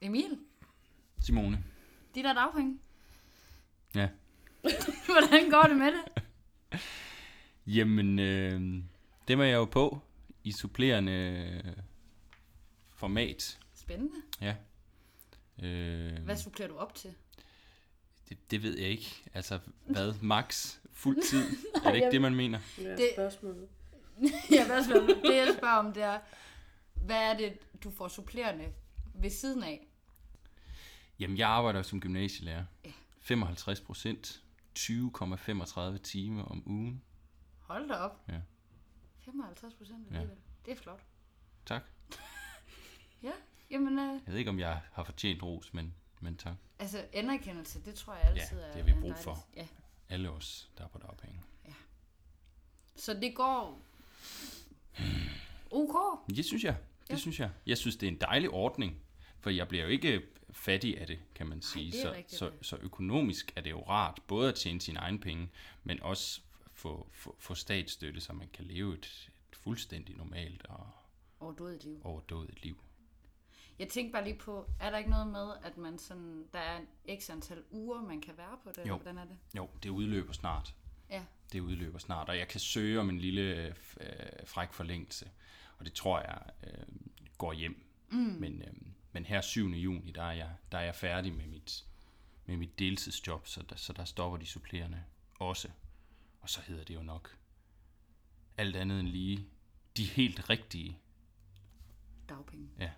Emil, 0.00 0.38
Simone. 1.20 1.64
de 2.14 2.22
der 2.22 2.32
dagpenge. 2.32 2.78
Ja. 3.94 4.08
Hvordan 5.06 5.50
går 5.50 5.62
det 5.62 5.76
med 5.76 5.86
det? 5.92 6.22
Jamen, 7.76 8.18
øh, 8.18 8.60
dem 9.28 9.40
er 9.40 9.44
jeg 9.44 9.54
jo 9.54 9.64
på 9.64 10.00
i 10.44 10.52
supplerende 10.52 11.12
øh, 11.64 11.72
format. 12.94 13.58
Spændende. 13.74 14.14
Ja. 14.40 14.54
Øh, 15.62 16.24
Hvad 16.24 16.36
supplerer 16.36 16.68
du 16.68 16.76
op 16.76 16.94
til? 16.94 17.14
det, 18.28 18.50
det 18.50 18.62
ved 18.62 18.78
jeg 18.78 18.88
ikke. 18.88 19.22
Altså, 19.34 19.58
hvad? 19.86 20.14
Max? 20.22 20.76
Fuld 20.92 21.22
tid? 21.30 21.44
er 21.84 21.88
det 21.90 21.94
ikke 21.96 22.10
det, 22.10 22.20
man 22.20 22.34
mener? 22.34 22.58
Det 22.76 22.86
er 22.92 22.96
Det- 22.96 23.10
spørgsmålet. 23.14 23.68
ja, 24.50 24.66
hvad 24.66 24.84
spørger, 24.84 25.06
det 25.06 25.36
jeg 25.36 25.54
spørger 25.58 25.74
om, 25.76 25.92
det 25.92 26.02
er, 26.02 26.18
hvad 26.94 27.16
er 27.16 27.36
det, 27.36 27.58
du 27.84 27.90
får 27.90 28.08
supplerende 28.08 28.64
ved 29.14 29.30
siden 29.30 29.62
af? 29.62 29.87
Jamen, 31.18 31.38
jeg 31.38 31.48
arbejder 31.48 31.82
som 31.82 32.00
gymnasielærer. 32.00 32.64
Ja. 32.84 32.92
55 33.20 33.80
procent. 33.80 34.42
20,35 34.78 35.98
timer 36.02 36.42
om 36.44 36.62
ugen. 36.66 37.02
Hold 37.58 37.88
da 37.88 37.94
op. 37.94 38.24
Ja. 38.28 38.40
55 39.24 39.74
procent 39.74 40.10
Ja. 40.12 40.20
Det 40.66 40.72
er 40.72 40.76
flot. 40.76 41.00
Tak. 41.66 41.82
Ja, 43.22 43.32
jamen, 43.70 43.98
øh, 43.98 44.04
Jeg 44.26 44.32
ved 44.32 44.38
ikke, 44.38 44.50
om 44.50 44.58
jeg 44.58 44.80
har 44.92 45.04
fortjent 45.04 45.42
ros, 45.42 45.74
men, 45.74 45.94
men 46.20 46.36
tak. 46.36 46.54
altså 46.78 47.06
anerkendelse, 47.12 47.84
det 47.84 47.94
tror 47.94 48.14
jeg 48.14 48.22
altid 48.24 48.58
Ja, 48.58 48.64
er 48.64 48.72
det 48.72 48.84
har 48.84 48.94
vi 48.94 49.00
brug 49.00 49.16
for. 49.16 49.46
Ja. 49.56 49.66
Alle 50.08 50.30
os, 50.30 50.70
der 50.78 50.84
er 50.84 50.88
på 50.88 50.98
dagpenge. 50.98 51.40
Så 52.96 53.14
det 53.14 53.34
går 53.34 53.82
ok. 55.70 56.28
Det 56.28 56.44
synes 56.44 56.64
jeg. 56.64 56.76
Det 57.02 57.10
Ja. 57.10 57.16
synes 57.16 57.40
jeg. 57.40 57.50
Jeg 57.66 57.78
synes, 57.78 57.96
det 57.96 58.06
er 58.08 58.12
en 58.12 58.20
dejlig 58.20 58.50
ordning, 58.50 59.00
for 59.40 59.50
jeg 59.50 59.68
bliver 59.68 59.84
jo 59.84 59.90
ikke 59.90 60.22
fattig 60.50 61.00
af 61.00 61.06
det, 61.06 61.18
kan 61.34 61.46
man 61.46 61.62
sige. 61.62 61.98
er 61.98 62.02
så, 62.02 62.12
rigtigt. 62.12 62.38
så, 62.38 62.50
så 62.62 62.76
økonomisk 62.76 63.52
er 63.56 63.60
det 63.60 63.70
jo 63.70 63.82
rart, 63.88 64.20
både 64.26 64.48
at 64.48 64.54
tjene 64.54 64.80
sine 64.80 64.98
egne 64.98 65.18
penge, 65.20 65.48
men 65.84 66.02
også 66.02 66.40
få, 66.72 67.08
få, 67.12 67.36
få 67.38 67.54
statsstøtte, 67.54 68.20
så 68.20 68.32
man 68.32 68.48
kan 68.52 68.64
leve 68.64 68.94
et, 68.94 69.30
et 69.52 69.56
fuldstændig 69.56 70.16
normalt 70.16 70.66
og 70.66 70.86
Overdådigt 71.40 71.84
liv. 71.84 72.00
overdådigt 72.04 72.62
liv. 72.64 72.76
Jeg 73.78 73.88
tænkte 73.88 74.12
bare 74.12 74.24
lige 74.24 74.38
på, 74.38 74.70
er 74.80 74.90
der 74.90 74.98
ikke 74.98 75.10
noget 75.10 75.26
med, 75.26 75.50
at 75.64 75.76
man 75.76 75.98
sådan, 75.98 76.44
der 76.52 76.58
er 76.58 76.80
x 77.20 77.30
antal 77.30 77.62
uger, 77.70 78.02
man 78.02 78.20
kan 78.20 78.36
være 78.36 78.58
på 78.64 78.68
det? 78.70 78.78
eller 78.78 78.88
Jo. 78.88 78.96
Hvordan 78.96 79.18
er 79.18 79.24
det? 79.24 79.36
Jo, 79.56 79.68
det 79.82 79.88
udløber 79.90 80.32
snart. 80.32 80.74
Ja. 81.10 81.22
Det 81.52 81.60
udløber 81.60 81.98
snart, 81.98 82.28
og 82.28 82.38
jeg 82.38 82.48
kan 82.48 82.60
søge 82.60 83.00
om 83.00 83.08
en 83.10 83.18
lille 83.18 83.74
øh, 84.00 84.46
fræk 84.46 84.72
forlængelse, 84.72 85.30
og 85.78 85.84
det 85.84 85.92
tror 85.92 86.20
jeg 86.20 86.42
øh, 86.66 86.86
går 87.38 87.52
hjem. 87.52 87.84
Mm. 88.10 88.16
Men, 88.18 88.62
øh, 88.62 88.72
men 89.12 89.24
her 89.24 89.40
7. 89.40 89.68
juni, 89.68 90.10
der 90.10 90.22
er 90.22 90.32
jeg, 90.32 90.50
der 90.72 90.78
er 90.78 90.82
jeg 90.82 90.94
færdig 90.94 91.32
med 91.32 91.46
mit, 91.46 91.86
med 92.46 92.56
mit 92.56 92.78
deltidsjob, 92.78 93.46
så 93.46 93.62
der, 93.62 93.76
så 93.76 93.92
der 93.92 94.04
stopper 94.04 94.38
de 94.38 94.46
supplerende 94.46 95.04
også. 95.38 95.68
Og 96.40 96.50
så 96.50 96.60
hedder 96.60 96.84
det 96.84 96.94
jo 96.94 97.02
nok 97.02 97.36
alt 98.58 98.76
andet 98.76 99.00
end 99.00 99.08
lige 99.08 99.46
de 99.96 100.04
helt 100.04 100.50
rigtige. 100.50 100.98
Dagpenge. 102.28 102.68
Ja, 102.78 102.90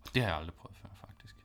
og 0.00 0.14
det 0.14 0.22
har 0.22 0.28
jeg 0.28 0.38
aldrig 0.38 0.54
prøvet 0.54 0.76
før, 0.76 0.88
faktisk. 0.94 1.36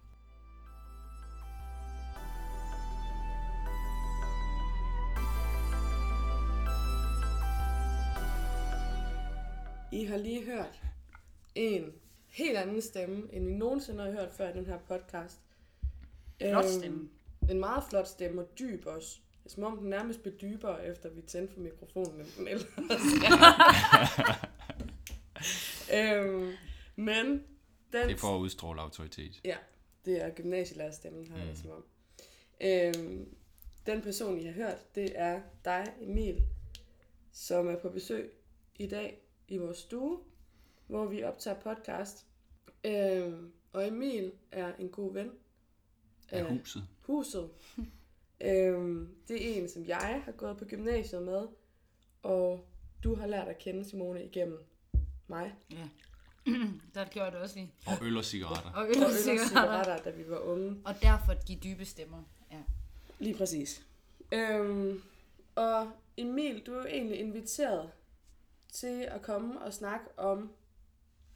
I 9.91 10.05
har 10.05 10.17
lige 10.17 10.45
hørt 10.45 10.81
en 11.55 11.93
helt 12.33 12.57
anden 12.57 12.81
stemme, 12.81 13.33
end 13.33 13.49
I 13.49 13.53
nogensinde 13.53 14.03
har 14.03 14.11
hørt 14.11 14.33
før 14.33 14.49
i 14.49 14.53
den 14.53 14.65
her 14.65 14.77
podcast. 14.77 15.39
Flot 16.41 16.65
Øhm, 16.65 16.73
stemme. 16.79 17.09
En 17.49 17.59
meget 17.59 17.83
flot 17.89 18.07
stemme, 18.07 18.41
og 18.41 18.59
dyb 18.59 18.85
også. 18.85 19.19
Det 19.43 19.49
er 19.49 19.53
som 19.53 19.63
om 19.63 19.77
den 19.77 19.89
nærmest 19.89 20.21
blev 20.21 20.33
dybere, 20.41 20.85
efter 20.85 21.09
vi 21.09 21.21
tændte 21.21 21.53
for 21.53 21.59
mikrofonen, 21.59 22.19
end 22.19 22.27
den 22.37 22.47
ellers 22.47 22.67
er. 22.77 22.93
øhm, 26.23 26.53
men 26.95 27.25
den... 27.25 27.43
Det 27.91 28.11
er 28.11 28.17
for 28.17 28.35
at 28.35 28.39
udstråle 28.39 28.81
autoritet. 28.81 29.41
Ja, 29.45 29.57
det 30.05 30.23
er 30.23 30.29
gymnasielærerstemmen, 30.29 31.27
har 31.27 31.37
jeg 31.37 31.47
det 31.47 31.57
som 31.57 31.69
om. 31.69 31.85
Øhm, 32.61 33.35
den 33.85 34.01
person, 34.01 34.39
I 34.39 34.43
har 34.43 34.53
hørt, 34.53 34.95
det 34.95 35.11
er 35.15 35.41
dig, 35.65 35.93
Emil, 36.01 36.43
som 37.31 37.67
er 37.67 37.79
på 37.79 37.89
besøg 37.89 38.31
i 38.75 38.87
dag 38.87 39.17
i 39.47 39.57
vores 39.57 39.77
stue, 39.77 40.19
hvor 40.93 41.05
vi 41.05 41.23
optager 41.23 41.59
podcast. 41.59 42.25
Øhm, 42.83 43.51
og 43.73 43.87
Emil 43.87 44.31
er 44.51 44.73
en 44.79 44.89
god 44.89 45.13
ven 45.13 45.31
Af 46.31 46.45
huset. 46.57 46.83
huset. 47.01 47.49
øhm, 48.47 49.15
det 49.27 49.51
er 49.51 49.61
en, 49.61 49.69
som 49.69 49.85
jeg 49.85 50.21
har 50.25 50.31
gået 50.31 50.57
på 50.57 50.65
gymnasiet 50.65 51.21
med, 51.23 51.47
og 52.23 52.65
du 53.03 53.15
har 53.15 53.27
lært 53.27 53.47
at 53.47 53.57
kende 53.57 53.83
Simone 53.89 54.25
igennem 54.25 54.59
mig. 55.27 55.55
Ja. 55.71 55.89
der 56.95 57.05
gjorde 57.05 57.31
det 57.31 57.39
også 57.39 57.55
lige. 57.55 57.71
Og 57.87 57.93
øl 58.01 58.17
og 58.17 58.25
cigaretter. 58.25 58.71
Og 58.71 58.81
Og 58.81 58.87
øl 58.89 59.03
og 59.03 59.11
cigaretter. 59.11 59.47
cigaretter, 59.47 59.97
da 59.97 60.09
vi 60.09 60.29
var 60.29 60.37
unge. 60.39 60.81
Og 60.85 60.95
derfor 61.01 61.33
de 61.33 61.55
dybe 61.63 61.85
stemmer. 61.85 62.23
Ja. 62.51 62.61
Lige 63.19 63.37
præcis. 63.37 63.85
Øhm, 64.33 65.01
og 65.55 65.91
Emil, 66.17 66.65
du 66.65 66.73
er 66.73 66.77
jo 66.77 66.85
egentlig 66.85 67.19
inviteret 67.19 67.91
til 68.71 69.01
at 69.01 69.21
komme 69.21 69.61
og 69.61 69.73
snakke 69.73 70.05
om 70.19 70.51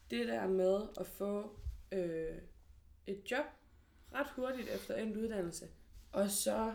det 0.09 0.27
der 0.27 0.47
med 0.47 0.81
at 0.99 1.07
få 1.07 1.59
øh, 1.91 2.37
et 3.07 3.31
job 3.31 3.45
ret 4.13 4.27
hurtigt 4.35 4.69
efter 4.69 4.95
endt 4.95 5.17
uddannelse. 5.17 5.67
Og 6.11 6.29
så 6.29 6.73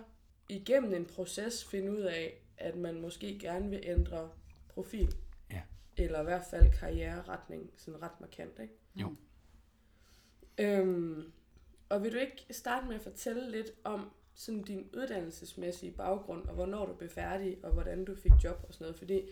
igennem 0.48 0.94
en 0.94 1.04
proces 1.04 1.65
finde 1.65 1.93
ud 1.93 2.00
af, 2.00 2.43
at 2.56 2.76
man 2.76 3.00
måske 3.00 3.38
gerne 3.38 3.70
vil 3.70 3.81
ændre 3.82 4.31
profil. 4.69 5.15
Ja. 5.50 5.62
Eller 5.97 6.20
i 6.20 6.25
hvert 6.25 6.44
fald 6.50 6.72
karriereretning, 6.72 7.70
sådan 7.76 8.03
ret 8.03 8.20
markant, 8.20 8.59
ikke? 8.59 8.75
Jo. 8.97 9.15
Øhm, 10.59 11.32
og 11.88 12.03
vil 12.03 12.12
du 12.12 12.19
ikke 12.19 12.47
starte 12.50 12.87
med 12.87 12.94
at 12.94 13.03
fortælle 13.03 13.50
lidt 13.50 13.70
om 13.84 14.10
sådan 14.34 14.62
din 14.62 14.91
uddannelsesmæssige 14.97 15.93
baggrund, 15.93 16.49
og 16.49 16.54
hvornår 16.54 16.87
du 16.87 16.94
blev 16.94 17.10
færdig, 17.10 17.59
og 17.62 17.72
hvordan 17.72 18.04
du 18.04 18.14
fik 18.14 18.32
job 18.44 18.64
og 18.69 18.75
sådan 18.75 18.84
noget? 18.84 18.97
Fordi 18.97 19.28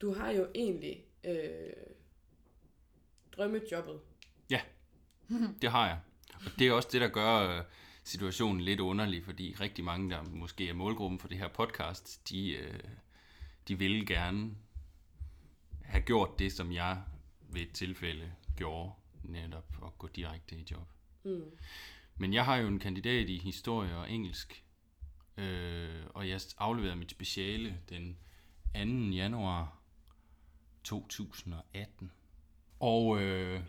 du 0.00 0.12
har 0.12 0.30
jo 0.30 0.46
egentlig 0.54 1.06
øh, 1.24 1.72
drømmejobbet. 3.36 4.00
Det 5.62 5.70
har 5.70 5.86
jeg. 5.86 5.98
Og 6.34 6.50
det 6.58 6.66
er 6.66 6.72
også 6.72 6.88
det, 6.92 7.00
der 7.00 7.08
gør 7.08 7.58
øh, 7.58 7.64
situationen 8.04 8.60
lidt 8.60 8.80
underlig, 8.80 9.24
fordi 9.24 9.54
rigtig 9.60 9.84
mange, 9.84 10.10
der 10.10 10.22
måske 10.22 10.68
er 10.68 10.74
målgruppen 10.74 11.18
for 11.18 11.28
det 11.28 11.38
her 11.38 11.48
podcast, 11.48 12.28
de, 12.28 12.50
øh, 12.50 12.80
de 13.68 13.78
ville 13.78 14.06
gerne 14.06 14.50
have 15.82 16.02
gjort 16.02 16.38
det, 16.38 16.52
som 16.52 16.72
jeg 16.72 17.02
ved 17.48 17.60
et 17.60 17.72
tilfælde 17.72 18.32
gjorde, 18.56 18.92
netop 19.22 19.76
at 19.86 19.98
gå 19.98 20.08
direkte 20.08 20.56
i 20.56 20.66
job. 20.70 20.88
Mm. 21.24 21.50
Men 22.16 22.32
jeg 22.32 22.44
har 22.44 22.56
jo 22.56 22.68
en 22.68 22.78
kandidat 22.78 23.28
i 23.28 23.38
historie 23.38 23.96
og 23.96 24.10
engelsk, 24.10 24.64
øh, 25.36 26.06
og 26.08 26.28
jeg 26.28 26.40
afleverede 26.58 26.96
mit 26.96 27.10
speciale 27.10 27.78
den 27.88 28.16
2. 28.74 28.80
januar 29.16 29.78
2018. 30.84 32.10
Og 32.82 33.20
øh, 33.22 33.60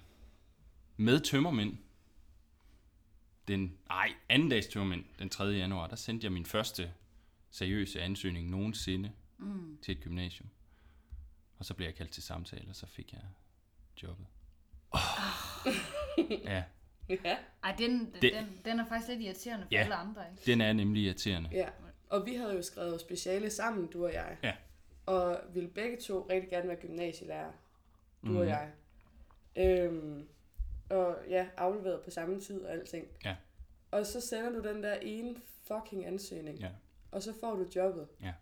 med 0.97 1.19
tømmermænd, 1.19 1.78
den, 3.47 3.78
nej, 3.90 4.13
anden 4.29 4.50
dags 4.50 4.68
tømmermænd, 4.68 5.06
den 5.19 5.29
3. 5.29 5.44
januar, 5.44 5.88
der 5.88 5.96
sendte 5.96 6.25
jeg 6.25 6.31
min 6.31 6.46
første 6.46 6.94
seriøse 7.52 8.02
ansøgning 8.02 8.50
nogensinde 8.50 9.12
Mm. 9.38 9.78
til 9.81 9.97
et 9.97 10.03
gymnasium. 10.03 10.50
Og 11.59 11.66
så 11.66 11.73
blev 11.73 11.88
jeg 11.88 11.96
kaldt 11.96 12.12
til 12.12 12.23
samtale, 12.23 12.69
og 12.69 12.75
så 12.75 12.85
fik 12.88 13.13
jeg 13.13 13.22
jobbet. 14.03 14.25
Oh. 14.91 15.00
ja, 16.44 16.63
Ja. 17.09 17.38
Ej, 17.63 17.75
den, 17.78 18.13
Det- 18.22 18.34
den, 18.34 18.59
den 18.66 18.79
er 18.79 18.85
faktisk 18.85 19.09
lidt 19.09 19.22
irriterende 19.22 19.66
for 19.66 19.70
Ja. 19.72 19.82
alle 19.82 19.96
andre, 19.96 20.22
ikke? 20.32 20.43
den 20.46 20.61
er 20.61 20.73
nemlig 20.73 21.03
irriterende. 21.03 21.49
ja. 21.53 21.70
Og 22.09 22.26
vi 22.26 22.35
havde 22.35 22.55
jo 22.55 22.61
skrevet 22.61 23.02
speciale 23.02 23.49
sammen, 23.49 23.87
du 23.87 24.05
og 24.05 24.14
jeg. 24.14 24.37
Ja. 24.43 24.53
Og 25.05 25.40
ville 25.53 25.70
begge 25.70 25.97
to 26.02 26.28
rigtig 26.29 26.49
gerne 26.49 26.67
være 26.67 26.78
gymnasielærer, 26.82 27.52
du 28.22 28.28
Mhm. 28.28 28.37
og 28.37 28.47
jeg. 28.47 28.72
Øhm, 29.55 30.28
og 30.90 31.16
ja, 31.29 31.47
afleveret 31.58 32.02
på 32.02 32.09
samme 32.11 32.40
tid 32.41 32.61
og 32.61 32.72
alting. 32.72 33.05
Ja. 33.26 33.35
Og 33.91 34.05
så 34.05 34.22
sender 34.22 34.50
du 34.61 34.67
den 34.67 34.84
der 34.84 34.94
ene 34.96 35.35
fucking 35.67 36.05
ansøgning. 36.05 36.59
Ja. 36.59 36.70
Og 37.11 37.23
så 37.23 37.34
får 37.40 37.55
du 37.55 37.66
jobbet. 37.76 38.08
Ja. 38.22 38.34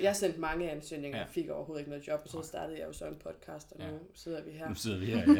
Jeg 0.00 0.16
sendte 0.16 0.40
mange 0.40 0.70
ansøgninger 0.70 1.18
Ja. 1.18 1.24
og 1.24 1.30
fik 1.30 1.48
overhovedet 1.48 1.80
ikke 1.80 1.90
noget 1.90 2.08
job, 2.08 2.20
og 2.24 2.28
så 2.30 2.42
startede 2.42 2.78
jeg 2.78 2.86
jo 2.88 2.92
så 2.92 3.06
en 3.06 3.16
podcast, 3.16 3.72
og 3.72 3.78
Ja. 3.80 3.90
nu 3.90 3.98
sidder 4.14 4.42
vi 4.42 4.50
her. 4.50 4.68
Nu 4.68 4.74
sidder 4.74 4.98
vi 4.98 5.06
her, 5.06 5.16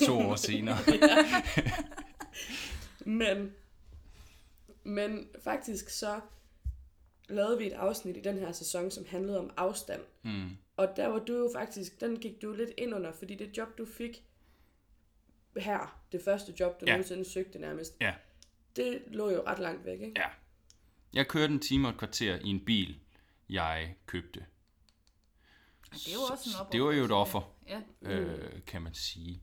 ja. 0.00 0.06
to 0.06 0.18
år 0.18 0.34
senere. 0.36 0.76
Men, 3.06 3.52
men 4.84 5.28
faktisk 5.44 5.88
så 5.90 6.20
lavede 7.28 7.58
vi 7.58 7.66
et 7.66 7.72
afsnit 7.72 8.16
i 8.16 8.20
den 8.20 8.38
her 8.38 8.52
sæson, 8.52 8.90
som 8.90 9.04
handlede 9.08 9.38
om 9.38 9.50
afstand. 9.56 10.00
Mm. 10.22 10.48
Og 10.80 10.96
der 10.96 11.06
var 11.06 11.18
du 11.18 11.32
jo 11.38 11.50
faktisk, 11.54 12.00
den 12.00 12.18
gik 12.20 12.42
du 12.42 12.52
lidt 12.52 12.70
ind 12.78 12.94
under, 12.94 13.12
fordi 13.12 13.34
det 13.34 13.56
job, 13.56 13.78
du 13.78 13.86
fik, 13.86 14.24
her, 15.56 16.00
det 16.12 16.22
første 16.24 16.54
job, 16.60 16.80
du 16.80 16.84
Ja. 16.86 16.92
nogensinde 16.92 17.24
søgte 17.24 17.58
nærmest, 17.58 17.96
Ja. 18.00 18.14
det 18.76 19.02
lå 19.06 19.30
jo 19.30 19.42
ret 19.46 19.58
langt 19.58 19.84
væk, 19.84 20.00
ikke? 20.00 20.12
Ja. 20.20 20.26
Jeg 21.12 21.28
kørte 21.28 21.52
en 21.52 21.60
time 21.60 21.88
og 21.88 21.92
et 21.92 21.98
kvarter 21.98 22.34
i 22.44 22.48
en 22.48 22.64
bil, 22.64 23.00
jeg 23.48 23.94
købte. 24.06 24.44
Det 25.92 26.08
er 26.08 26.12
jo 26.14 26.20
også 26.20 26.44
en 26.46 26.52
Så 26.52 26.66
det 26.72 26.82
var 26.82 26.92
jo 26.92 27.04
et 27.04 27.10
offer, 27.12 27.54
Ja, 27.68 27.80
øh, 28.02 28.50
kan 28.66 28.82
man 28.82 28.94
sige. 28.94 29.42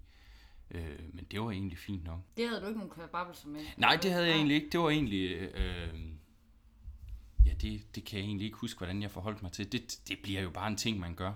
Øh, 0.72 1.00
men 1.14 1.26
det 1.32 1.42
var 1.42 1.52
egentlig 1.52 1.78
fint 1.78 2.04
nok. 2.04 2.20
det 2.38 2.48
havde 2.48 2.62
du 2.62 2.68
ikke 2.68 2.80
nogen 2.80 2.94
kvababelser 2.94 3.48
med. 3.48 3.66
Nej, 3.78 3.96
det 4.02 4.12
havde 4.12 4.26
jeg 4.26 4.36
egentlig 4.36 4.56
ikke. 4.56 4.70
Det 4.70 4.80
var 4.80 4.90
egentlig... 4.90 5.32
Øh, 5.56 5.94
ja, 7.48 7.54
det, 7.62 7.96
det 7.96 8.06
kan 8.06 8.20
jeg 8.20 8.26
egentlig 8.26 8.46
ikke 8.46 8.58
huske, 8.58 8.78
hvordan 8.78 9.02
jeg 9.02 9.12
forholdt 9.12 9.42
mig 9.42 9.52
til. 9.52 9.72
Det, 9.72 10.00
det 10.08 10.18
bliver 10.24 10.42
jo 10.42 10.50
bare 10.50 10.68
en 10.68 10.78
ting, 10.78 11.00
man 11.00 11.16
gør. 11.16 11.34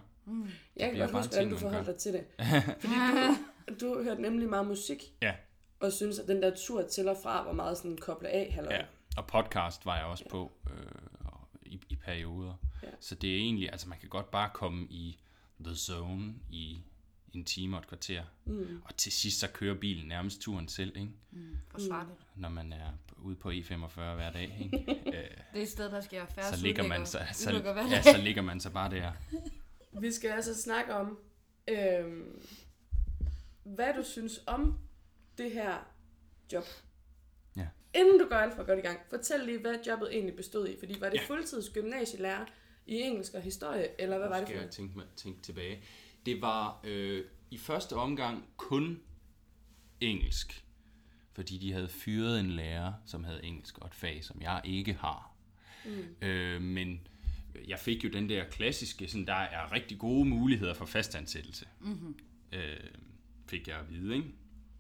Jeg 0.75 0.89
kan 0.91 0.99
godt 0.99 1.11
huske, 1.11 1.29
hvordan 1.33 1.49
du 1.49 1.57
forholdt 1.57 1.87
dig 1.87 1.95
til 1.95 2.13
det. 2.13 2.25
Fordi 2.81 2.93
du, 3.79 3.95
du 3.95 4.03
hørte 4.03 4.21
nemlig 4.21 4.49
meget 4.49 4.67
musik, 4.67 5.03
Ja. 5.21 5.33
og 5.79 5.91
synes 5.93 6.19
at 6.19 6.27
den 6.27 6.41
der 6.41 6.55
tur 6.55 6.81
til 6.87 7.07
og 7.07 7.17
fra 7.23 7.43
var 7.45 7.53
meget 7.53 7.77
sådan 7.77 7.97
koblet 7.97 8.29
af, 8.29 8.51
halløj. 8.53 8.73
Ja, 8.73 8.81
og 9.17 9.27
podcast 9.27 9.85
var 9.85 9.95
jeg 9.97 10.05
også 10.05 10.29
på 10.29 10.51
øh, 10.69 10.75
i, 11.65 11.79
i 11.89 11.95
perioder. 11.95 12.53
Ja. 12.83 12.87
Så 12.99 13.15
det 13.15 13.31
er 13.31 13.35
egentlig, 13.37 13.71
altså 13.71 13.89
man 13.89 13.97
kan 13.99 14.09
godt 14.09 14.31
bare 14.31 14.49
komme 14.53 14.87
i 14.89 15.19
the 15.65 15.75
zone 15.75 16.33
i 16.49 16.81
en 17.33 17.45
time 17.45 17.77
og 17.77 17.81
et 17.81 17.87
kvarter. 17.87 18.23
Mm. 18.45 18.81
Og 18.85 18.97
til 18.97 19.11
sidst 19.11 19.39
så 19.39 19.47
kører 19.47 19.75
bilen 19.75 20.07
nærmest 20.07 20.41
turen 20.41 20.67
selv, 20.67 20.97
ikke? 20.97 21.11
Forsvarligt. 21.71 22.19
når 22.35 22.49
man 22.49 22.73
er 22.73 22.91
ude 23.17 23.35
på 23.35 23.51
E45 23.51 23.95
hver 23.95 24.31
dag. 24.31 24.57
Ikke? 24.63 24.77
øh, 25.07 25.13
Det 25.13 25.59
er 25.59 25.61
et 25.61 25.69
sted, 25.69 25.89
der 25.91 26.01
sker 26.01 26.25
færre 26.25 26.55
så, 26.55 26.63
ligger 26.63 26.87
man, 26.87 27.05
så, 27.05 27.19
så, 27.33 27.51
ja, 27.91 28.01
så 28.01 28.17
ligger 28.17 28.41
man 28.41 28.59
så 28.59 28.69
bare 28.69 28.91
der. 28.91 29.11
Vi 29.99 30.11
skal 30.11 30.29
altså 30.31 30.61
snakke 30.61 30.93
om, 30.93 31.19
øhm, 31.67 32.41
hvad 33.63 33.93
du 33.97 34.03
synes 34.03 34.39
om 34.47 34.79
det 35.37 35.51
her 35.51 35.77
job. 36.53 36.63
Ja. 37.57 37.67
Inden 37.95 38.19
du 38.19 38.25
går 38.29 38.35
alt 38.35 38.55
for 38.55 38.63
godt 38.63 38.79
i 38.79 38.81
gang, 38.81 38.99
fortæl 39.09 39.39
lige, 39.39 39.59
hvad 39.59 39.75
jobbet 39.87 40.13
egentlig 40.13 40.35
bestod 40.35 40.67
i. 40.67 40.75
Fordi 40.79 40.95
var 40.99 41.09
det 41.09 41.17
Ja. 41.17 41.25
fuldtids 41.27 41.69
gymnasielærer 41.69 42.45
i 42.85 42.95
engelsk 42.95 43.33
og 43.33 43.41
historie, 43.41 44.01
eller 44.01 44.17
hvad 44.17 44.27
var 44.27 44.35
det 44.39 44.47
for 44.47 44.51
skal 44.53 44.61
jeg 44.61 44.71
tænke, 44.71 44.99
tænke 45.15 45.41
tilbage. 45.41 45.83
Det 46.25 46.41
var 46.41 46.79
øh, 46.83 47.25
i 47.51 47.57
første 47.57 47.93
omgang 47.95 48.45
kun 48.57 48.99
engelsk, 50.01 50.65
fordi 51.33 51.57
de 51.57 51.73
havde 51.73 51.89
fyret 51.89 52.39
en 52.39 52.51
lærer, 52.51 52.93
som 53.05 53.23
havde 53.23 53.43
engelsk, 53.43 53.77
og 53.77 53.87
et 53.87 53.95
fag, 53.95 54.23
som 54.23 54.41
jeg 54.41 54.61
ikke 54.63 54.93
har. 54.93 55.31
Mm. 55.85 56.27
Øh, 56.27 56.61
men 56.61 57.07
jeg 57.67 57.79
fik 57.79 58.03
jo 58.03 58.09
den 58.09 58.29
der 58.29 58.43
klassiske, 58.49 59.07
sådan, 59.07 59.27
der 59.27 59.33
er 59.33 59.71
rigtig 59.71 59.99
gode 59.99 60.25
muligheder 60.25 60.73
for 60.73 60.85
fastansættelse. 60.85 61.65
Mm-hmm. 61.79 62.15
Øh, 62.51 62.77
fik 63.47 63.67
jeg 63.67 63.77
at 63.77 63.89
vide, 63.89 64.15
ikke? 64.15 64.27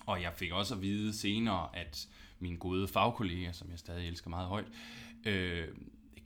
Og 0.05 0.21
jeg 0.21 0.33
fik 0.35 0.51
også 0.51 0.75
at 0.75 0.81
vide 0.81 1.13
senere, 1.17 1.75
at 1.75 2.07
min 2.39 2.57
gode 2.57 2.87
fagkollega, 2.87 3.51
som 3.51 3.71
jeg 3.71 3.79
stadig 3.79 4.07
elsker 4.07 4.29
meget 4.29 4.47
højt, 4.47 4.67
øh, 5.25 5.67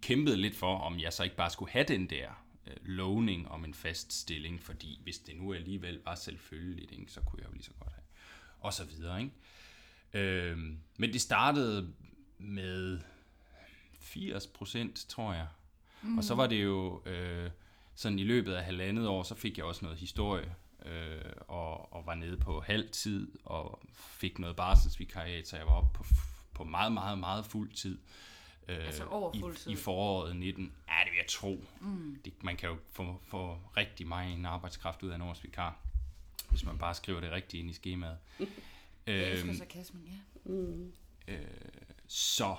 kæmpede 0.01 0.38
lidt 0.38 0.56
for, 0.56 0.77
om 0.77 1.00
jeg 1.00 1.13
så 1.13 1.23
ikke 1.23 1.35
bare 1.35 1.50
skulle 1.50 1.71
have 1.71 1.85
den 1.88 2.09
der 2.09 2.44
øh, 2.67 2.73
lovning 2.83 3.47
om 3.47 3.65
en 3.65 3.73
fast 3.73 4.13
stilling, 4.13 4.62
fordi 4.62 5.00
hvis 5.03 5.17
det 5.17 5.35
nu 5.35 5.53
alligevel 5.53 6.01
var 6.06 6.15
selvfølgeligt, 6.15 6.91
ikke, 6.91 7.12
så 7.12 7.21
kunne 7.21 7.41
jeg 7.41 7.50
jo 7.50 7.53
lige 7.53 7.63
så 7.63 7.71
godt 7.79 7.94
have. 7.94 8.03
Og 8.59 8.73
så 8.73 8.85
videre, 8.85 9.21
ikke? 9.21 9.33
Øh, 10.13 10.57
men 10.97 11.13
det 11.13 11.21
startede 11.21 11.94
med 12.38 13.00
80 14.00 14.47
procent, 14.47 15.06
tror 15.09 15.33
jeg. 15.33 15.47
Mm. 16.01 16.17
Og 16.17 16.23
så 16.23 16.35
var 16.35 16.47
det 16.47 16.63
jo 16.63 17.01
øh, 17.06 17.50
sådan 17.95 18.19
i 18.19 18.23
løbet 18.23 18.53
af 18.53 18.63
halvandet 18.63 19.07
år, 19.07 19.23
så 19.23 19.35
fik 19.35 19.57
jeg 19.57 19.65
også 19.65 19.85
noget 19.85 19.97
historie, 19.97 20.56
øh, 20.85 21.21
og, 21.47 21.94
og 21.94 22.06
var 22.06 22.15
nede 22.15 22.38
på 22.38 22.62
halv 22.62 22.89
tid, 22.89 23.31
og 23.45 23.81
fik 23.94 24.39
noget 24.39 24.56
barselsvikariat, 24.56 25.47
så 25.47 25.57
jeg 25.57 25.65
var 25.65 25.73
oppe 25.73 25.97
på, 25.97 26.06
på 26.53 26.63
meget, 26.63 26.91
meget, 26.91 27.17
meget 27.17 27.45
fuld 27.45 27.71
tid. 27.71 27.97
Øh, 27.97 28.35
Altså 28.67 29.31
fuld 29.39 29.56
tid. 29.56 29.71
I, 29.71 29.73
I 29.73 29.77
foråret 29.77 30.35
19. 30.35 30.73
Ja, 30.88 30.94
det 31.03 31.12
vil 31.12 31.17
jeg 31.17 31.27
tro. 31.29 31.63
Mm. 31.81 32.19
Det, 32.25 32.44
man 32.44 32.57
kan 32.57 32.69
jo 32.69 32.77
få, 32.91 33.19
få 33.27 33.59
rigtig 33.77 34.07
meget 34.07 34.33
en 34.33 34.45
arbejdskraft 34.45 35.03
ud 35.03 35.09
af 35.09 35.15
en 35.15 35.21
årsvikar, 35.21 35.79
hvis 36.50 36.65
man 36.65 36.77
bare 36.77 36.94
skriver 36.94 37.19
det 37.19 37.31
rigtigt 37.31 37.62
ind 37.62 37.69
i 37.69 37.73
skemaet. 37.73 38.17
Jeg 39.07 39.15
elsker 39.31 39.50
Øhm, 39.50 39.57
sarkasmen, 39.57 40.03
ja. 40.06 41.33
Øh, 41.33 41.47
så 42.07 42.56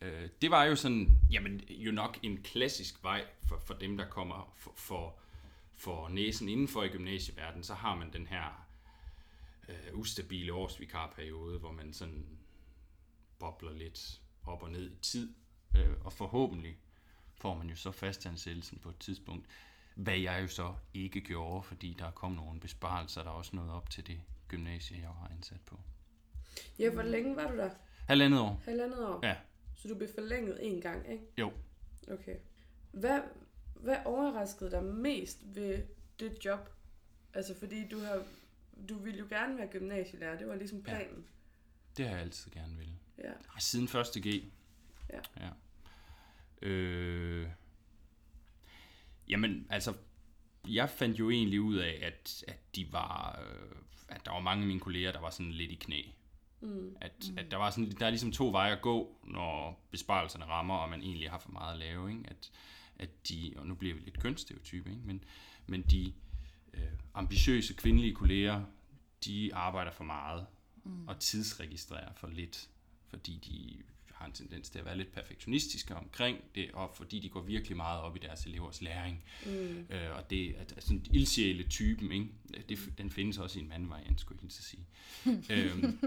øh, 0.00 0.28
det 0.42 0.50
var 0.50 0.64
jo 0.64 0.76
sådan, 0.76 1.18
jamen 1.30 1.60
jo 1.68 1.92
nok 1.92 2.18
en 2.22 2.42
klassisk 2.42 3.04
vej 3.04 3.24
for, 3.48 3.58
for 3.58 3.74
dem, 3.74 3.96
der 3.96 4.08
kommer 4.08 4.54
for, 4.56 4.72
for, 4.76 5.18
for 5.74 6.08
næsen 6.08 6.48
indenfor 6.48 6.82
i 6.82 6.88
gymnasieverdenen, 6.88 7.64
så 7.64 7.74
har 7.74 7.94
man 7.94 8.12
den 8.12 8.26
her 8.26 8.66
øh, 9.68 9.98
ustabile 9.98 10.52
årsvikarperiode, 10.52 11.58
hvor 11.58 11.72
man 11.72 11.92
sådan 11.92 12.26
bobler 13.38 13.72
lidt 13.72 14.21
op 14.44 14.62
og 14.62 14.70
ned 14.70 14.90
i 14.90 14.96
tid, 15.02 15.34
øh, 15.76 15.94
og 16.00 16.12
forhåbentlig 16.12 16.78
får 17.34 17.54
man 17.54 17.68
jo 17.68 17.76
så 17.76 17.90
fastansættelsen 17.90 18.78
på 18.78 18.88
et 18.88 18.98
tidspunkt, 18.98 19.46
hvad 19.94 20.18
jeg 20.18 20.42
jo 20.42 20.48
så 20.48 20.74
ikke 20.94 21.20
gjorde, 21.20 21.62
fordi 21.62 21.96
der 21.98 22.10
kom 22.10 22.32
nogle 22.32 22.60
besparelser, 22.60 23.22
der 23.22 23.30
også 23.30 23.56
nåede 23.56 23.72
op 23.72 23.90
til 23.90 24.06
det 24.06 24.20
gymnasie, 24.48 24.96
jeg 25.00 25.08
var 25.08 25.30
ansat 25.36 25.60
på. 25.66 25.80
Ja, 26.78 26.90
hvor 26.90 27.02
længe 27.02 27.36
var 27.36 27.50
du 27.50 27.56
der? 27.56 27.70
Halvandet 28.08 28.40
år. 28.40 28.60
Halvandet 28.64 29.06
år? 29.06 29.26
Ja. 29.26 29.36
Så 29.74 29.88
du 29.88 29.94
blev 29.94 30.08
forlænget 30.14 30.66
en 30.66 30.80
gang, 30.80 31.12
ikke? 31.12 31.24
Jo. 31.38 31.52
Okay. 32.10 32.36
Hvad, 32.92 33.20
hvad 33.74 33.96
overraskede 34.04 34.70
dig 34.70 34.84
mest 34.84 35.38
ved 35.44 35.82
det 36.20 36.44
job? 36.44 36.68
Altså 37.34 37.58
fordi 37.58 37.88
du 37.88 37.98
har 37.98 38.24
du 38.88 38.94
ville 38.94 39.18
jo 39.18 39.26
gerne 39.28 39.58
være 39.58 39.66
gymnasielærer, 39.66 40.38
det 40.38 40.48
var 40.48 40.54
ligesom 40.54 40.82
planen. 40.82 41.24
Det 41.96 42.06
har 42.06 42.12
jeg 42.12 42.22
altid 42.22 42.50
gerne 42.50 42.76
vil. 42.76 42.92
Ja. 43.18 43.32
Siden 43.58 43.88
første 43.88 44.20
G. 44.20 44.44
Ja. 45.12 45.20
ja. 45.40 45.50
Øh, 46.68 47.48
jamen, 49.28 49.66
altså, 49.70 49.94
jeg 50.68 50.90
fandt 50.90 51.18
jo 51.18 51.30
egentlig 51.30 51.60
ud 51.60 51.76
af, 51.76 51.98
at, 52.02 52.44
at 52.48 52.76
de 52.76 52.92
var, 52.92 53.40
øh, 53.46 53.76
at 54.08 54.26
der 54.26 54.32
var 54.32 54.40
mange 54.40 54.62
af 54.62 54.66
mine 54.66 54.80
kolleger, 54.80 55.12
der 55.12 55.20
var 55.20 55.30
sådan 55.30 55.52
lidt 55.52 55.72
i 55.72 55.74
knæ. 55.74 56.02
Mm. 56.60 56.96
At, 57.00 57.12
mm. 57.30 57.38
at 57.38 57.50
der, 57.50 57.56
var 57.56 57.70
sådan, 57.70 57.90
der 57.90 58.06
er 58.06 58.10
ligesom 58.10 58.32
to 58.32 58.50
veje 58.50 58.72
at 58.72 58.82
gå, 58.82 59.18
når 59.24 59.80
besparelserne 59.90 60.44
rammer, 60.44 60.74
og 60.74 60.90
man 60.90 61.02
egentlig 61.02 61.30
har 61.30 61.38
for 61.38 61.52
meget 61.52 61.72
at 61.72 61.78
lave. 61.78 62.10
Ikke? 62.10 62.24
At, 62.28 62.50
at 62.98 63.28
de, 63.28 63.54
og 63.56 63.66
nu 63.66 63.74
bliver 63.74 63.94
vi 63.94 64.00
lidt 64.00 64.18
kønsstereotype, 64.18 64.90
ikke? 64.90 65.02
Men, 65.04 65.24
men 65.66 65.82
de 65.82 66.12
øh, 66.74 66.82
ambitiøse 67.14 67.74
kvindelige 67.74 68.14
kolleger, 68.14 68.64
de 69.24 69.54
arbejder 69.54 69.90
for 69.90 70.04
meget 70.04 70.46
mm. 70.84 71.08
og 71.08 71.20
tidsregistrerer 71.20 72.12
for 72.12 72.28
lidt, 72.28 72.68
fordi 73.12 73.38
de 73.46 73.82
har 74.14 74.26
en 74.26 74.32
tendens 74.32 74.70
til 74.70 74.78
at 74.78 74.84
være 74.84 74.96
lidt 74.96 75.12
perfektionistiske 75.12 75.96
omkring 75.96 76.38
det, 76.54 76.70
og 76.72 76.90
fordi 76.94 77.20
de 77.20 77.28
går 77.28 77.40
virkelig 77.40 77.76
meget 77.76 78.00
op 78.00 78.16
i 78.16 78.18
deres 78.18 78.46
elevers 78.46 78.82
læring. 78.82 79.24
Mm. 79.46 79.86
Øh, 79.90 80.16
og 80.16 80.30
det 80.30 80.48
er 80.48 80.60
at 80.60 80.84
sådan 80.84 81.04
ildsjæle-typen, 81.12 82.12
ikke? 82.12 82.28
Det, 82.68 82.78
den 82.98 83.10
findes 83.10 83.38
også 83.38 83.58
i 83.58 83.62
en 83.62 83.68
mandvariant, 83.68 84.20
skulle 84.20 84.38
jeg 84.38 84.42
hilse 84.42 84.62
sige. 84.62 84.86
øhm, 85.54 85.98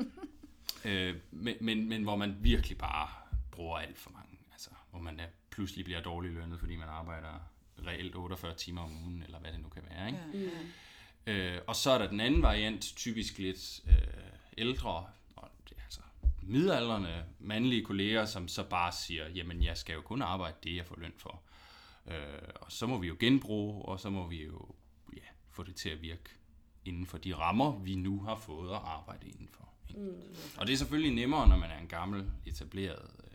øh, 0.85 1.15
men, 1.31 1.55
men, 1.62 1.89
men 1.89 2.03
hvor 2.03 2.15
man 2.15 2.38
virkelig 2.41 2.77
bare 2.77 3.07
bruger 3.51 3.77
alt 3.77 3.97
for 3.97 4.12
mange. 4.12 4.39
Altså, 4.51 4.69
hvor 4.89 5.00
man 5.00 5.19
er, 5.19 5.27
pludselig 5.50 5.85
bliver 5.85 6.01
dårlig 6.01 6.31
lønnet, 6.31 6.59
fordi 6.59 6.75
man 6.75 6.88
arbejder 6.88 7.51
reelt 7.88 8.15
48 8.15 8.55
timer 8.55 8.81
om 8.81 8.91
ugen, 9.03 9.24
eller 9.24 9.39
hvad 9.39 9.51
det 9.51 9.59
nu 9.59 9.69
kan 9.69 9.83
være. 9.89 10.07
Ikke? 10.07 10.19
Ja. 10.33 10.50
Øh, 11.27 11.62
og 11.67 11.75
så 11.75 11.91
er 11.91 11.97
der 11.97 12.09
den 12.09 12.19
anden 12.19 12.41
variant, 12.41 12.81
typisk 12.81 13.38
lidt 13.38 13.81
øh, 13.89 13.95
ældre, 14.57 15.05
midaldrende 16.45 17.23
mandlige 17.39 17.85
kolleger, 17.85 18.25
som 18.25 18.47
så 18.47 18.63
bare 18.63 18.91
siger, 18.91 19.29
jamen 19.29 19.63
jeg 19.63 19.77
skal 19.77 19.93
jo 19.93 20.01
kun 20.01 20.21
arbejde 20.21 20.55
det, 20.63 20.75
jeg 20.75 20.85
får 20.85 20.99
løn 20.99 21.13
for. 21.17 21.41
Øh, 22.07 22.15
og 22.55 22.71
så 22.71 22.87
må 22.87 22.97
vi 22.97 23.07
jo 23.07 23.15
genbruge, 23.19 23.85
og 23.85 23.99
så 23.99 24.09
må 24.09 24.27
vi 24.27 24.45
jo 24.45 24.75
ja, 25.15 25.27
få 25.49 25.63
det 25.63 25.75
til 25.75 25.89
at 25.89 26.01
virke 26.01 26.29
inden 26.85 27.05
for 27.05 27.17
de 27.17 27.35
rammer, 27.35 27.79
vi 27.79 27.95
nu 27.95 28.19
har 28.19 28.35
fået 28.35 28.69
at 28.69 28.81
arbejde 28.83 29.27
indenfor. 29.27 29.69
Ikke? 29.89 30.01
Mm. 30.01 30.17
Og 30.57 30.67
det 30.67 30.73
er 30.73 30.77
selvfølgelig 30.77 31.15
nemmere, 31.15 31.47
når 31.47 31.57
man 31.57 31.69
er 31.69 31.77
en 31.77 31.87
gammel, 31.87 32.31
etableret 32.45 33.11
øh, 33.23 33.35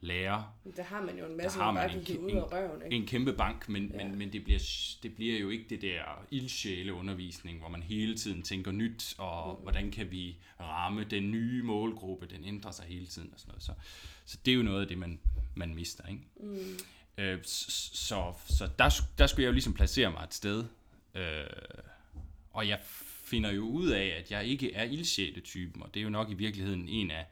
lærer, 0.00 0.56
Der 0.76 0.82
har 0.82 1.02
man 1.02 1.18
jo 1.18 1.26
en 1.26 1.36
masse, 1.36 1.58
Der 1.58 1.64
har 1.64 1.72
man 1.72 1.80
bare 1.80 1.88
kan 1.90 1.98
en- 1.98 2.04
give 2.04 2.20
ud 2.20 2.30
af 2.30 2.52
røven, 2.52 2.82
ikke? 2.84 2.96
en 2.96 3.06
kæmpe 3.06 3.32
bank, 3.32 3.68
men, 3.68 3.90
Ja. 3.94 4.04
men, 4.08 4.18
men 4.18 4.32
det, 4.32 4.44
bliver, 4.44 4.58
det 5.02 5.14
bliver 5.14 5.38
jo 5.38 5.48
ikke 5.48 5.64
det 5.70 5.82
der 5.82 6.02
ildsjæle 6.30 6.92
undervisning, 6.94 7.58
hvor 7.58 7.68
man 7.68 7.82
hele 7.82 8.14
tiden 8.16 8.42
tænker 8.42 8.72
nyt, 8.72 9.14
og 9.18 9.56
mm. 9.58 9.62
hvordan 9.62 9.90
kan 9.90 10.10
vi 10.10 10.36
ramme 10.60 11.04
den 11.04 11.30
nye 11.30 11.62
målgruppe, 11.62 12.26
den 12.26 12.44
ændrer 12.44 12.70
sig 12.70 12.84
hele 12.86 13.06
tiden 13.06 13.30
og 13.34 13.40
sådan 13.40 13.50
noget. 13.50 13.62
Så, 13.62 13.72
så 14.24 14.38
det 14.44 14.50
er 14.52 14.56
jo 14.56 14.62
noget 14.62 14.80
af 14.80 14.88
det, 14.88 14.98
man, 14.98 15.20
man 15.54 15.74
mister. 15.74 16.06
Ikke? 16.06 16.22
Mm. 16.40 16.78
Øh, 17.18 17.38
så 17.44 18.32
så, 18.46 18.68
der, 18.78 19.00
der 19.18 19.26
skulle 19.26 19.42
jeg 19.42 19.48
jo 19.48 19.52
ligesom 19.52 19.74
placere 19.74 20.10
mig 20.10 20.24
et 20.24 20.34
sted, 20.34 20.64
øh, 21.14 21.22
og 22.52 22.68
jeg 22.68 22.78
finder 23.24 23.50
jo 23.52 23.62
ud 23.62 23.88
af, 23.88 24.06
at 24.06 24.30
jeg 24.30 24.44
ikke 24.46 24.74
er 24.74 24.84
ildsjæle-typen, 24.84 25.82
og 25.82 25.94
det 25.94 26.00
er 26.00 26.04
jo 26.04 26.10
nok 26.10 26.30
i 26.30 26.34
virkeligheden 26.34 26.88
en 26.88 27.10
af, 27.10 27.26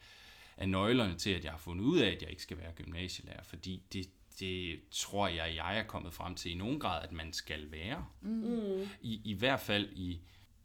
af 0.58 0.68
nøglerne 0.68 1.14
til, 1.18 1.30
at 1.30 1.44
jeg 1.44 1.52
har 1.52 1.58
fundet 1.58 1.84
ud 1.84 1.98
af, 1.98 2.06
at 2.10 2.22
jeg 2.22 2.30
ikke 2.30 2.42
skal 2.42 2.58
være 2.58 2.72
gymnasielærer, 2.72 3.42
fordi 3.42 3.82
det, 3.92 4.06
det 4.40 4.80
tror 4.90 5.28
jeg, 5.28 5.54
jeg 5.56 5.78
er 5.78 5.82
kommet 5.82 6.12
frem 6.12 6.34
til 6.34 6.50
i 6.50 6.54
nogen 6.54 6.80
grad, 6.80 7.02
at 7.04 7.12
man 7.12 7.32
skal 7.32 7.70
være. 7.70 8.06
Mm. 8.20 8.88
I, 9.00 9.20
I 9.24 9.32
hvert 9.32 9.60
fald 9.60 9.88
i, 9.92 10.20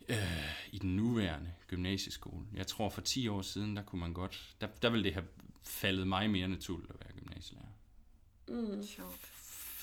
øh, 0.09 0.17
i 0.71 0.77
den 0.79 0.95
nuværende 0.95 1.53
gymnasieskole. 1.67 2.45
Jeg 2.53 2.67
tror 2.67 2.89
for 2.89 3.01
10 3.01 3.27
år 3.27 3.41
siden, 3.41 3.75
der 3.75 3.83
kunne 3.83 4.00
man 4.01 4.13
godt, 4.13 4.55
der, 4.62 4.67
der 4.67 4.89
ville 4.89 5.03
det 5.03 5.13
have 5.13 5.25
faldet 5.63 6.07
mig 6.07 6.29
mere 6.29 6.47
naturligt 6.47 6.91
at 6.91 7.00
være 7.00 7.13
gymnasielærer. 7.19 7.67
Mm. 8.47 8.83
Sjovt. 8.83 9.19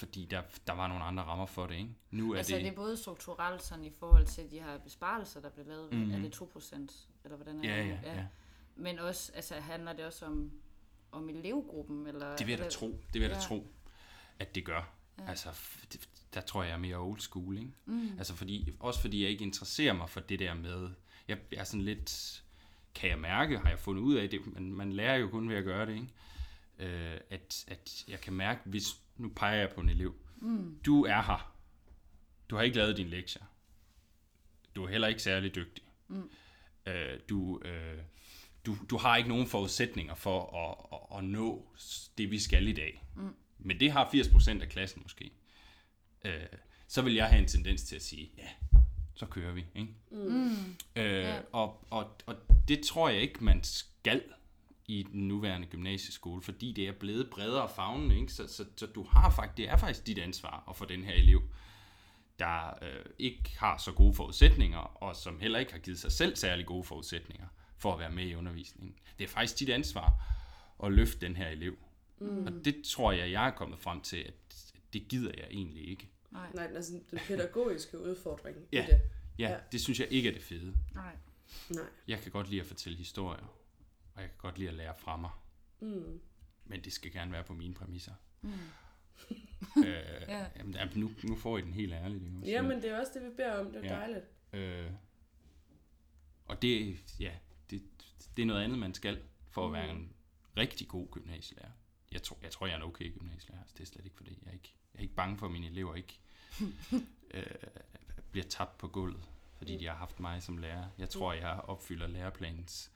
Fordi 0.00 0.24
der, 0.24 0.42
der 0.66 0.72
var 0.72 0.88
nogle 0.88 1.04
andre 1.04 1.22
rammer 1.22 1.46
for 1.46 1.66
det, 1.66 1.74
ikke? 1.74 1.88
Nu 2.10 2.32
er 2.32 2.36
Altså 2.38 2.54
det... 2.54 2.64
det 2.64 2.70
er 2.70 2.74
både 2.74 2.96
strukturelt 2.96 3.62
sådan 3.62 3.84
i 3.84 3.90
forhold 3.90 4.26
til 4.26 4.50
de 4.50 4.60
her 4.60 4.78
besparelser, 4.78 5.40
der 5.40 5.48
blev 5.50 5.66
lavet. 5.66 5.92
Mm. 5.92 6.12
Er 6.14 6.18
det 6.18 6.34
2%? 6.36 6.74
Eller 7.24 7.36
hvordan 7.36 7.64
er 7.64 7.76
Ja, 7.76 7.82
det? 7.82 7.98
ja, 8.04 8.14
ja. 8.14 8.26
Men 8.80 8.98
også, 8.98 9.32
altså 9.34 9.54
handler 9.54 9.92
det 9.92 10.04
også 10.04 10.26
om, 10.26 10.50
om 11.12 11.28
elevgruppen? 11.28 12.06
Eller, 12.06 12.36
Det 12.36 12.46
vil 12.46 12.52
jeg 12.52 12.64
da 12.64 12.68
tro. 12.70 12.88
Det 12.88 13.14
vil 13.14 13.20
jeg 13.20 13.30
da 13.30 13.34
Ja. 13.34 13.40
tro, 13.40 13.66
at 14.38 14.54
det 14.54 14.64
gør. 14.64 14.94
Ja. 15.18 15.28
Altså, 15.28 15.48
det- 15.92 16.08
der 16.34 16.40
tror 16.40 16.62
jeg, 16.62 16.68
jeg 16.68 16.74
er 16.74 16.80
mere 16.80 16.96
old 16.96 17.20
school, 17.20 17.58
ikke? 17.58 17.70
Mm. 17.86 18.18
Altså, 18.18 18.34
fordi, 18.36 18.72
også 18.80 19.00
fordi 19.00 19.22
jeg 19.22 19.30
ikke 19.30 19.44
interesserer 19.44 19.92
mig 19.92 20.10
for 20.10 20.20
det 20.20 20.38
der 20.38 20.54
med... 20.54 20.90
Jeg, 21.28 21.38
jeg 21.52 21.58
er 21.58 21.64
sådan 21.64 21.84
lidt... 21.84 22.42
Kan 22.94 23.10
jeg 23.10 23.18
mærke, 23.18 23.58
har 23.58 23.68
jeg 23.68 23.78
fundet 23.78 24.02
ud 24.02 24.14
af 24.14 24.30
det, 24.30 24.46
men 24.46 24.72
man 24.74 24.92
lærer 24.92 25.16
jo 25.16 25.28
kun 25.28 25.48
ved 25.48 25.56
at 25.56 25.64
gøre 25.64 25.86
det, 25.86 25.92
ikke? 25.94 26.08
Øh, 26.78 27.20
at, 27.30 27.64
at 27.68 28.04
jeg 28.08 28.20
kan 28.20 28.32
mærke, 28.32 28.60
hvis... 28.64 28.86
Nu 29.16 29.28
peger 29.36 29.54
jeg 29.56 29.70
på 29.74 29.80
en 29.80 29.88
elev. 29.88 30.14
Mm. 30.36 30.78
Du 30.86 31.04
er 31.04 31.22
her. 31.22 31.56
Du 32.50 32.56
har 32.56 32.62
ikke 32.62 32.76
lavet 32.76 32.96
dine 32.96 33.10
lektier. 33.10 33.42
Du 34.76 34.84
er 34.84 34.88
heller 34.88 35.08
ikke 35.08 35.22
særlig 35.22 35.54
dygtig. 35.54 35.84
Mm. 36.08 36.30
Øh, 36.86 37.20
du, 37.28 37.60
øh, 37.64 37.98
du, 38.66 38.76
du 38.90 38.96
har 38.96 39.16
ikke 39.16 39.28
nogen 39.28 39.46
forudsætninger 39.46 40.14
for 40.14 40.56
at, 40.56 40.98
at, 41.12 41.18
at 41.18 41.24
nå 41.24 41.66
det, 42.18 42.30
vi 42.30 42.38
skal 42.38 42.68
i 42.68 42.72
dag. 42.72 43.04
Mm. 43.16 43.34
Men 43.58 43.80
det 43.80 43.92
har 43.92 44.04
80% 44.14 44.62
af 44.62 44.68
klassen 44.68 45.02
måske. 45.02 45.30
Øh, 46.24 46.32
så 46.88 47.02
vil 47.02 47.14
jeg 47.14 47.26
have 47.26 47.42
en 47.42 47.48
tendens 47.48 47.82
til 47.82 47.96
at 47.96 48.02
sige, 48.02 48.30
ja, 48.38 48.48
så 49.14 49.26
kører 49.26 49.52
vi. 49.52 49.64
Ikke? 49.74 49.94
Mm. 50.10 50.76
Øh, 50.96 51.04
Ja. 51.22 51.38
og, 51.52 51.86
og, 51.90 52.16
og 52.26 52.36
det 52.68 52.80
tror 52.82 53.08
jeg 53.08 53.20
ikke, 53.20 53.44
man 53.44 53.64
skal 53.64 54.22
i 54.86 55.02
den 55.12 55.28
nuværende 55.28 55.66
gymnasieskole, 55.66 56.42
fordi 56.42 56.72
det 56.72 56.88
er 56.88 56.92
blevet 56.92 57.30
bredere 57.30 57.68
fagnen, 57.76 58.10
ikke? 58.10 58.32
Så, 58.32 58.48
så, 58.48 58.64
så 58.76 58.86
du 58.86 59.02
har 59.04 59.30
faktisk, 59.30 59.56
det 59.56 59.68
er 59.68 59.76
faktisk 59.76 60.06
dit 60.06 60.18
ansvar 60.18 60.64
at 60.70 60.76
få 60.76 60.84
den 60.84 61.04
her 61.04 61.12
elev, 61.14 61.42
der 62.38 62.78
øh, 62.84 63.04
ikke 63.18 63.50
har 63.58 63.78
så 63.78 63.92
gode 63.92 64.14
forudsætninger, 64.14 64.78
og 64.78 65.16
som 65.16 65.40
heller 65.40 65.58
ikke 65.58 65.72
har 65.72 65.78
givet 65.78 65.98
sig 65.98 66.12
selv 66.12 66.36
særlig 66.36 66.66
gode 66.66 66.84
forudsætninger 66.84 67.46
for 67.80 67.92
at 67.92 67.98
være 67.98 68.10
med 68.10 68.24
i 68.26 68.34
undervisningen. 68.34 68.94
Det 69.18 69.24
er 69.24 69.28
faktisk 69.28 69.58
dit 69.58 69.68
ansvar 69.70 70.12
at 70.84 70.92
løfte 70.92 71.20
den 71.26 71.36
her 71.36 71.48
elev. 71.48 71.78
Mm. 72.18 72.46
Og 72.46 72.64
det 72.64 72.82
tror 72.84 73.12
jeg, 73.12 73.30
jeg 73.32 73.46
er 73.46 73.50
kommet 73.50 73.78
frem 73.78 74.00
til, 74.00 74.16
at 74.16 74.34
det 74.92 75.08
gider 75.08 75.32
jeg 75.36 75.46
egentlig 75.50 75.88
ikke. 75.88 76.08
Nej, 76.30 76.50
Nej, 76.54 76.64
altså 76.74 76.92
den 77.10 77.18
pædagogiske 77.26 77.98
udfordring 77.98 78.56
Ja. 78.72 78.84
i 78.84 78.90
det. 78.90 79.00
Ja, 79.38 79.50
Ja. 79.50 79.58
det 79.72 79.80
synes 79.80 80.00
jeg 80.00 80.08
ikke 80.10 80.28
er 80.28 80.32
det 80.32 80.42
fede. 80.42 80.74
nej. 80.94 81.16
Nej. 81.70 81.84
Jeg 82.08 82.20
kan 82.20 82.32
godt 82.32 82.48
lide 82.50 82.60
at 82.60 82.66
fortælle 82.66 82.98
historier, 82.98 83.42
og 84.14 84.20
jeg 84.22 84.28
kan 84.30 84.38
godt 84.38 84.58
lide 84.58 84.68
at 84.68 84.74
lære 84.74 84.94
fra 84.98 85.16
mig. 85.16 85.30
Mm. 85.80 86.20
Men 86.64 86.80
det 86.84 86.92
skal 86.92 87.12
gerne 87.12 87.32
være 87.32 87.44
på 87.44 87.54
mine 87.54 87.74
præmisser. 87.74 88.12
Mm. 88.42 88.50
øh, 89.76 89.84
Ja. 90.28 90.46
jamen, 90.58 90.76
nu, 90.94 91.10
nu 91.24 91.36
får 91.36 91.58
I 91.58 91.60
den 91.62 91.72
helt 91.72 91.92
ærligt. 91.92 92.22
Ikke? 92.24 92.38
Ja, 92.50 92.62
men 92.62 92.82
det 92.82 92.90
er 92.90 93.00
også 93.00 93.12
det, 93.14 93.22
vi 93.22 93.30
beder 93.36 93.52
om. 93.60 93.72
Det 93.72 93.84
er 93.84 93.94
Ja. 93.94 94.00
dejligt. 94.00 94.24
Øh, 94.52 94.90
og 96.46 96.62
det, 96.62 96.96
ja, 97.20 97.32
det, 98.36 98.42
er 98.42 98.46
noget 98.46 98.62
andet, 98.64 98.78
man 98.78 98.94
skal 98.94 99.22
for 99.50 99.66
at 99.66 99.72
være 99.72 99.92
Mm. 99.94 99.98
en 100.00 100.12
rigtig 100.56 100.88
god 100.88 101.08
gymnasielærer. 101.10 101.70
Jeg 102.12 102.22
tror, 102.22 102.38
jeg 102.42 102.50
tror, 102.50 102.66
jeg 102.66 102.72
er 102.72 102.76
en 102.76 102.82
okay 102.82 103.12
gymnasielærer. 103.18 103.62
så 103.66 103.74
Det 103.78 103.82
er 103.82 103.86
slet 103.86 104.04
ikke 104.04 104.16
for 104.16 104.24
det. 104.24 104.38
Jeg 104.42 104.48
er 104.48 104.52
ikke, 104.52 104.74
jeg 104.94 104.98
er 104.98 105.02
ikke 105.02 105.14
bange 105.14 105.38
for, 105.38 105.46
at 105.46 105.52
mine 105.52 105.66
elever 105.66 105.94
ikke 105.94 106.18
øh, 107.34 107.44
bliver 108.30 108.44
tabt 108.46 108.78
på 108.78 108.88
gulvet, 108.88 109.24
fordi 109.58 109.76
de 109.76 109.86
har 109.86 109.94
haft 109.94 110.20
mig 110.20 110.42
som 110.42 110.56
lærer. 110.58 110.88
Jeg 110.98 111.10
tror, 111.10 111.32
jeg 111.32 111.50
opfylder 111.50 112.06
læreplanens 112.06 112.90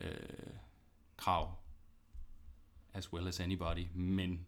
øh, 0.00 0.10
krav 1.16 1.54
as 2.94 3.12
well 3.12 3.28
as 3.28 3.40
anybody, 3.40 3.86
men 3.94 4.46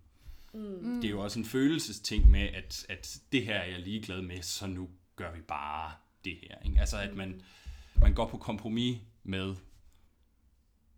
Mm. 0.53 0.61
Mm. 0.61 0.95
det 1.01 1.05
er 1.05 1.11
jo 1.11 1.21
også 1.21 1.39
en 1.39 1.45
følelsesting 1.45 2.31
med, 2.31 2.41
at, 2.41 2.87
at 2.89 3.21
det 3.33 3.45
her 3.45 3.55
er 3.55 3.65
jeg 3.71 3.81
ligeglad 3.81 4.23
med, 4.23 4.43
så 4.43 4.67
nu 4.67 4.91
gør 5.17 5.33
vi 5.35 5.41
bare 5.41 5.93
det 6.25 6.39
her. 6.43 6.59
Ikke? 6.65 6.81
Altså 6.81 6.99
at 6.99 7.15
man, 7.17 7.43
man 7.97 8.15
går 8.15 8.29
på 8.29 8.37
kompromis 8.39 8.99
med 9.23 9.57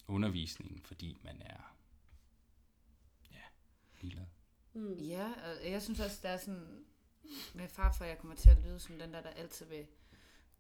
undervisningen, 0.09 0.81
fordi 0.83 1.17
man 1.25 1.43
er 1.43 1.75
ja, 3.31 3.43
ligeglad. 4.01 4.27
Mm. 4.75 4.95
Ja, 4.95 5.27
og 5.27 5.71
jeg 5.71 5.83
synes 5.83 6.01
også, 6.01 6.19
der 6.23 6.29
er 6.29 6.39
sådan, 6.39 6.85
med 7.55 7.69
far 7.69 7.93
for, 7.93 8.05
at 8.05 8.11
jeg 8.11 8.19
kommer 8.19 8.37
til 8.37 8.51
at 8.51 8.59
lyde 8.65 8.81
som 8.81 8.99
den 8.99 9.13
der, 9.13 9.23
der 9.23 9.31
altid 9.31 9.67
vil, 9.67 9.87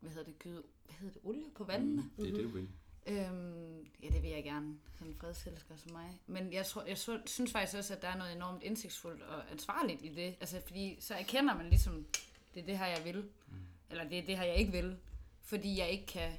hvad 0.00 0.10
hedder 0.10 0.24
det, 0.24 0.38
gyde, 0.38 0.62
hvad 0.84 0.94
hedder 0.94 1.12
det, 1.12 1.22
olie 1.24 1.50
på 1.54 1.64
vandene? 1.64 2.10
Det 2.16 2.28
er 2.28 2.34
det, 2.34 2.44
du 2.44 2.48
vil. 2.48 2.68
Øhm, 3.06 3.86
ja, 4.02 4.08
det 4.08 4.22
vil 4.22 4.30
jeg 4.30 4.44
gerne. 4.44 4.78
Sådan 4.94 5.12
en 5.12 5.18
fredselsker 5.18 5.76
som 5.76 5.92
mig. 5.92 6.20
Men 6.26 6.52
jeg, 6.52 6.66
tror, 6.66 6.84
jeg 6.84 6.98
synes 7.26 7.52
faktisk 7.52 7.78
også, 7.78 7.94
at 7.94 8.02
der 8.02 8.08
er 8.08 8.18
noget 8.18 8.32
enormt 8.36 8.62
indsigtsfuldt 8.62 9.22
og 9.22 9.50
ansvarligt 9.50 10.02
i 10.04 10.08
det. 10.08 10.36
Altså, 10.40 10.60
fordi 10.66 10.96
så 11.00 11.14
erkender 11.14 11.56
man 11.56 11.68
ligesom, 11.68 12.06
det 12.54 12.62
er 12.62 12.66
det 12.66 12.78
her, 12.78 12.86
jeg 12.86 13.04
vil. 13.04 13.30
Mm. 13.48 13.56
Eller 13.90 14.08
det 14.08 14.18
er 14.18 14.26
det 14.26 14.36
her, 14.36 14.44
jeg 14.44 14.56
ikke 14.56 14.72
vil. 14.72 14.98
Fordi 15.40 15.78
jeg 15.78 15.90
ikke 15.90 16.06
kan, 16.06 16.32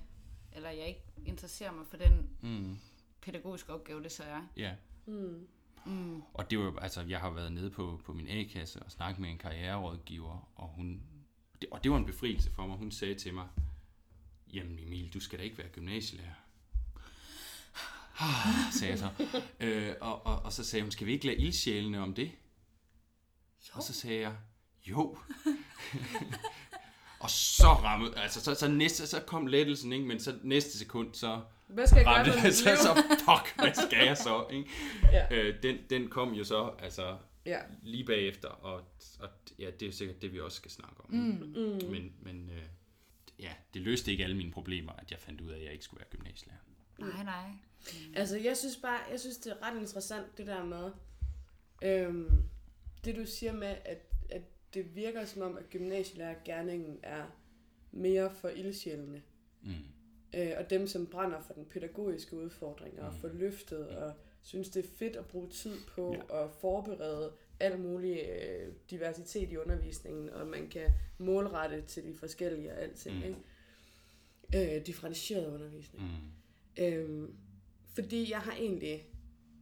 eller 0.54 0.70
jeg 0.70 0.88
ikke 0.88 1.04
interesserer 1.26 1.72
mig 1.72 1.88
for 1.88 1.98
den 1.98 2.30
Mm. 2.42 2.78
Pædagogiske 3.26 3.74
opgave, 3.74 4.04
det 4.04 4.12
så 4.12 4.24
er. 4.24 4.42
Ja, 4.58 4.74
Mm. 5.06 5.48
Mm. 5.86 6.22
og 6.34 6.50
det 6.50 6.60
var 6.60 6.66
jo, 6.66 6.78
altså, 6.78 7.02
jeg 7.02 7.20
har 7.20 7.30
været 7.30 7.52
nede 7.52 7.70
på, 7.72 8.02
på 8.06 8.14
min 8.14 8.28
A-kasse 8.28 8.84
og 8.84 8.92
snakket 8.92 9.20
med 9.20 9.30
en 9.30 9.38
karriererådgiver, 9.38 10.50
og 10.56 10.68
hun, 10.68 11.02
det, 11.62 11.70
og 11.72 11.84
det 11.84 11.92
var 11.92 11.98
en 11.98 12.06
befrielse 12.06 12.52
for 12.52 12.68
mig. 12.68 12.78
Hun 12.78 12.92
sagde 12.92 13.16
til 13.16 13.34
mig, 13.34 13.48
jamen 14.54 14.80
Emil, 14.80 15.14
du 15.14 15.20
skal 15.20 15.40
da 15.40 15.44
ikke 15.44 15.58
være 15.58 15.68
gymnasielærer. 15.70 16.34
sagde 18.80 18.92
jeg 18.92 19.00
så. 19.00 19.10
Øh, 19.60 19.96
og, 20.02 20.26
og, 20.26 20.40
og 20.42 20.54
så 20.54 20.64
sagde 20.64 20.84
hun, 20.84 20.92
skal 20.92 21.08
vi 21.08 21.12
ikke 21.12 21.26
lade 21.26 21.38
ildsjælene 21.38 22.00
om 22.00 22.14
det? 22.14 22.32
Jo. 23.70 23.74
Og 23.74 23.84
så 23.84 23.94
sagde 23.94 24.20
jeg, 24.22 24.36
jo. 24.86 25.18
og 27.24 27.30
så 27.30 27.68
rammede, 27.68 28.18
altså 28.18 28.42
så, 28.42 28.56
så, 28.56 28.68
næste, 28.68 29.08
så 29.08 29.20
kom 29.20 29.48
lettelsen, 29.48 29.94
ikke? 29.94 30.06
men 30.06 30.20
så 30.20 30.36
næste 30.44 30.78
sekund, 30.78 31.14
så 31.14 31.42
Hvad 31.68 31.88
skal 31.88 31.98
jeg 31.98 32.06
gøre 32.06 32.16
ramte 32.16 32.32
for 32.32 32.40
det, 32.48 32.56
så, 32.56 32.64
så 32.64 33.04
fuck, 33.20 33.56
hvad 33.56 33.74
skal 33.88 34.06
jeg 34.08 34.18
så? 34.18 34.46
Ikke? 34.52 34.70
Ja. 35.12 35.28
Øh, 35.32 35.64
den, 35.64 35.78
den 35.90 36.08
kom 36.10 36.34
jo 36.34 36.44
så 36.44 36.72
altså 36.80 37.18
Ja. 37.46 37.60
lige 37.82 38.06
bagefter, 38.06 38.48
og, 38.48 38.82
og 39.20 39.30
ja, 39.60 39.72
det 39.80 39.88
er 39.88 39.92
sikkert 39.92 40.22
det, 40.22 40.34
vi 40.34 40.40
også 40.40 40.56
skal 40.56 40.72
snakke 40.72 40.96
om. 41.04 41.14
Mm. 41.16 41.54
Mm. 41.56 41.92
Men, 41.92 42.14
men 42.22 42.50
øh, 42.50 42.64
ja, 43.40 43.52
det 43.74 43.82
løste 43.82 44.12
ikke 44.12 44.24
alle 44.24 44.38
mine 44.38 44.52
problemer, 44.52 44.92
at 44.92 45.12
jeg 45.12 45.20
fandt 45.20 45.42
ud 45.42 45.50
af, 45.52 45.58
at 45.58 45.64
jeg 45.64 45.72
ikke 45.72 45.86
skulle 45.86 46.00
være 46.00 46.10
gymnasielærer. 46.10 46.60
Nej, 47.00 47.24
nej. 47.24 47.50
Altså, 48.16 48.38
jeg 48.38 48.58
synes 48.58 48.76
bare, 48.82 49.00
jeg 49.12 49.20
synes, 49.20 49.38
det 49.38 49.52
er 49.52 49.68
ret 49.68 49.82
interessant, 49.82 50.38
det 50.38 50.48
der 50.48 50.64
med, 50.66 50.92
øhm, 51.84 52.44
det 53.06 53.16
du 53.16 53.26
siger 53.26 53.54
med, 53.54 53.76
at 53.86 54.13
det 54.74 54.96
virker 54.96 55.26
som 55.26 55.42
om, 55.42 55.58
at 55.58 55.70
gymnasielærergærningen 55.70 57.00
er 57.04 57.24
mere 57.92 58.32
for 58.36 58.50
ildsjælene. 58.50 59.22
Mm. 59.62 59.72
Øh, 60.36 60.52
og 60.58 60.70
dem, 60.70 60.88
som 60.88 61.08
brænder 61.08 61.42
for 61.42 61.54
den 61.54 61.66
pædagogiske 61.66 62.36
udfordring 62.36 63.02
og 63.02 63.14
Mm. 63.14 63.20
for 63.20 63.28
løftet, 63.28 63.88
og 63.88 64.14
synes, 64.42 64.70
det 64.70 64.86
er 64.86 64.90
fedt 64.98 65.16
at 65.16 65.26
bruge 65.28 65.50
tid 65.50 65.76
på 65.88 66.16
Ja. 66.30 66.44
at 66.44 66.52
forberede 66.52 67.32
al 67.60 67.80
mulig 67.80 68.20
øh, 68.30 68.74
diversitet 68.90 69.52
i 69.52 69.58
undervisningen, 69.58 70.30
og 70.30 70.48
man 70.48 70.70
kan 70.70 70.92
målrette 71.18 71.82
til 71.82 72.04
de 72.04 72.14
forskellige 72.16 72.72
og 72.72 72.78
alting. 72.82 73.18
Mm. 73.18 73.24
Ikke? 73.24 74.76
Øh, 74.78 74.86
differentieret 74.86 75.54
undervisning. 75.54 76.04
Mm. 76.04 76.84
Øhm, 76.84 77.36
fordi 77.96 78.32
jeg 78.32 78.40
har 78.40 78.52
egentlig, 78.54 79.06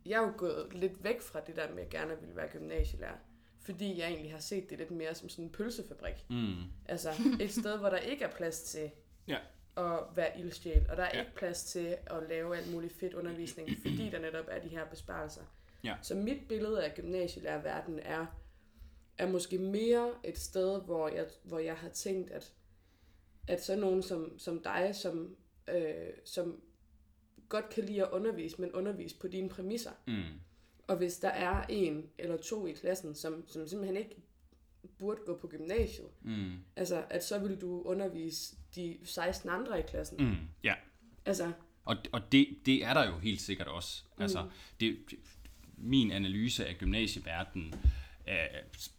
jeg 0.06 0.24
er 0.24 0.28
jo 0.28 0.34
gået 0.38 0.74
lidt 0.74 1.04
væk 1.04 1.22
fra 1.22 1.40
det 1.48 1.56
der 1.56 1.70
med, 1.74 1.84
at 1.84 1.94
jeg 1.94 2.02
gerne 2.02 2.20
ville 2.22 2.36
være 2.36 2.48
gymnasielærer. 2.52 3.18
Fordi 3.64 4.00
jeg 4.00 4.08
egentlig 4.08 4.32
har 4.32 4.40
set 4.40 4.70
det 4.70 4.78
lidt 4.78 4.92
mere 4.92 5.16
som 5.16 5.30
sådan 5.30 5.46
en 5.46 5.52
pølsefabrik. 5.52 6.26
Mm. 6.30 6.54
Altså 6.86 7.10
et 7.42 7.52
sted, 7.52 7.78
hvor 7.78 7.90
der 7.90 7.98
ikke 7.98 8.24
er 8.26 8.32
plads 8.32 8.62
til 8.62 8.92
Ja. 9.28 9.38
at 9.78 10.00
være 10.16 10.40
ildsjæl, 10.40 10.86
og 10.90 10.98
der 10.98 11.04
er 11.04 11.18
Ja. 11.18 11.20
ikke 11.24 11.36
plads 11.36 11.64
til 11.64 11.98
at 12.08 12.24
lave 12.30 12.58
alt 12.58 12.72
muligt 12.72 12.94
fedt 12.94 13.14
undervisning, 13.14 13.70
fordi 13.82 14.10
der 14.10 14.20
netop 14.20 14.46
er 14.48 14.60
de 14.62 14.68
her 14.68 14.86
besparelser. 14.86 15.42
Ja. 15.84 15.96
Så 16.02 16.16
mit 16.16 16.48
billede 16.48 16.86
af 16.86 16.96
gymnasielærerverdenen 16.96 18.00
er, 18.00 18.26
er 19.18 19.28
måske 19.28 19.58
mere 19.58 20.14
et 20.24 20.38
sted, 20.38 20.82
hvor 20.82 21.08
jeg, 21.10 21.26
hvor 21.44 21.60
jeg 21.60 21.76
har 21.78 21.90
tænkt, 21.90 22.32
at, 22.32 22.54
at 23.48 23.64
sådan 23.64 23.80
nogen 23.82 24.04
som, 24.04 24.40
som 24.40 24.60
dig, 24.64 24.92
som, 24.96 25.36
øh, 25.68 25.94
som 26.26 26.62
godt 27.50 27.70
kan 27.70 27.84
lide 27.84 28.02
at 28.06 28.12
undervise, 28.12 28.62
men 28.62 28.72
undervise 28.72 29.20
på 29.20 29.28
dine 29.28 29.50
præmisser. 29.50 29.92
Mm. 30.08 30.24
Og 30.92 30.98
hvis 30.98 31.18
der 31.18 31.30
er 31.30 31.66
en 31.70 32.10
eller 32.18 32.38
to 32.38 32.68
i 32.68 32.72
klassen, 32.72 33.16
som, 33.16 33.44
som 33.48 33.68
simpelthen 33.68 33.98
ikke 33.98 34.16
burde 35.00 35.22
gå 35.26 35.38
på 35.38 35.48
gymnasiet, 35.48 36.08
Mm. 36.22 36.52
altså 36.76 37.06
at 37.10 37.24
så 37.24 37.40
vil 37.40 37.62
du 37.62 37.82
undervise 37.82 38.56
de 38.76 38.98
16 39.04 39.50
andre 39.50 39.80
i 39.80 39.84
klassen. 39.88 40.26
Mm. 40.28 40.36
Ja. 40.64 40.74
Altså, 41.26 41.52
Og, 41.86 41.96
og 42.12 42.32
det, 42.32 42.48
det 42.66 42.84
er 42.86 42.94
der 42.94 43.06
jo 43.10 43.18
helt 43.18 43.42
sikkert 43.42 43.68
også. 43.68 44.04
Mm. 44.18 44.22
Altså, 44.24 44.50
det, 44.80 44.98
min 45.78 46.12
analyse 46.12 46.66
af 46.68 46.76
gymnasieverdenen, 46.78 47.74
øh, 48.30 48.36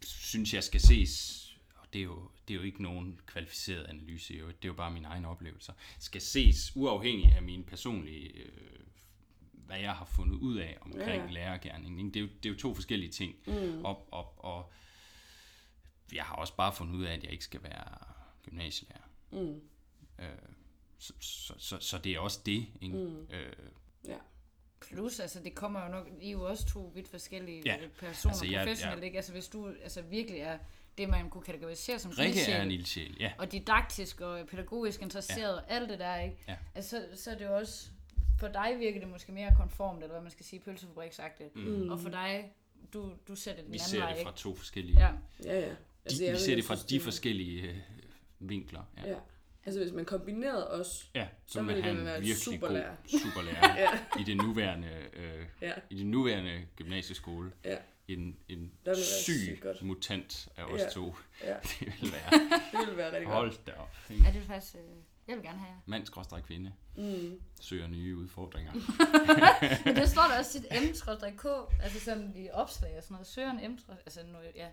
synes 0.01 0.53
jeg 0.53 0.63
skal 0.63 0.79
ses, 0.81 1.43
og 1.75 1.87
det 1.93 1.99
er, 1.99 2.03
jo, 2.03 2.29
det 2.47 2.53
er 2.53 2.57
jo 2.57 2.63
ikke 2.63 2.83
nogen 2.83 3.19
kvalificeret 3.25 3.83
analyse, 3.85 4.33
det 4.33 4.39
er 4.43 4.49
jo 4.65 4.73
bare 4.73 4.91
mine 4.91 5.07
egne 5.07 5.27
oplevelser, 5.27 5.73
skal 5.99 6.21
ses 6.21 6.71
uafhængig 6.75 7.31
af 7.35 7.41
mine 7.41 7.63
personlige, 7.63 8.29
øh, 8.29 8.79
hvad 9.65 9.79
jeg 9.79 9.91
har 9.95 10.05
fundet 10.05 10.35
ud 10.35 10.57
af 10.57 10.77
omkring 10.81 11.25
Ja, 11.25 11.31
lærergærningen. 11.31 11.99
ikke? 11.99 12.09
Det 12.13 12.19
er, 12.19 12.21
jo, 12.23 12.27
det 12.43 12.49
er 12.49 12.53
jo 12.53 12.59
to 12.59 12.73
forskellige 12.75 13.11
ting. 13.11 13.35
Mm. 13.47 13.85
Og, 13.85 14.07
og, 14.13 14.45
og 14.45 14.71
jeg 16.13 16.23
har 16.23 16.35
også 16.35 16.55
bare 16.55 16.73
fundet 16.73 16.95
ud 16.95 17.03
af, 17.05 17.13
at 17.13 17.23
jeg 17.23 17.31
ikke 17.31 17.43
skal 17.43 17.63
være 17.63 17.97
gymnasielærer. 18.43 19.09
Mm. 19.31 19.61
Øh, 20.19 20.25
så, 20.97 21.13
så, 21.19 21.53
så, 21.57 21.77
så 21.79 21.97
det 21.97 22.11
er 22.11 22.19
også 22.19 22.39
det. 22.45 22.65
Ikke? 22.81 22.97
Mm. 22.97 23.27
Øh, 23.29 23.53
Ja. 24.07 24.17
Plus, 24.81 25.19
altså 25.19 25.39
det 25.39 25.55
kommer 25.55 25.83
jo 25.83 25.89
nok, 25.91 26.07
I 26.21 26.27
er 26.27 26.31
jo 26.31 26.43
også 26.43 26.65
to 26.65 26.91
vidt 26.95 27.07
forskellige 27.07 27.61
Ja, 27.65 27.77
personer 27.99 28.31
altså, 28.31 28.45
jeg- 28.45 28.65
professionelt, 28.65 28.97
jeg- 28.99 29.05
ikke? 29.05 29.17
Altså 29.17 29.31
hvis 29.31 29.47
du 29.47 29.67
altså, 29.83 30.01
virkelig 30.01 30.39
er 30.39 30.57
det, 30.97 31.09
man 31.09 31.29
kunne 31.29 31.43
kategorisere 31.43 31.99
som 31.99 32.11
Rikke 32.11 32.35
ildsjæl, 32.39 32.55
er 32.55 32.61
en 32.63 32.71
ildsjæl, 32.71 33.17
ja. 33.19 33.33
og 33.37 33.51
didaktisk 33.51 34.21
og 34.21 34.47
pædagogisk 34.47 35.01
interesseret, 35.01 35.63
ja. 35.69 35.75
alt 35.75 35.89
det 35.89 35.99
der, 35.99 36.15
ikke? 36.19 36.37
Ja. 36.47 36.57
Altså, 36.75 37.05
så, 37.15 37.23
så 37.23 37.31
er 37.31 37.35
det 37.37 37.45
jo 37.45 37.55
også, 37.55 37.89
for 38.45 38.53
dig 38.53 38.75
virker 38.79 38.99
det 38.99 39.09
måske 39.09 39.31
mere 39.31 39.53
konformt, 39.57 39.97
eller 40.03 40.13
hvad 40.13 40.21
man 40.21 40.31
skal 40.31 40.45
sige, 40.45 40.59
pølsefabriksagtigt. 40.59 41.55
Mm. 41.55 41.89
Og 41.89 41.99
for 41.99 42.09
dig, 42.09 42.51
du, 42.93 43.11
du 43.27 43.35
ser 43.35 43.55
det 43.55 43.63
den 43.63 43.73
Vi 43.73 43.77
anden 43.77 43.89
ser 43.89 43.99
vej, 43.99 44.09
det 44.11 44.19
ikke? 44.19 44.29
fra 44.29 44.37
to 44.37 44.55
forskellige... 44.55 44.99
Ja. 44.99 45.09
Ja, 45.43 45.59
ja. 45.59 45.69
De, 45.69 45.75
Altså, 46.05 46.23
jeg 46.23 46.33
vi 46.33 46.37
ser 46.39 46.55
det 46.55 46.63
fra 46.65 46.75
de 46.89 46.99
forskellige 46.99 47.61
øh, 47.69 47.75
vinkler. 48.39 48.81
Ja. 48.97 49.09
Ja. 49.09 49.15
Altså 49.65 49.79
hvis 49.81 49.91
man 49.93 50.05
kombinerede 50.05 50.71
os, 50.71 51.09
Ja, 51.15 51.27
så, 51.45 51.53
Så 51.53 51.59
vil 51.61 51.67
ville 51.67 51.83
han 51.83 51.95
det 51.97 52.05
være 52.05 52.13
virkelig 52.19 52.37
superlærer. 52.37 52.95
god 53.11 53.19
superlærer 53.25 53.77
Ja. 53.81 53.89
i 54.19 54.23
det 54.23 54.37
nuværende 54.37 54.89
øh, 55.13 55.45
ja, 55.61 55.73
i 55.89 55.95
det 55.97 56.05
nuværende 56.05 56.65
gymnasieskole. 56.75 57.51
ja, 57.65 57.77
En, 58.07 58.37
en 58.49 58.71
ville 58.85 59.03
syg 59.03 59.33
sygt 59.39 59.61
godt. 59.61 59.81
mutant 59.83 60.47
af 60.57 60.63
os 60.63 60.79
Ja. 60.81 60.89
to. 60.89 61.15
ja, 61.43 61.53
Det 61.79 61.93
vil 62.01 62.11
være. 62.11 62.31
det 62.71 62.79
ville 62.79 62.97
være 62.97 63.11
rigtig 63.11 63.25
godt. 63.27 63.35
Hold 63.37 63.53
da 63.67 63.71
op. 63.71 63.95
Ja, 64.09 64.15
det 64.15 64.35
er 64.41 64.41
faktisk, 64.41 64.75
øh, 64.75 64.81
jeg 65.27 65.35
vil 65.35 65.43
gerne 65.43 65.57
have 65.59 65.69
jer. 65.71 65.79
Mand 65.85 66.05
skråstrej 66.05 66.41
kvinde 66.41 66.73
Mm. 66.95 67.41
søger 67.61 67.87
nye 67.87 68.17
udfordringer. 68.17 68.73
Men 69.85 69.95
det 69.95 70.09
står 70.09 70.21
der 70.31 70.37
også 70.39 70.51
sit 70.51 70.63
m-k, 70.71 71.47
altså 71.83 71.99
sådan 71.99 72.33
i 72.35 72.49
opslag 72.49 72.97
og 72.97 73.03
sådan 73.03 73.13
noget. 73.15 73.27
Søger 73.27 73.51
en 73.51 73.71
m 73.71 73.77
altså 73.89 74.23
noget, 74.25 74.51
ja. 74.55 74.67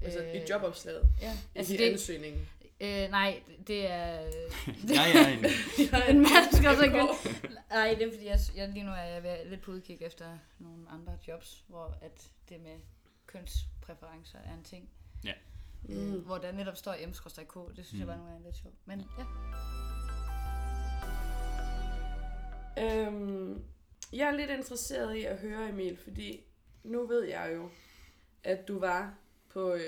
Altså 0.00 0.22
Øh, 0.24 0.34
i 0.34 0.40
jobopslaget, 0.50 1.08
Ja, 1.20 1.38
altså 1.54 1.74
i 1.74 1.76
det, 1.76 1.92
ansøgningen. 1.92 2.48
øh, 2.80 3.10
nej, 3.10 3.42
det 3.66 3.90
er... 3.90 4.10
Jeg 4.88 5.12
er 5.14 5.28
en, 5.28 5.44
en 6.16 6.20
mand 6.22 6.66
også 6.66 6.82
ikke... 6.84 6.98
Nej, 7.70 7.94
det 7.98 8.06
er 8.06 8.10
fordi, 8.12 8.26
jeg, 8.26 8.38
jeg 8.56 8.68
lige 8.68 8.84
nu 8.84 8.90
er 8.92 8.96
jeg 9.02 9.22
ved- 9.22 9.50
lidt 9.50 9.60
på 9.62 9.70
udkig 9.70 9.98
efter 10.02 10.38
nogle 10.58 10.90
andre 10.90 11.18
jobs, 11.28 11.64
hvor 11.68 11.98
at 12.02 12.30
det 12.48 12.60
med 12.60 12.76
kønspræferencer 13.26 14.38
er 14.44 14.54
en 14.54 14.64
ting. 14.64 14.88
Ja. 15.24 15.32
Mm. 15.88 16.14
Øh, 16.14 16.24
hvor 16.24 16.38
der 16.38 16.52
netop 16.52 16.76
står 16.76 16.94
m 17.06 17.10
k 17.44 17.76
det 17.76 17.86
synes 17.86 17.92
mm. 17.92 17.98
jeg 17.98 18.06
bare 18.06 18.18
nu 18.18 18.24
er 18.24 18.38
lidt 18.44 18.56
sjovt. 18.56 18.74
Men 18.86 19.00
ja. 19.18 19.24
Øhm, 22.78 23.64
jeg 24.12 24.28
er 24.28 24.32
lidt 24.36 24.50
interesseret 24.50 25.16
i 25.16 25.24
at 25.24 25.38
høre, 25.38 25.68
Emil, 25.68 25.96
fordi 25.96 26.40
nu 26.84 27.06
ved 27.06 27.24
jeg 27.24 27.52
jo, 27.56 27.68
at 28.44 28.68
du 28.68 28.78
var 28.78 29.14
på 29.48 29.72
øh, 29.74 29.80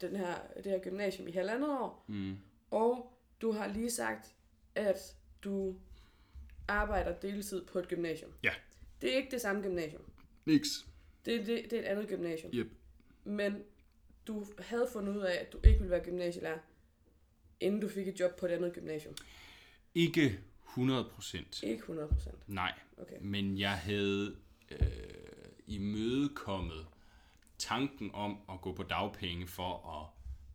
den 0.00 0.16
her, 0.16 0.34
det 0.56 0.64
her 0.66 0.78
gymnasium 0.78 1.28
i 1.28 1.32
halvandet 1.32 1.70
år, 1.70 2.04
mm, 2.08 2.36
og 2.70 3.18
du 3.42 3.52
har 3.52 3.66
lige 3.68 3.90
sagt, 3.90 4.34
at 4.74 5.16
du 5.44 5.76
arbejder 6.68 7.12
deltid 7.20 7.64
på 7.66 7.78
et 7.78 7.88
gymnasium. 7.88 8.32
Ja. 8.42 8.52
Det 9.00 9.12
er 9.12 9.16
ikke 9.16 9.30
det 9.30 9.40
samme 9.40 9.62
gymnasium. 9.62 10.02
niks. 10.44 10.68
Det, 11.24 11.34
er- 11.34 11.44
det, 11.44 11.64
det 11.70 11.72
er 11.72 11.80
et 11.80 11.84
andet 11.84 12.08
gymnasium. 12.08 12.52
Yep. 12.54 12.66
Men 13.24 13.62
du 14.30 14.46
havde 14.58 14.88
fundet 14.92 15.16
ud 15.16 15.22
af, 15.22 15.34
at 15.40 15.52
du 15.52 15.58
ikke 15.64 15.78
ville 15.78 15.90
være 15.90 16.04
gymnasielærer, 16.04 16.58
inden 17.60 17.80
du 17.80 17.88
fik 17.88 18.08
et 18.08 18.20
job 18.20 18.36
på 18.36 18.46
et 18.46 18.50
andet 18.50 18.72
gymnasium. 18.72 19.14
Ikke 19.94 20.40
100 20.68 21.04
procent. 21.04 21.62
Ikke 21.62 21.80
100 21.80 22.08
procent. 22.08 22.48
Nej. 22.48 22.72
Okay. 22.96 23.16
Men 23.20 23.58
jeg 23.58 23.78
havde 23.78 24.36
øh, 24.70 24.78
imødekommet 25.66 26.86
tanken 27.58 28.10
om 28.14 28.38
at 28.48 28.60
gå 28.60 28.72
på 28.72 28.82
dagpenge 28.82 29.46
for 29.46 30.00
at 30.00 30.06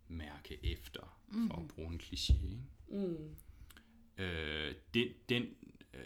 mærke 0.08 0.60
efter, 0.64 1.20
mm. 1.28 1.48
for 1.48 1.56
at 1.56 1.68
bruge 1.68 1.94
en 1.94 2.00
kliché. 2.04 2.34
Ikke? 2.34 3.08
Mm. 3.08 3.36
Øh, 4.24 4.76
den 4.94 5.08
den 5.30 5.44
øh, 5.94 6.00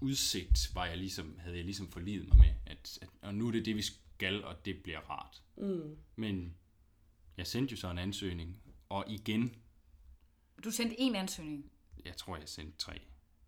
udsigt 0.00 0.74
var 0.74 0.86
jeg 0.86 0.98
ligesom, 0.98 1.38
havde 1.38 1.56
jeg 1.56 1.64
ligesom 1.64 1.88
forlidet 1.88 2.28
mig 2.28 2.38
med, 2.38 2.54
at, 2.66 2.98
at 3.02 3.08
og 3.22 3.34
nu 3.34 3.48
er 3.48 3.52
det 3.52 3.66
det, 3.66 3.76
vi 3.76 3.82
skal, 3.82 4.44
og 4.44 4.64
det 4.64 4.82
bliver 4.82 5.00
rart. 5.00 5.42
Mm. 5.56 5.96
Men 6.16 6.54
jeg 7.36 7.46
sendte 7.46 7.72
jo 7.72 7.76
så 7.76 7.90
en 7.90 7.98
ansøgning, 7.98 8.62
og 8.88 9.04
igen, 9.08 9.54
Du 10.64 10.70
sendte 10.70 10.96
en 11.00 11.14
ansøgning 11.16 11.68
jeg 12.04 12.16
tror, 12.16 12.36
jeg 12.36 12.48
sendte 12.48 12.78
tre, 12.78 13.00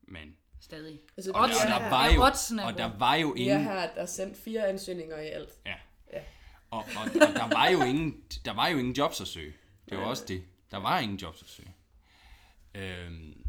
men 0.02 0.36
stadig. 0.60 1.00
Altså, 1.16 1.32
og, 1.32 1.42
er 1.44 1.46
der 1.46 1.78
her- 1.78 1.90
var 1.90 2.06
jo, 2.14 2.20
og 2.68 2.78
der 2.78 2.98
var 2.98 3.14
jo 3.14 3.34
ingen, 3.34 3.62
her, 3.62 3.74
der 3.94 4.02
er 4.02 4.06
sendt 4.06 4.36
fire 4.36 4.68
ansøgninger 4.68 5.18
i 5.20 5.26
alt. 5.26 5.50
Ja. 5.66 5.74
Ja. 6.12 6.22
Og, 6.70 6.78
og, 6.78 7.02
og 7.04 7.34
der 7.34 7.48
var 7.48 7.68
jo 7.68 7.82
ingen, 7.82 8.22
der 8.44 8.52
var 8.52 8.68
jo 8.68 8.78
ingen 8.78 8.94
jobs 8.94 9.20
at 9.20 9.26
søge. 9.28 9.54
Det 9.90 9.98
var 9.98 10.04
også 10.04 10.24
det. 10.28 10.44
Der 10.70 10.76
var 10.76 10.98
ingen 11.00 11.18
jobs 11.18 11.42
at 11.42 11.48
søge. 11.48 11.74
Øhm, 12.74 13.46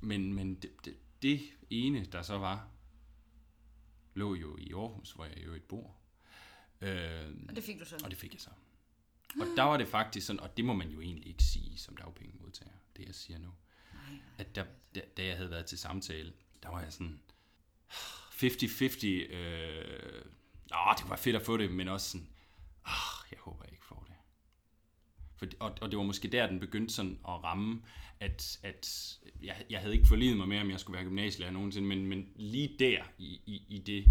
men 0.00 0.34
men 0.34 0.54
det, 0.54 0.70
det, 0.84 0.94
det 1.22 1.40
ene, 1.70 2.04
der 2.04 2.22
så 2.22 2.38
var, 2.38 2.68
lå 4.14 4.34
jo 4.34 4.56
i 4.56 4.72
Aarhus, 4.72 5.12
hvor 5.12 5.24
jeg 5.24 5.44
jo 5.46 5.52
et 5.54 5.62
bor. 5.62 5.94
Øhm, 6.80 7.46
Og 7.48 7.56
det 7.56 7.64
fik 7.64 7.80
du 7.80 7.84
så. 7.84 7.96
og 8.04 8.10
det 8.10 8.18
fik 8.18 8.32
jeg 8.32 8.40
så. 8.40 8.50
Og 9.40 9.46
der 9.56 9.62
var 9.62 9.76
det 9.76 9.88
faktisk 9.88 10.26
sådan, 10.26 10.40
og 10.40 10.56
det 10.56 10.64
må 10.64 10.72
man 10.72 10.90
jo 10.90 11.00
egentlig 11.00 11.26
ikke 11.26 11.42
sige 11.42 11.78
som 11.78 11.96
dagpengemodtager, 11.96 12.72
det 12.96 13.06
jeg 13.06 13.14
siger 13.14 13.38
nu. 13.38 13.48
At 14.38 14.54
der, 14.54 14.64
da, 14.94 15.00
da 15.16 15.26
jeg 15.26 15.36
havde 15.36 15.50
været 15.50 15.66
til 15.66 15.78
samtale, 15.78 16.32
der 16.62 16.68
var 16.68 16.80
jeg 16.80 16.92
sådan 16.92 17.20
50-50, 17.90 19.06
øh, 19.06 20.24
åh, 20.74 20.94
det 20.98 21.08
var 21.08 21.16
fedt 21.16 21.36
at 21.36 21.42
få 21.42 21.56
det, 21.56 21.72
men 21.72 21.88
også 21.88 22.10
sådan, 22.10 22.28
åh, 22.86 23.30
jeg 23.30 23.38
håber 23.40 23.64
jeg 23.64 23.72
ikke 23.72 23.84
får 23.84 24.06
det. 24.08 24.16
For, 25.36 25.46
og, 25.60 25.76
og 25.80 25.90
det 25.90 25.98
var 25.98 26.04
måske 26.04 26.28
der, 26.28 26.46
den 26.46 26.60
begyndte 26.60 26.94
sådan 26.94 27.18
at 27.28 27.44
ramme, 27.44 27.82
at, 28.20 28.58
at 28.62 29.18
jeg, 29.42 29.64
jeg 29.70 29.80
havde 29.80 29.94
ikke 29.94 30.08
forlidet 30.08 30.36
mig 30.36 30.48
med, 30.48 30.60
om 30.60 30.70
jeg 30.70 30.80
skulle 30.80 30.96
være 30.96 31.04
gymnasielærer 31.04 31.52
nogensinde, 31.52 31.88
men, 31.88 32.06
men 32.06 32.32
lige 32.36 32.76
der, 32.78 33.02
i, 33.18 33.40
i, 33.46 33.62
i 33.68 33.78
det 33.78 34.06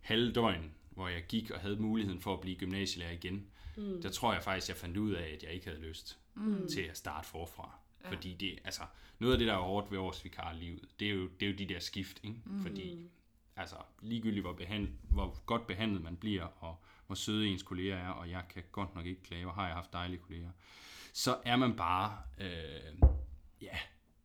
halve 0.00 0.32
døgn, 0.32 0.74
hvor 1.00 1.08
jeg 1.08 1.24
gik 1.28 1.50
og 1.50 1.60
havde 1.60 1.76
muligheden 1.76 2.20
for 2.20 2.34
at 2.34 2.40
blive 2.40 2.56
gymnasielærer 2.56 3.12
igen, 3.12 3.46
mm. 3.76 4.02
der 4.02 4.10
tror 4.10 4.32
jeg 4.32 4.42
faktisk, 4.42 4.68
jeg 4.68 4.76
fandt 4.76 4.96
ud 4.96 5.12
af, 5.12 5.32
at 5.34 5.42
jeg 5.42 5.52
ikke 5.52 5.66
havde 5.66 5.80
lyst 5.80 6.18
mm. 6.34 6.68
til 6.68 6.80
at 6.80 6.96
starte 6.96 7.28
forfra. 7.28 7.78
Ja. 8.04 8.10
Fordi 8.10 8.34
det, 8.34 8.58
altså, 8.64 8.82
noget 9.18 9.32
af 9.32 9.38
det, 9.38 9.48
der 9.48 9.54
er 9.54 9.58
hårdt 9.58 9.90
ved 9.90 9.98
vores 9.98 10.24
vikarlivet, 10.24 10.88
det 11.00 11.08
er 11.08 11.12
jo, 11.12 11.28
det 11.40 11.46
er 11.46 11.50
jo 11.50 11.56
de 11.58 11.66
der 11.66 11.80
skift, 11.80 12.20
ikke? 12.22 12.40
Mm. 12.44 12.62
Fordi 12.62 13.10
altså, 13.56 13.76
ligegyldigt 14.02 14.44
hvor, 14.44 14.52
behand, 14.52 14.88
hvor 15.02 15.42
godt 15.46 15.66
behandlet 15.66 16.02
man 16.02 16.16
bliver, 16.16 16.44
og 16.44 16.76
hvor 17.06 17.14
søde 17.14 17.48
ens 17.48 17.62
kolleger 17.62 17.96
er, 17.96 18.10
og 18.10 18.30
jeg 18.30 18.44
kan 18.48 18.62
godt 18.72 18.94
nok 18.94 19.06
ikke 19.06 19.22
klage, 19.22 19.46
og 19.46 19.54
har 19.54 19.66
jeg 19.66 19.74
haft 19.74 19.92
dejlige 19.92 20.20
kolleger, 20.20 20.50
så 21.12 21.38
er 21.44 21.56
man 21.56 21.76
bare, 21.76 22.18
øh, 22.38 23.08
ja, 23.62 23.78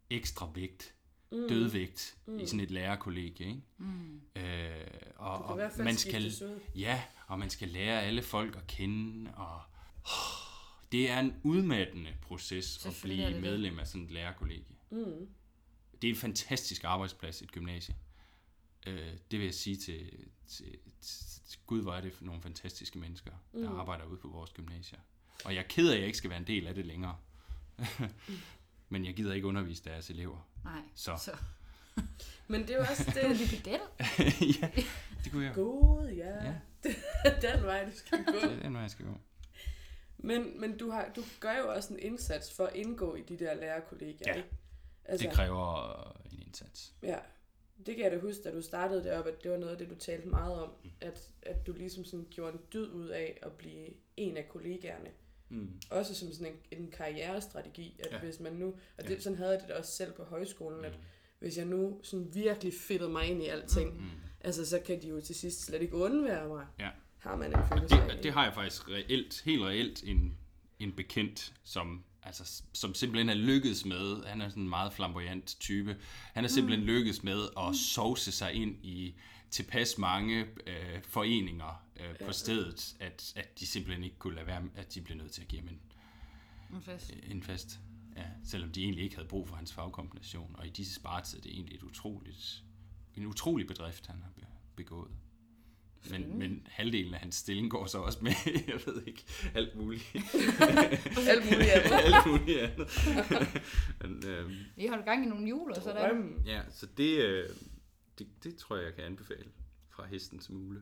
ekstra 0.10 0.50
vægt, 0.56 0.94
mm. 1.32 1.48
dødvægt 1.50 2.18
mm. 2.26 2.40
i 2.40 2.46
sådan 2.46 2.60
et 2.60 2.72
lærerkollegie, 2.72 3.48
ikke? 3.48 3.62
Mm. 3.78 4.22
Øh, 4.36 4.88
og, 5.16 5.46
og 5.46 5.72
man 5.78 5.98
skal, 5.98 6.34
ja, 6.76 7.04
og 7.28 7.40
man 7.40 7.50
skal 7.50 7.68
lære 7.68 8.02
alle 8.02 8.22
folk 8.22 8.56
at 8.56 8.68
kende, 8.68 9.32
og 9.36 9.62
det 10.92 11.10
er 11.10 11.20
en 11.20 11.34
udmattende 11.44 12.14
proces 12.22 12.86
at 12.86 13.00
blive 13.04 13.26
det 13.26 13.34
det. 13.34 13.42
medlem 13.42 13.80
af 13.80 13.88
sådan 13.88 14.06
et 14.06 14.12
lærerkollegie. 14.12 14.76
Mm. 14.90 15.28
Det 16.02 16.08
er 16.08 16.12
en 16.12 16.20
fantastisk 16.20 16.84
arbejdsplads, 16.84 17.42
et 17.42 17.52
gymnasie. 17.52 17.96
Øh, 18.88 19.14
det 19.32 19.40
vil 19.40 19.46
jeg 19.46 19.54
sige 19.54 19.76
til, 19.76 20.28
til, 20.48 20.78
til, 21.02 21.60
Gud, 21.68 21.82
hvor 21.82 21.94
er 21.94 22.02
det 22.02 22.22
nogle 22.22 22.42
fantastiske 22.42 23.00
mennesker, 23.00 23.32
der 23.54 23.70
mm. 23.70 23.80
arbejder 23.80 24.06
ude 24.06 24.18
på 24.18 24.28
vores 24.28 24.54
gymnasier. 24.54 25.00
Og 25.46 25.56
jeg 25.56 25.60
er 25.60 25.68
ked 25.68 25.90
af, 25.90 25.94
at 25.94 26.00
jeg 26.00 26.06
ikke 26.06 26.18
skal 26.18 26.30
være 26.30 26.40
en 26.40 26.48
del 26.48 26.68
af 26.68 26.76
det 26.76 26.86
længere. 26.86 27.18
Men 28.90 29.06
jeg 29.06 29.14
gider 29.16 29.34
ikke 29.34 29.48
undervise 29.48 29.84
deres 29.84 30.10
elever. 30.10 30.50
Nej. 30.64 30.82
Så. 30.96 31.12
så. 31.18 31.32
Men 32.48 32.62
det 32.62 32.70
er 32.70 32.76
jo 32.76 32.82
også 32.90 33.12
Det 33.16 33.26
er 33.26 33.30
det 33.30 33.50
pedel. 33.64 33.80
ja, 34.62 34.70
det 35.24 35.32
kunne 35.32 35.46
jeg. 35.46 35.54
gode, 35.56 36.14
ja. 36.16 36.44
Ja. 36.46 36.54
Den 37.42 37.64
vej, 37.64 37.86
du 37.86 37.92
skal 37.96 38.26
gå. 38.26 38.32
Det 38.32 38.44
er 38.44 38.60
den 38.62 38.74
vej, 38.74 38.82
jeg 38.82 38.92
skal 38.92 39.06
gå. 39.06 39.18
Men, 40.18 40.60
men 40.62 40.78
du, 40.78 40.92
har, 40.92 41.12
du 41.16 41.24
gør 41.40 41.58
jo 41.58 41.74
også 41.74 41.94
en 41.94 42.00
indsats 42.00 42.54
for 42.54 42.66
at 42.66 42.76
indgå 42.76 43.16
i 43.16 43.22
de 43.22 43.40
der 43.40 43.54
lærerkollegier, 43.54 44.28
Ja. 44.28 44.34
ikke? 44.36 44.50
Altså, 45.06 45.28
Det 45.28 45.36
kræver 45.36 46.22
en 46.32 46.42
indsats. 46.48 46.94
Ja, 47.04 47.18
det 47.86 47.96
kan 47.96 48.04
jeg 48.04 48.12
da 48.12 48.20
huske, 48.20 48.44
da 48.44 48.52
du 48.52 48.62
startede 48.62 49.04
deroppe, 49.04 49.32
at 49.32 49.44
det 49.44 49.52
var 49.52 49.58
noget 49.58 49.72
af 49.72 49.78
det, 49.78 49.90
du 49.90 49.96
talte 49.96 50.28
meget 50.28 50.62
om, 50.62 50.70
at, 51.02 51.30
at 51.42 51.68
du 51.68 51.74
ligesom 51.74 52.06
sådan 52.06 52.28
gjorde 52.30 52.54
en 52.54 52.60
dyd 52.74 52.88
ud 52.92 53.08
af 53.08 53.40
at 53.42 53.52
blive 53.52 53.88
en 54.18 54.38
af 54.38 54.50
kollegaerne. 54.50 55.10
Mm. 55.56 55.70
Også 55.90 56.16
som 56.16 56.32
sådan 56.34 56.54
en, 56.72 56.80
en 56.82 56.92
karrierestrategi, 56.92 57.96
at 58.00 58.08
Ja. 58.12 58.20
hvis 58.20 58.40
man 58.40 58.54
nu, 58.54 58.68
og 58.98 59.04
det, 59.04 59.10
Ja. 59.10 59.20
sådan 59.20 59.38
havde 59.38 59.52
jeg 59.52 59.62
det 59.68 59.72
også 59.76 59.92
selv 59.92 60.12
på 60.14 60.24
højskolen, 60.24 60.80
Mm. 60.80 60.86
at 60.86 60.94
hvis 61.40 61.58
jeg 61.58 61.66
nu 61.66 62.00
sådan 62.04 62.30
virkelig 62.34 62.74
fedtede 62.88 63.10
mig 63.10 63.26
ind 63.26 63.44
i 63.44 63.48
alting, 63.48 63.94
Mm. 64.02 64.10
altså 64.42 64.66
så 64.66 64.80
kan 64.80 65.02
de 65.02 65.08
jo 65.08 65.22
til 65.22 65.36
sidst 65.36 65.66
slet 65.66 65.82
ikke 65.82 65.96
undvære 65.96 66.48
mig, 66.48 66.66
Ja. 66.80 66.90
har 67.18 67.36
man 67.36 67.48
en 67.60 67.68
følelse 67.74 67.96
af. 67.96 68.10
Det, 68.16 68.24
det 68.24 68.32
har 68.34 68.44
jeg 68.44 68.54
faktisk 68.54 68.90
reelt, 68.90 69.42
helt 69.46 69.62
reelt 69.62 70.04
en, 70.04 70.38
en 70.80 70.92
bekendt, 70.92 71.54
som 71.64 72.04
altså, 72.24 72.62
som 72.74 72.94
simpelthen 72.94 73.30
er 73.30 73.34
lykkedes 73.34 73.86
med, 73.86 74.24
han 74.26 74.42
er 74.42 74.50
sådan 74.50 74.64
en 74.64 74.70
meget 74.70 74.94
flamboyant 74.94 75.56
type, 75.60 75.98
han 76.34 76.44
er 76.44 76.48
simpelthen 76.50 76.80
mm. 76.86 76.88
lykkedes 76.88 77.24
med 77.24 77.44
at 77.58 77.76
sovse 77.76 78.32
sig 78.32 78.54
ind 78.54 78.76
i 78.86 79.16
tilpas 79.52 79.98
mange 79.98 80.46
øh, 80.68 81.02
foreninger 81.04 81.85
øh, 82.00 82.28
på 82.28 82.32
stedet, 82.32 82.96
at, 83.00 83.34
at 83.36 83.60
de 83.60 83.66
simpelthen 83.68 84.04
ikke 84.04 84.18
kunne 84.20 84.36
lade 84.36 84.48
være, 84.48 84.62
med- 84.62 84.72
at 84.76 84.94
de 84.94 85.02
blev 85.02 85.18
nødt 85.18 85.32
til 85.32 85.42
at 85.42 85.48
give 85.48 85.62
ham 85.62 85.70
en, 85.70 85.82
En 86.76 86.82
fest. 86.82 87.14
en 87.24 87.44
fest. 87.44 87.80
Ja, 88.18 88.26
selvom 88.44 88.72
de 88.72 88.84
egentlig 88.84 89.04
ikke 89.04 89.16
havde 89.16 89.28
brug 89.28 89.48
for 89.48 89.56
hans 89.56 89.74
fagkombination. 89.74 90.56
Og 90.58 90.68
i 90.68 90.70
disse 90.70 90.94
spartider, 90.96 91.42
det 91.42 91.50
er 91.50 91.54
egentlig 91.56 91.76
et 91.76 91.84
utroligt, 91.84 92.64
en 93.16 93.26
utrolig 93.26 93.68
bedrift, 93.68 94.08
han 94.08 94.22
har 94.24 94.30
be- 94.36 94.48
begået. 94.76 95.12
Men, 96.10 96.40
men 96.40 96.68
halvdelen 96.70 97.14
af 97.14 97.20
hans 97.20 97.36
stilling 97.36 97.72
går 97.72 97.86
så 97.86 97.98
også 97.98 98.20
med, 98.22 98.32
jeg 98.68 98.80
ved 98.86 99.04
ikke, 99.08 99.24
alt 99.54 99.76
muligt. 99.76 100.04
Alt 101.30 101.46
muligt 101.46 101.70
andet. 101.72 101.92
alt 102.06 102.26
muligt 102.28 102.60
andet. 102.60 102.88
men, 104.02 104.26
øhm, 104.30 104.56
Vi 104.76 104.88
holdt 104.88 105.06
gang 105.06 105.26
i 105.26 105.30
nogle 105.30 105.48
jul 105.50 105.72
og 105.72 105.82
sådan. 105.82 106.44
Ja, 106.46 106.62
så 106.72 106.86
det, 106.98 107.20
øh, 107.22 107.50
det, 108.20 108.28
det 108.44 108.58
tror 108.58 108.76
jeg, 108.76 108.86
jeg 108.86 108.94
kan 108.96 109.04
anbefale 109.04 109.50
fra 109.90 110.06
hestens 110.08 110.50
mule. 110.50 110.82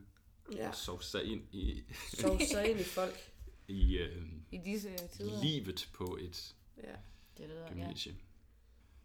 Ja, 0.52 0.68
Og 0.68 0.74
sove 0.74 1.02
sig 1.02 1.24
ind 1.24 1.42
i, 1.54 1.84
sov 2.14 2.40
sig 2.40 2.70
ind 2.70 2.80
i 2.80 2.84
folk. 2.84 3.32
i 3.68 3.98
øh, 3.98 4.22
I 4.52 4.58
disse 4.58 4.88
tider. 5.12 5.42
livet 5.42 5.88
på 5.94 6.18
et 6.20 6.54
Ja. 6.76 6.92
Det 7.38 7.48
ja. 7.54 7.68
gymnasie. 7.68 8.14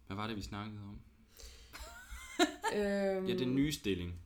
Hvad 0.06 0.16
var 0.16 0.26
det, 0.26 0.36
vi 0.36 0.42
snakkede 0.42 0.80
om? 0.82 1.00
Øhm, 2.76 3.26
Ja, 3.26 3.34
den 3.38 3.54
nye 3.54 3.72
stilling. 3.72 4.20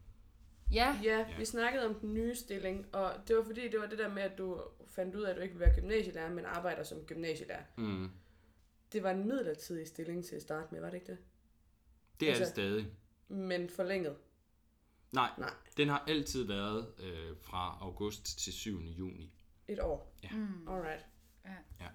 Ja, 0.72 1.00
Ja, 1.04 1.18
Ja. 1.18 1.38
vi 1.38 1.44
snakkede 1.44 1.86
om 1.86 1.94
den 1.94 2.14
nye 2.14 2.34
stilling, 2.34 2.94
og 2.94 3.14
det 3.28 3.36
var 3.36 3.44
fordi, 3.44 3.68
det 3.68 3.80
var 3.80 3.86
det 3.86 3.98
der 3.98 4.08
med, 4.14 4.22
at 4.22 4.38
du 4.38 4.62
fandt 4.86 5.14
ud 5.14 5.22
af, 5.22 5.30
at 5.30 5.36
du 5.36 5.40
ikke 5.40 5.54
vil 5.54 5.60
være 5.60 5.74
gymnasielærer, 5.80 6.30
men 6.34 6.44
arbejder 6.44 6.82
som 6.82 6.98
gymnasielærer. 7.00 7.62
Mm. 7.76 8.10
Det 8.92 9.02
var 9.02 9.10
en 9.10 9.26
midlertidig 9.28 9.86
stilling 9.88 10.24
til 10.24 10.36
at 10.36 10.42
starte 10.42 10.68
med, 10.74 10.80
var 10.80 10.90
det 10.90 10.94
ikke 10.96 11.06
det? 11.06 11.18
Det 12.20 12.26
er 12.28 12.32
Altså- 12.32 12.44
det 12.44 12.52
stadig. 12.52 12.86
Men 13.28 13.68
forlænget. 13.70 14.16
Nej, 15.14 15.30
Nej. 15.38 15.50
den 15.76 15.88
har 15.88 16.04
altid 16.08 16.44
været 16.44 16.94
øh, 16.98 17.36
fra 17.42 17.78
august 17.80 18.38
til 18.38 18.52
7. 18.52 18.80
juni. 18.80 19.32
Et 19.68 19.80
år. 19.80 20.14
Ja. 20.22 20.28
Mm. 20.32 20.68
Alright. 20.68 21.06
Ja. 21.44 21.54
Ja. 21.80 21.88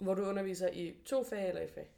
Hvor 0.00 0.14
du 0.14 0.22
underviser 0.22 0.70
i 0.72 0.94
to 1.06 1.24
fag 1.30 1.48
eller 1.48 1.62
et 1.62 1.70
fag? 1.74 1.90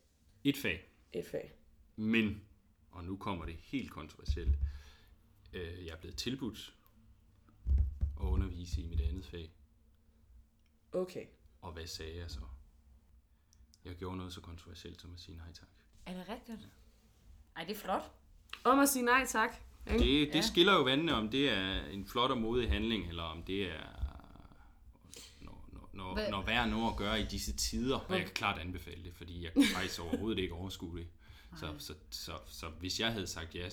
Et 0.45 0.57
fag. 0.57 0.93
Et 1.13 1.27
fag. 1.31 1.53
Men, 1.97 2.45
og 2.91 3.05
nu 3.05 3.17
kommer 3.17 3.45
det 3.45 3.55
helt 3.55 3.91
kontroversielle, 3.91 4.59
øh, 5.53 5.87
jeg 5.87 5.93
er 5.93 5.97
blevet 5.97 6.17
tilbudt 6.17 6.77
at 8.21 8.25
undervise 8.27 8.81
i 8.81 8.87
mit 8.87 9.01
andet 9.01 9.27
fag. 9.27 9.53
Okay. 10.93 11.27
Og 11.61 11.73
hvad 11.73 11.87
sagde 11.87 12.17
jeg 12.17 12.31
så? 12.31 12.41
Jeg 13.85 13.95
gjorde 13.95 14.17
noget 14.17 14.33
så 14.33 14.41
kontroversielt 14.41 15.01
som 15.01 15.15
at 15.15 15.21
sige 15.21 15.37
nej 15.37 15.53
tak. 15.53 15.69
Er 16.07 16.15
det 16.15 16.29
rigtigt? 16.29 16.69
Ej, 17.57 17.65
det 17.65 17.77
er 17.77 17.81
flot. 17.81 18.13
Om 18.65 18.79
at 18.79 18.89
sige 18.89 19.05
nej 19.05 19.27
tak. 19.27 19.57
Ikke? 19.87 19.99
Det, 19.99 20.29
det 20.29 20.35
Ja. 20.35 20.41
skiller 20.43 20.73
jo 20.73 20.83
vandene, 20.83 21.15
om 21.15 21.29
det 21.29 21.49
er 21.51 21.85
en 21.87 22.07
flot 22.07 22.31
og 22.31 22.39
modig 22.39 22.69
handling, 22.69 23.09
eller 23.09 23.23
om 23.23 23.43
det 23.43 23.63
er 23.71 23.81
når, 25.41 25.69
når, 25.95 26.31
når, 26.31 26.43
værd 26.43 26.69
noget 26.71 26.91
at 26.91 26.97
gøre 26.97 27.21
i 27.21 27.25
disse 27.25 27.53
tider. 27.57 27.97
Og 27.97 28.15
jeg 28.15 28.25
kan 28.25 28.35
klart 28.35 28.59
anbefale 28.61 29.05
det, 29.05 29.15
fordi 29.15 29.45
jeg 29.45 29.53
kan 29.53 29.65
faktisk 29.75 30.01
overhovedet 30.01 30.39
ikke 30.39 30.55
overskue 30.55 30.99
det. 30.99 31.07
Så, 31.57 31.75
så, 31.79 31.95
så, 32.11 32.33
så 32.47 32.69
hvis 32.69 33.01
jeg 33.01 33.13
havde 33.13 33.27
sagt 33.27 33.55
ja 33.55 33.69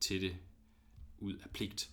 til 0.00 0.20
det 0.20 0.36
ud 1.18 1.34
af 1.34 1.50
pligt, 1.50 1.90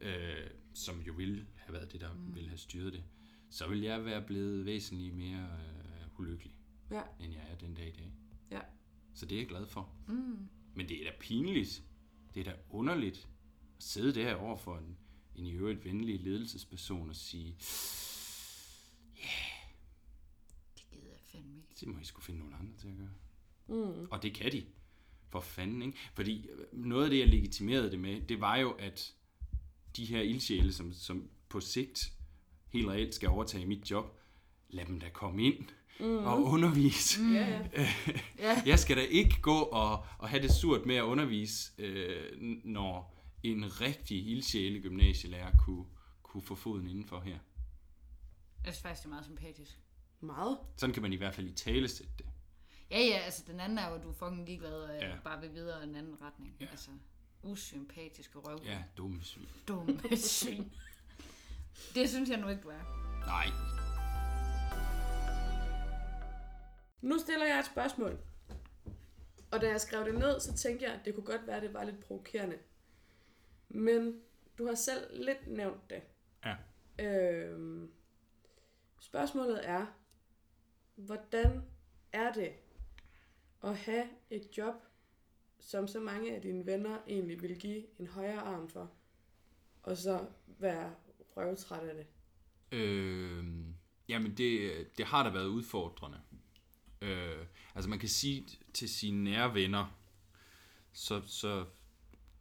øh, 0.00 0.34
som 0.74 1.00
jo 1.00 1.12
ville 1.12 1.46
have 1.56 1.72
været 1.72 1.92
det, 1.92 2.00
der 2.00 2.12
mm. 2.12 2.34
ville 2.34 2.48
have 2.48 2.58
styret 2.58 2.92
det, 2.92 3.02
så 3.50 3.66
ville 3.68 3.84
jeg 3.84 4.04
være 4.04 4.22
blevet 4.22 4.64
væsentligt 4.66 5.14
mere 5.14 5.42
øh, 5.42 6.20
ulykkelig, 6.20 6.54
Ja. 6.90 7.00
end 7.20 7.32
jeg 7.32 7.42
er 7.52 7.56
den 7.56 7.74
dag 7.74 7.88
i 7.88 7.90
dag. 7.98 8.12
Ja. 8.50 8.60
Så 9.14 9.26
det 9.26 9.36
er 9.36 9.40
jeg 9.40 9.48
glad 9.48 9.66
for. 9.66 9.88
Mm. 10.08 10.48
Men 10.74 10.88
det 10.88 11.00
er 11.06 11.10
da 11.10 11.16
pinligt. 11.20 11.82
Det 12.36 12.46
er 12.46 12.50
da 12.52 12.56
underligt 12.70 13.16
at 13.76 13.82
sidde 13.82 14.14
der 14.14 14.34
over 14.34 14.56
for 14.56 14.78
en, 14.78 14.96
en 15.36 15.46
i 15.46 15.52
øvrigt 15.52 15.84
venlig 15.84 16.20
ledelsesperson 16.20 17.10
og 17.10 17.16
sige, 17.16 17.56
Det 20.74 20.84
gider 20.90 21.06
jeg 21.10 21.20
fandme 21.32 21.56
ikke. 21.56 21.74
det 21.80 21.88
må 21.88 21.98
I 21.98 22.04
skulle 22.04 22.24
finde 22.24 22.40
nogle 22.40 22.56
andre 22.56 22.72
til 22.78 22.88
at 22.88 22.94
gøre. 22.96 23.10
Mm. 23.66 24.08
Og 24.10 24.22
det 24.22 24.34
kan 24.34 24.52
de. 24.52 24.66
For 25.28 25.40
fanden, 25.40 25.82
ikke? 25.82 25.98
Fordi 26.14 26.48
øh, 26.48 26.66
noget 26.72 27.04
af 27.04 27.10
det, 27.10 27.18
jeg 27.18 27.28
legitimerede 27.28 27.90
det 27.90 27.98
med, 27.98 28.20
det 28.20 28.40
var 28.40 28.56
jo, 28.56 28.70
at 28.70 29.14
de 29.96 30.04
her 30.04 30.20
ildsjæle, 30.20 30.72
som, 30.72 30.92
som 30.92 31.30
på 31.48 31.60
sigt 31.60 32.12
helt 32.68 32.88
reelt 32.88 33.14
skal 33.14 33.28
overtage 33.28 33.66
mit 33.66 33.90
job, 33.90 34.18
lad 34.68 34.86
dem 34.86 35.00
da 35.00 35.08
komme 35.08 35.42
ind 35.44 35.64
mm. 36.00 36.16
og 36.16 36.42
undervise. 36.42 37.22
Mm. 37.22 37.34
Ja, 37.34 37.48
ja. 37.76 37.88
Ja. 38.38 38.62
Jeg 38.66 38.78
skal 38.78 38.96
da 38.96 39.02
ikke 39.02 39.40
gå 39.40 39.58
og, 39.58 40.06
og 40.18 40.28
have 40.28 40.42
det 40.42 40.50
surt 40.52 40.86
med 40.86 40.96
at 40.96 41.02
undervise, 41.02 41.72
øh, 41.78 42.40
når 42.64 43.14
en 43.42 43.80
rigtig 43.80 44.28
ildsjæle 44.28 44.80
gymnasielærer 44.80 45.50
kunne, 45.58 45.84
kunne 46.22 46.42
få 46.42 46.54
foden 46.54 46.88
indenfor 46.88 47.20
her. 47.20 47.38
Jeg 48.64 48.74
synes 48.74 48.82
faktisk, 48.82 49.02
det 49.02 49.06
er 49.06 49.10
meget 49.10 49.24
sympatisk. 49.24 49.78
Meget. 50.20 50.58
Sådan 50.76 50.92
kan 50.94 51.02
man 51.02 51.12
i 51.12 51.16
hvert 51.16 51.34
fald 51.34 51.46
i 51.48 51.52
tale 51.52 51.88
sætte 51.88 52.12
det. 52.18 52.26
Ja, 52.90 52.98
ja, 52.98 53.18
altså 53.18 53.42
den 53.46 53.60
anden 53.60 53.78
er 53.78 53.88
jo, 53.88 53.94
at 53.94 54.02
du 54.02 54.08
er 54.08 54.14
fucking 54.14 54.46
ligeglad 54.46 54.72
og 54.82 54.90
Ja. 55.00 55.08
ja. 55.08 55.16
bare 55.24 55.40
vil 55.40 55.52
videre 55.52 55.80
i 55.84 55.88
en 55.88 55.94
anden 55.94 56.16
retning. 56.22 56.56
Ja. 56.60 56.66
Altså, 56.70 56.90
usympatiske 57.42 58.38
røv. 58.38 58.58
Ja, 58.64 58.82
dumme 58.96 59.24
svin. 59.24 59.48
Dumme 59.68 60.00
svin. 60.16 60.72
Det 61.94 62.08
synes 62.08 62.30
jeg 62.30 62.40
nu 62.40 62.48
ikke, 62.48 62.62
du 62.62 62.68
er. 62.68 62.82
Nej. 63.26 63.75
Nu 67.06 67.18
stiller 67.18 67.46
jeg 67.46 67.58
et 67.58 67.66
spørgsmål. 67.66 68.18
Og 69.50 69.60
da 69.60 69.68
jeg 69.68 69.80
skrev 69.80 70.04
det 70.04 70.14
ned, 70.14 70.40
så 70.40 70.54
tænkte 70.54 70.84
jeg, 70.84 70.94
at 70.94 71.04
det 71.04 71.14
kunne 71.14 71.26
godt 71.26 71.46
være, 71.46 71.56
at 71.56 71.62
det 71.62 71.74
var 71.74 71.84
lidt 71.84 72.00
provokerende. 72.00 72.58
Men 73.68 74.20
du 74.58 74.66
har 74.66 74.74
selv 74.74 75.24
lidt 75.24 75.46
nævnt 75.46 75.90
det. 75.90 76.02
Ja. 76.44 76.56
Øhm, 77.04 77.90
spørgsmålet 79.00 79.68
er, 79.68 79.86
hvordan 80.94 81.62
er 82.12 82.32
det 82.32 82.52
at 83.62 83.76
have 83.76 84.06
et 84.30 84.58
job, 84.58 84.74
som 85.58 85.88
så 85.88 86.00
mange 86.00 86.34
af 86.34 86.42
dine 86.42 86.66
venner 86.66 86.98
egentlig 87.08 87.42
vil 87.42 87.58
give 87.58 88.00
en 88.00 88.06
højere 88.06 88.40
arm 88.40 88.68
for, 88.68 88.90
og 89.82 89.96
så 89.96 90.26
være 90.46 90.94
røvtræt 91.36 91.88
af 91.88 91.94
det? 91.94 92.06
Øh, 92.78 93.44
jamen, 94.08 94.36
det, 94.36 94.70
det 94.98 95.06
har 95.06 95.22
da 95.22 95.30
været 95.30 95.46
udfordrende. 95.46 96.20
Øh, 97.00 97.46
altså, 97.74 97.90
man 97.90 97.98
kan 97.98 98.08
sige 98.08 98.46
til 98.74 98.88
sine 98.88 99.24
nære 99.24 99.54
venner, 99.54 99.86
så, 100.92 101.22
så 101.26 101.64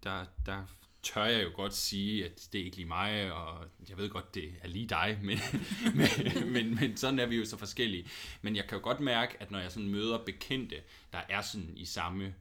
der, 0.04 0.26
der 0.46 0.66
tør 1.04 1.26
jeg 1.26 1.44
jo 1.44 1.52
godt 1.56 1.74
sige, 1.74 2.26
at 2.26 2.50
det 2.54 2.62
er 2.62 2.66
ikke 2.66 2.78
lige 2.78 2.88
mig, 2.88 3.32
og 3.34 3.68
jeg 3.90 3.98
ved 3.98 4.10
godt, 4.10 4.36
det 4.36 4.54
er 4.62 4.68
lige 4.68 4.88
dig, 4.88 5.20
men, 5.22 5.38
men, 5.98 6.54
men, 6.54 6.76
men 6.76 6.98
sådan 6.98 7.20
er 7.20 7.26
vi 7.26 7.36
jo 7.36 7.46
så 7.46 7.58
forskellige. 7.58 8.08
Men 8.42 8.56
jeg 8.56 8.68
kan 8.68 8.78
jo 8.78 8.84
godt 8.84 9.00
mærke, 9.00 9.42
at 9.42 9.52
når 9.52 9.60
jeg 9.60 9.72
sådan 9.72 9.90
møder 9.90 10.18
bekendte, 10.26 10.76
der 11.14 11.22
er 11.30 11.42
sådan 11.42 11.74
i 11.78 11.86
samme 11.86 12.34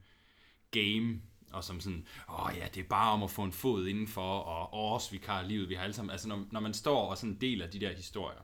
game, 0.71 1.21
og 1.51 1.63
som 1.63 1.79
sådan, 1.79 2.07
åh 2.29 2.51
ja, 2.57 2.67
det 2.73 2.83
er 2.83 2.87
bare 2.87 3.11
om 3.11 3.23
at 3.23 3.31
få 3.31 3.43
en 3.43 3.51
fod 3.51 3.87
indenfor, 3.87 4.39
og 4.39 4.73
årsvikar 4.73 5.41
livet, 5.41 5.69
vi 5.69 5.75
har 5.75 5.83
alle 5.83 5.93
sammen, 5.93 6.11
altså 6.11 6.27
når, 6.27 6.45
når 6.51 6.59
man 6.59 6.73
står 6.73 7.09
og 7.09 7.17
sådan 7.17 7.37
deler 7.41 7.67
de 7.67 7.79
der 7.79 7.95
historier, 7.95 8.41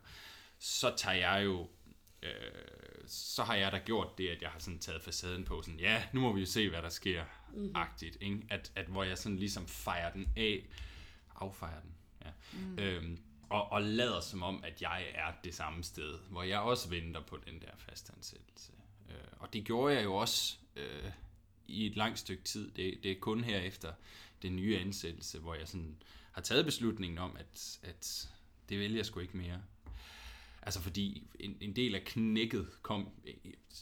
så 0.59 0.93
tager 0.97 1.17
jeg 1.17 1.45
jo, 1.45 1.69
øh, 2.23 2.31
så 3.07 3.43
har 3.43 3.55
jeg 3.55 3.71
da 3.71 3.77
gjort 3.85 4.17
det, 4.17 4.29
at 4.29 4.41
jeg 4.41 4.49
har 4.49 4.59
sådan 4.59 4.79
taget 4.79 5.01
facaden 5.01 5.45
på, 5.45 5.61
sådan, 5.61 5.79
ja, 5.79 6.03
nu 6.13 6.21
må 6.21 6.33
vi 6.33 6.39
jo 6.39 6.45
se, 6.45 6.69
hvad 6.69 6.81
der 6.81 6.89
sker, 6.89 7.23
mm-hmm. 7.53 7.71
agtigt, 7.75 8.17
ikke? 8.21 8.41
At, 8.49 8.71
at 8.75 8.85
hvor 8.85 9.03
jeg 9.03 9.17
sådan 9.17 9.37
ligesom 9.37 9.67
fejrer 9.67 10.13
den 10.13 10.27
af, 10.37 10.69
affejrer 11.35 11.81
den, 11.81 11.91
ja, 12.25 12.31
mm. 12.53 12.79
øhm, 12.79 13.19
og, 13.49 13.71
og 13.71 13.81
lader 13.81 14.21
som 14.21 14.43
om, 14.43 14.63
at 14.63 14.81
jeg 14.81 15.05
er 15.15 15.31
det 15.43 15.55
samme 15.55 15.83
sted, 15.83 16.19
hvor 16.29 16.43
jeg 16.43 16.59
også 16.59 16.89
venter 16.89 17.21
på 17.21 17.37
den 17.45 17.61
der 17.61 17.71
fastansættelse. 17.77 18.71
Øh, 19.09 19.15
og 19.39 19.53
det 19.53 19.65
gjorde 19.65 19.95
jeg 19.95 20.03
jo 20.03 20.15
også 20.15 20.57
øh, 20.75 21.11
i 21.67 21.85
et 21.85 21.95
langt 21.95 22.19
stykke 22.19 22.43
tid. 22.43 22.71
Det, 22.71 22.99
det 23.03 23.11
er 23.11 23.19
kun 23.19 23.43
her 23.43 23.59
efter 23.59 23.93
den 24.41 24.55
nye 24.55 24.77
ansættelse, 24.77 25.39
hvor 25.39 25.55
jeg 25.55 25.67
sådan 25.67 25.97
har 26.31 26.41
taget 26.41 26.65
beslutningen 26.65 27.17
om, 27.17 27.37
at, 27.37 27.79
at 27.83 28.29
det 28.69 28.79
vælger 28.79 28.97
jeg 28.97 29.05
sgu 29.05 29.19
ikke 29.19 29.37
mere. 29.37 29.61
Altså 30.61 30.81
fordi 30.81 31.27
en, 31.39 31.57
en 31.61 31.75
del 31.75 31.95
af 31.95 32.03
knækket 32.05 32.67
kom, 32.81 33.09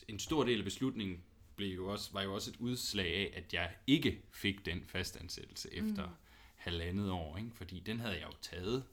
en 0.07 0.19
stor 0.19 0.43
del 0.43 0.57
af 0.57 0.63
beslutningen 0.63 1.23
blev 1.55 1.75
jo 1.75 1.87
også, 1.87 2.09
var 2.13 2.21
jo 2.21 2.33
også 2.33 2.51
et 2.51 2.57
udslag 2.59 3.15
af, 3.15 3.33
at 3.37 3.53
jeg 3.53 3.75
ikke 3.87 4.21
fik 4.31 4.65
den 4.65 4.83
fastansættelse 4.85 5.73
efter 5.73 6.05
mm. 6.05 6.13
halvandet 6.55 7.11
år, 7.11 7.37
ikke? 7.37 7.51
fordi 7.53 7.79
den 7.79 7.99
havde 7.99 8.15
jeg 8.15 8.27
jo 8.27 8.33
taget 8.41 8.83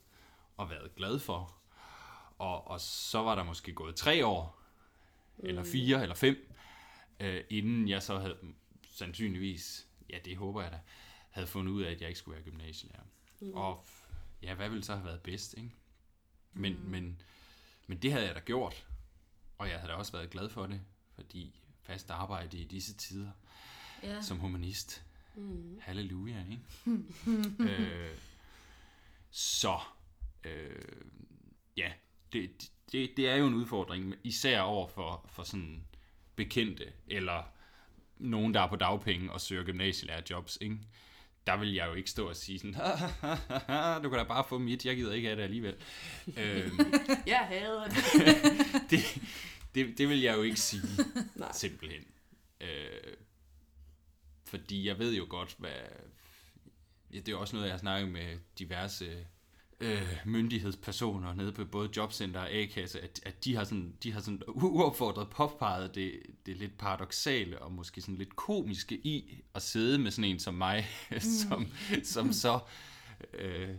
og 0.57 0.71
været 0.71 0.95
glad 0.97 1.19
for. 1.19 1.55
Og, 2.39 2.69
og 2.69 2.81
så 2.81 3.19
var 3.19 3.35
der 3.35 3.43
måske 3.43 3.73
gået 3.73 3.97
tre 3.97 4.27
år, 4.27 4.63
mm. 5.37 5.49
eller 5.49 5.65
fire, 5.65 6.03
eller 6.03 6.15
fem, 6.15 6.53
øh, 7.21 7.45
inden 7.51 7.89
jeg 7.89 8.03
så 8.03 8.19
havde 8.19 8.39
sandsynligvis, 8.91 9.87
ja 10.11 10.19
det 10.25 10.37
håber 10.37 10.63
jeg 10.63 10.73
da, 10.73 10.81
havde 11.31 11.47
fundet 11.47 11.73
ud 11.73 11.83
af, 11.83 11.91
at 11.91 12.01
jeg 12.01 12.09
ikke 12.09 12.19
skulle 12.19 12.35
være 12.35 12.45
gymnasielærer. 12.45 13.03
Mm. 13.41 13.53
Og 13.55 13.87
ja, 14.43 14.55
hvad 14.55 14.69
ville 14.69 14.85
så 14.85 14.95
have 14.95 15.07
været 15.07 15.21
bedst, 15.21 15.55
ikke? 15.59 15.71
Men, 16.53 16.73
mm. 16.73 16.91
men, 16.91 17.23
men 17.87 17.99
det 17.99 18.13
havde 18.13 18.27
jeg 18.27 18.35
da 18.35 18.41
gjort. 18.41 18.87
og 19.59 19.69
jeg 19.69 19.79
havde 19.81 19.93
da 19.93 19.97
også 19.97 20.13
været 20.13 20.31
glad 20.31 20.49
for 20.49 20.67
det, 20.67 20.81
fordi 21.15 21.63
fast 21.83 22.11
arbejde 22.11 22.59
i 22.59 22.65
disse 22.65 22.95
tider 22.95 23.31
Ja. 24.03 24.23
som 24.23 24.39
humanist. 24.39 25.05
Mm. 25.35 25.79
Halleluja, 25.83 26.45
ikke? 26.51 26.63
øh, 27.73 28.19
så, 29.31 29.79
øh, 30.45 31.05
ja, 31.77 31.93
det, 32.33 32.71
det, 32.93 33.17
det 33.17 33.29
er 33.29 33.35
jo 33.37 33.47
en 33.47 33.55
udfordring, 33.55 34.15
især 34.25 34.61
over 34.61 34.89
for, 34.89 35.27
for 35.29 35.43
sådan 35.43 35.87
bekendte, 36.37 36.93
eller 37.07 37.43
nogen, 38.17 38.55
der 38.55 38.61
er 38.61 38.69
på 38.69 38.77
dagpenge 38.77 39.33
og 39.33 39.41
søger 39.41 39.65
gymnasielærerjobs, 39.65 40.59
ikke? 40.61 40.79
Der 41.47 41.57
vil 41.57 41.75
jeg 41.75 41.87
jo 41.89 41.95
ikke 41.95 42.11
stå 42.11 42.29
og 42.29 42.37
sige 42.37 42.59
sådan, 42.59 42.73
du 44.03 44.09
kan 44.11 44.19
da 44.19 44.25
bare 44.25 44.45
få 44.49 44.59
mit, 44.59 44.85
jeg 44.87 44.97
gider 44.97 45.13
ikke 45.13 45.29
have 45.29 45.37
det 45.37 45.43
alligevel. 45.45 45.75
øh, 46.39 46.71
Jeg 47.27 47.39
hader 47.39 47.85
det. 47.89 47.97
det, 48.91 49.01
det, 49.75 49.99
det 49.99 50.09
vil 50.09 50.21
jeg 50.21 50.37
jo 50.37 50.43
ikke 50.43 50.61
sige, 50.61 50.83
Nej. 51.35 51.53
simpelthen. 51.53 52.05
Øh, 52.61 53.13
fordi 54.45 54.87
jeg 54.87 54.99
ved 54.99 55.15
jo 55.15 55.27
godt, 55.29 55.55
hvad... 55.59 55.71
Ja, 57.13 57.19
det 57.21 57.29
er 57.29 57.37
også 57.37 57.57
noget, 57.57 57.67
jeg 57.67 57.75
har 57.75 57.79
snakket 57.79 58.13
med 58.13 58.39
diverse 58.59 59.27
øh, 59.81 60.17
myndighedspersoner 60.25 61.35
nede 61.35 61.53
på 61.53 61.65
både 61.65 61.91
jobcenter 61.97 62.41
og 62.41 62.51
A-kasse, 62.51 63.01
at, 63.01 63.21
at 63.27 63.45
de 63.45 63.57
har 63.57 63.65
sådan, 63.65 63.97
de 64.03 64.13
har 64.13 64.21
sådan 64.21 64.43
uopfordret 64.49 65.31
påpeget 65.31 65.95
det, 65.95 66.23
det 66.47 66.57
lidt 66.57 66.79
paradoxale 66.79 67.63
og 67.63 67.73
måske 67.73 68.01
sådan 68.01 68.17
lidt 68.17 68.37
komiske 68.37 68.95
i 68.95 69.43
at 69.55 69.63
sidde 69.63 69.99
med 69.99 70.11
sådan 70.11 70.31
en 70.31 70.39
som 70.39 70.55
mig, 70.55 70.87
mm. 71.11 71.21
som, 71.21 71.67
som 72.03 72.33
så 72.33 72.59
øh, 73.33 73.75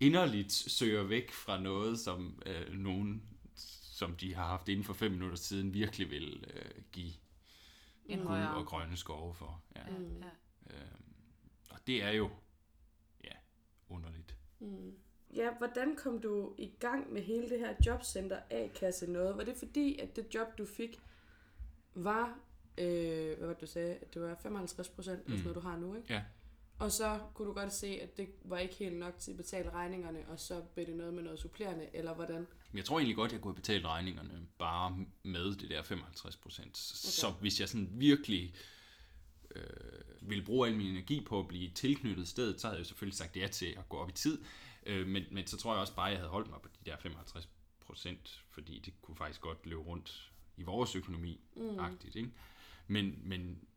inderligt 0.00 0.52
søger 0.52 1.02
væk 1.02 1.32
fra 1.32 1.60
noget, 1.60 1.98
som 1.98 2.42
øh, 2.46 2.72
nogen, 2.74 3.22
som 3.92 4.16
de 4.16 4.34
har 4.34 4.44
haft 4.46 4.68
inden 4.68 4.84
for 4.84 4.92
fem 4.92 5.12
minutter 5.12 5.36
siden, 5.36 5.74
virkelig 5.74 6.10
vil 6.10 6.44
øh, 6.54 6.82
give 6.92 7.12
En 8.06 8.18
guld 8.18 8.28
højere. 8.28 8.54
og 8.54 8.66
grønne 8.66 8.96
skove 8.96 9.34
for. 9.34 9.62
Ja. 9.76 9.80
Ja. 9.80 9.96
Øhm, 10.70 11.04
og 11.70 11.78
det 11.86 12.02
er 12.02 12.10
jo 12.10 12.30
ja, 13.24 13.32
underligt. 13.88 14.36
Mm. 14.60 14.94
Ja, 15.36 15.50
hvordan 15.58 15.96
kom 15.96 16.20
du 16.20 16.54
i 16.58 16.70
gang 16.80 17.12
med 17.12 17.22
hele 17.22 17.50
det 17.50 17.58
her 17.58 17.74
jobcenter 17.86 18.38
A-kasse 18.50 19.10
noget? 19.10 19.36
Var 19.36 19.44
det 19.44 19.56
fordi, 19.56 19.98
at 19.98 20.16
det 20.16 20.34
job, 20.34 20.58
du 20.58 20.66
fik, 20.66 21.00
var, 21.94 22.38
øh, 22.78 23.38
hvad 23.38 23.46
var 23.46 23.52
det, 23.52 23.60
du 23.60 23.66
sagde, 23.66 23.94
at 23.94 24.14
det 24.14 24.22
var 24.22 24.34
55 24.42 24.88
procent, 24.88 25.28
mm. 25.28 25.34
Noget, 25.34 25.54
du 25.54 25.60
har 25.60 25.76
nu, 25.76 25.94
ikke? 25.94 26.12
Ja. 26.12 26.22
Og 26.78 26.92
så 26.92 27.20
kunne 27.34 27.48
du 27.48 27.54
godt 27.54 27.72
se, 27.72 27.86
at 27.86 28.16
det 28.16 28.28
var 28.44 28.58
ikke 28.58 28.74
helt 28.74 28.96
nok 28.96 29.18
til 29.18 29.30
at 29.30 29.36
betale 29.36 29.70
regningerne, 29.70 30.18
og 30.28 30.40
så 30.40 30.62
blev 30.74 30.86
det 30.86 30.96
noget 30.96 31.14
med 31.14 31.22
noget 31.22 31.38
supplerende, 31.38 31.86
eller 31.92 32.14
hvordan? 32.14 32.46
Men 32.70 32.78
jeg 32.78 32.84
tror 32.84 32.98
egentlig 32.98 33.16
godt, 33.16 33.32
jeg 33.32 33.40
kunne 33.40 33.52
have 33.54 33.62
betalt 33.62 33.86
regningerne 33.86 34.46
bare 34.58 35.06
med 35.22 35.54
det 35.54 35.70
der 35.70 35.82
55 35.82 36.36
procent. 36.36 36.66
Okay. 36.66 37.10
Så 37.10 37.30
hvis 37.40 37.60
jeg 37.60 37.68
sådan 37.68 37.88
virkelig 37.92 38.54
øh, 39.54 39.62
ville 40.20 40.44
bruge 40.44 40.68
al 40.68 40.76
min 40.76 40.86
energi 40.86 41.20
på 41.20 41.38
at 41.38 41.48
blive 41.48 41.70
tilknyttet 41.70 42.28
stedet, 42.28 42.60
så 42.60 42.66
havde 42.66 42.78
jeg 42.78 42.86
selvfølgelig 42.86 43.16
sagt 43.16 43.36
ja 43.36 43.46
til 43.46 43.74
at 43.78 43.88
gå 43.88 43.96
op 43.96 44.08
i 44.08 44.12
tid. 44.12 44.38
Øh, 44.86 45.06
men, 45.06 45.24
men 45.30 45.46
så 45.46 45.56
tror 45.56 45.72
jeg 45.72 45.80
også 45.80 45.94
bare, 45.94 46.06
at 46.06 46.12
jeg 46.12 46.20
havde 46.20 46.30
holdt 46.30 46.50
mig 46.50 46.60
på 46.62 46.68
de 46.68 46.90
der 46.90 46.96
55 46.96 47.48
procent, 47.80 48.44
fordi 48.50 48.78
det 48.78 49.02
kunne 49.02 49.16
faktisk 49.16 49.40
godt 49.40 49.66
løbe 49.66 49.80
rundt 49.80 50.32
i 50.56 50.62
vores 50.62 50.96
økonomi 50.96 51.40
mm. 51.56 51.78
agtigt, 51.78 52.16
ikke? 52.16 52.30
Men, 52.86 53.18
men 53.22 53.68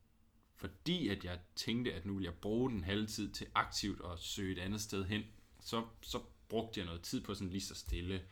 fordi 0.56 1.08
at 1.08 1.24
jeg 1.24 1.40
tænkte, 1.56 1.94
at 1.94 2.06
nu 2.06 2.12
ville 2.12 2.26
jeg 2.26 2.34
bruge 2.34 2.70
den 2.70 2.84
halve 2.84 3.06
tid 3.06 3.32
til 3.32 3.46
aktivt 3.54 4.00
at 4.12 4.18
søge 4.18 4.52
et 4.52 4.58
andet 4.58 4.80
sted 4.80 5.04
hen, 5.04 5.22
så, 5.60 5.86
så 6.02 6.20
brugte 6.48 6.80
jeg 6.80 6.86
noget 6.86 7.02
tid 7.02 7.20
på 7.20 7.34
sådan 7.34 7.50
lige 7.50 7.60
så 7.60 7.74
stille 7.74 8.22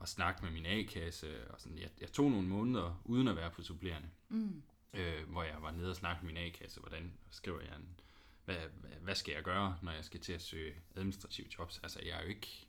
at 0.00 0.08
snakke 0.08 0.44
med 0.44 0.52
min 0.52 0.66
A-kasse. 0.66 1.50
Og 1.50 1.60
sådan. 1.60 1.78
Jeg, 1.78 1.90
jeg 2.00 2.12
tog 2.12 2.30
nogle 2.30 2.48
måneder 2.48 3.02
uden 3.04 3.28
at 3.28 3.36
være 3.36 3.50
på 3.50 3.62
supplerende, 3.62 4.08
Mm. 4.28 4.62
øh, 4.92 5.30
hvor 5.30 5.42
jeg 5.42 5.62
var 5.62 5.70
nede 5.70 5.90
og 5.90 5.96
snakke 5.96 6.26
med 6.26 6.34
min 6.34 6.42
A-kasse, 6.42 6.80
hvordan 6.80 7.12
skriver 7.30 7.60
jeg 7.60 7.76
en, 7.76 8.00
hvad, 8.46 8.56
hvad, 9.00 9.14
skal 9.14 9.32
jeg 9.34 9.42
gøre, 9.42 9.76
når 9.82 9.92
jeg 9.92 10.04
skal 10.04 10.20
til 10.20 10.32
at 10.32 10.42
søge 10.42 10.74
administrative 10.96 11.46
jobs? 11.58 11.80
Altså, 11.82 12.00
jeg 12.06 12.18
er 12.18 12.22
jo 12.22 12.28
ikke, 12.28 12.66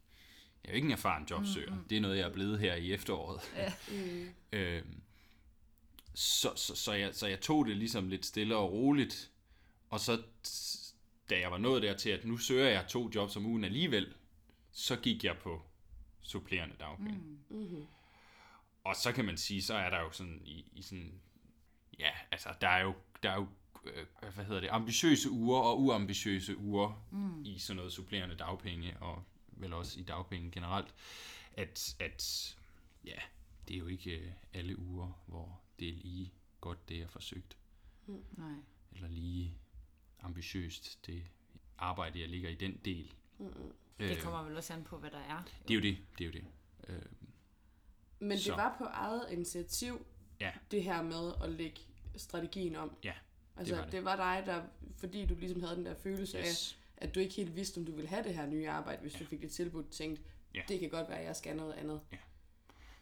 jeg 0.64 0.70
er 0.70 0.74
jo 0.74 0.76
ikke 0.76 0.86
en 0.86 0.92
erfaren 0.92 1.28
jobsøger. 1.30 1.72
Mm, 1.72 1.78
mm. 1.78 1.88
Det 1.88 1.98
er 1.98 2.02
noget, 2.02 2.18
jeg 2.18 2.28
er 2.28 2.34
blevet 2.34 2.60
her 2.60 2.76
i 2.76 2.94
efteråret. 2.94 3.42
Ja. 3.56 3.74
Mm. 3.92 4.30
Øhm, 4.60 5.02
så, 6.14 6.54
så, 6.56 6.76
så, 6.76 6.94
jeg, 6.94 7.16
så 7.16 7.28
jeg 7.28 7.42
tog 7.42 7.66
det 7.66 7.78
ligesom 7.78 8.10
lidt 8.10 8.26
stille 8.26 8.56
og 8.56 8.72
roligt, 8.72 9.32
og 9.90 10.00
så 10.00 10.24
da 11.30 11.40
jeg 11.40 11.52
var 11.52 11.58
nået 11.58 11.84
dertil, 11.84 12.10
at 12.10 12.26
nu 12.26 12.38
søger 12.38 12.70
jeg 12.70 12.88
to 12.88 13.12
jobs 13.16 13.36
om 13.36 13.46
ugen 13.46 13.64
alligevel, 13.64 14.14
så 14.72 14.96
gik 14.96 15.24
jeg 15.24 15.38
på 15.38 15.62
supplerende 16.22 16.76
dagpenge. 16.80 17.20
Mm. 17.20 17.58
Mm-hmm. 17.58 17.86
Og 18.84 18.96
så 18.96 19.12
kan 19.12 19.26
man 19.26 19.38
sige, 19.38 19.62
så 19.62 19.74
er 19.74 19.90
der 19.90 20.00
jo 20.00 20.12
sådan 20.12 20.42
i, 20.46 20.66
i 20.74 20.82
sådan, 20.82 21.22
ja, 22.00 22.10
altså 22.32 22.50
der 22.62 22.68
er 22.68 22.82
jo, 22.84 22.96
der 23.24 23.30
er 23.30 23.36
jo 23.36 23.48
hvad 24.34 24.46
hedder 24.46 24.62
det, 24.62 24.70
ambitiøse 24.72 25.30
uger 25.32 25.60
og 25.60 25.82
uambitiøse 25.82 26.58
uger 26.58 27.06
mm. 27.12 27.44
i 27.46 27.60
sådan 27.60 27.78
noget 27.78 27.94
supplerende 27.94 28.36
dagpenge, 28.36 28.98
og 29.00 29.24
vel 29.52 29.74
også 29.74 30.00
i 30.00 30.04
dagpenge 30.04 30.52
generelt, 30.52 30.96
at, 31.54 31.96
at 32.00 32.56
ja, 33.06 33.18
det 33.68 33.74
er 33.74 33.80
jo 33.80 33.88
ikke 33.88 34.12
øh, 34.20 34.32
alle 34.54 34.80
uger, 34.80 35.24
hvor 35.28 35.62
det 35.80 35.90
er 35.90 35.94
lige 35.94 36.34
godt, 36.62 36.90
det 36.90 37.02
er 37.02 37.08
forsøgt, 37.08 37.58
Nej. 38.08 38.52
eller 38.92 39.08
lige 39.08 39.58
ambitiøst, 40.20 41.06
det 41.06 41.24
arbejde, 41.78 42.20
jeg 42.22 42.30
ligger 42.30 42.50
i 42.50 42.56
den 42.56 42.78
del. 42.86 43.14
Mm-hmm. 43.40 43.74
Det 44.00 44.20
kommer 44.20 44.44
vel 44.44 44.58
også 44.58 44.74
an 44.74 44.84
på, 44.84 44.98
hvad 44.98 45.12
der 45.12 45.20
er. 45.20 45.44
Det 45.68 45.72
er 45.72 45.76
jo 45.76 45.82
det, 45.82 45.98
det 46.18 46.24
er 46.24 46.26
jo 46.26 46.32
det. 46.32 46.46
Øh, 46.88 47.02
Men 48.20 48.32
det 48.32 48.42
Så. 48.42 48.56
var 48.56 48.76
på 48.78 48.84
eget 48.84 49.26
initiativ, 49.32 50.06
Ja. 50.40 50.52
det 50.72 50.84
her 50.84 51.02
med 51.02 51.34
at 51.44 51.50
lægge 51.50 51.82
strategien 52.18 52.76
om. 52.76 52.98
Ja, 53.04 53.14
altså, 53.60 53.76
var 53.76 53.84
det. 53.84 53.92
det 53.92 54.06
var 54.06 54.16
dig, 54.16 54.44
der, 54.46 54.62
fordi 54.98 55.26
du 55.26 55.36
ligesom 55.36 55.62
havde 55.64 55.76
den 55.76 55.86
der 55.86 55.96
følelse 56.04 56.38
af, 56.38 56.46
yes. 56.46 56.78
at 56.98 57.16
du 57.16 57.20
ikke 57.20 57.36
helt 57.36 57.56
vidste, 57.56 57.78
om 57.78 57.86
du 57.86 57.92
ville 57.92 58.10
have 58.10 58.24
det 58.24 58.36
her 58.36 58.46
nye 58.46 58.70
arbejde, 58.70 59.02
hvis 59.02 59.14
ja. 59.14 59.20
du 59.20 59.26
fik 59.26 59.42
det 59.42 59.52
tilbudt, 59.52 59.90
tænkte, 59.90 60.24
Ja. 60.56 60.62
det 60.68 60.80
kan 60.80 60.90
godt 60.90 61.10
være, 61.10 61.20
at 61.20 61.26
jeg 61.26 61.36
skal 61.36 61.56
noget 61.56 61.74
andet. 61.74 62.00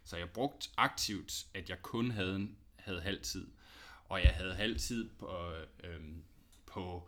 Så 0.03 0.17
jeg 0.17 0.29
brugte 0.29 0.69
aktivt, 0.77 1.45
at 1.53 1.69
jeg 1.69 1.81
kun 1.81 2.11
havde, 2.11 2.47
havde 2.75 3.01
halv 3.01 3.21
tid. 3.21 3.47
Og 4.09 4.21
jeg 4.23 4.31
havde 4.31 4.55
halv 4.55 4.79
tid 4.79 5.09
på, 5.19 5.29
øhm, 5.83 6.23
på 6.65 7.07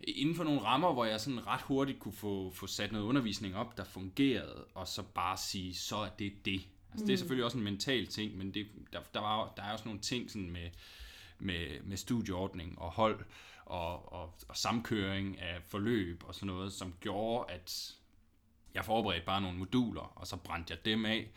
inden 0.00 0.34
for 0.34 0.44
nogle 0.44 0.60
rammer, 0.60 0.92
hvor 0.92 1.04
jeg 1.04 1.20
sådan 1.20 1.46
ret 1.46 1.60
hurtigt 1.62 1.98
kunne 1.98 2.12
få, 2.14 2.50
få 2.50 2.66
sat 2.66 2.92
noget 2.92 3.04
undervisning 3.04 3.56
op, 3.56 3.76
der 3.76 3.84
fungerede, 3.84 4.64
og 4.74 4.88
så 4.88 5.02
bare 5.02 5.36
sige, 5.36 5.74
så 5.74 5.96
er 5.96 6.08
det 6.08 6.44
det. 6.44 6.60
Altså, 6.90 7.06
Det 7.06 7.12
er 7.12 7.16
selvfølgelig 7.16 7.44
også 7.44 7.58
en 7.58 7.64
mental 7.64 8.06
ting, 8.06 8.36
men 8.36 8.54
det, 8.54 8.66
der, 8.92 9.00
der, 9.14 9.20
var, 9.20 9.52
der 9.56 9.62
er 9.62 9.72
også 9.72 9.84
nogle 9.84 10.00
ting 10.00 10.30
sådan 10.30 10.50
med, 10.50 10.70
med, 11.38 11.82
med 11.82 11.96
studieordning 11.96 12.78
og 12.78 12.90
hold 12.90 13.24
og, 13.64 14.12
og, 14.12 14.34
og 14.48 14.56
samkøring 14.56 15.40
af 15.40 15.62
forløb 15.62 16.24
og 16.24 16.34
sådan 16.34 16.46
noget, 16.46 16.72
som 16.72 16.94
gjorde, 17.00 17.52
at 17.52 17.96
jeg 18.74 18.84
forberedte 18.84 19.26
bare 19.26 19.40
nogle 19.40 19.58
moduler, 19.58 20.00
og 20.00 20.26
så 20.26 20.36
brændte 20.36 20.72
jeg 20.72 20.84
dem 20.84 21.04
af, 21.04 21.30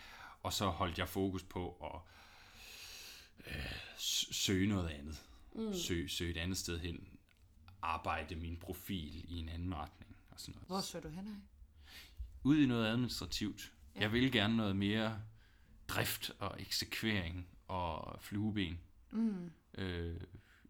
og 0.43 0.53
så 0.53 0.65
holdt 0.65 0.99
jeg 0.99 1.09
fokus 1.09 1.43
på 1.43 1.69
at 1.83 2.01
øh, 3.47 3.71
søge 4.31 4.67
noget 4.67 4.89
andet. 4.89 5.23
Mm. 5.55 5.73
Søge, 5.73 6.09
søge 6.09 6.31
et 6.31 6.37
andet 6.37 6.57
sted 6.57 6.79
hen. 6.79 7.07
Arbejde 7.81 8.35
min 8.35 8.57
profil 8.57 9.25
i 9.31 9.39
en 9.39 9.49
anden 9.49 9.75
retning. 9.75 10.15
Og 10.29 10.39
sådan 10.39 10.55
noget. 10.55 10.67
Hvor 10.67 10.81
søger 10.81 11.03
du 11.03 11.09
hen 11.09 11.27
af? 11.27 11.41
Ud 12.43 12.57
i 12.57 12.65
noget 12.65 12.87
administrativt. 12.87 13.73
Ja. 13.95 14.01
Jeg 14.01 14.11
vil 14.11 14.31
gerne 14.31 14.57
noget 14.57 14.75
mere 14.75 15.21
drift 15.87 16.31
og 16.39 16.61
eksekvering 16.61 17.47
og 17.67 18.21
flueben. 18.21 18.79
Mm. 19.11 19.51
Øh, 19.77 20.15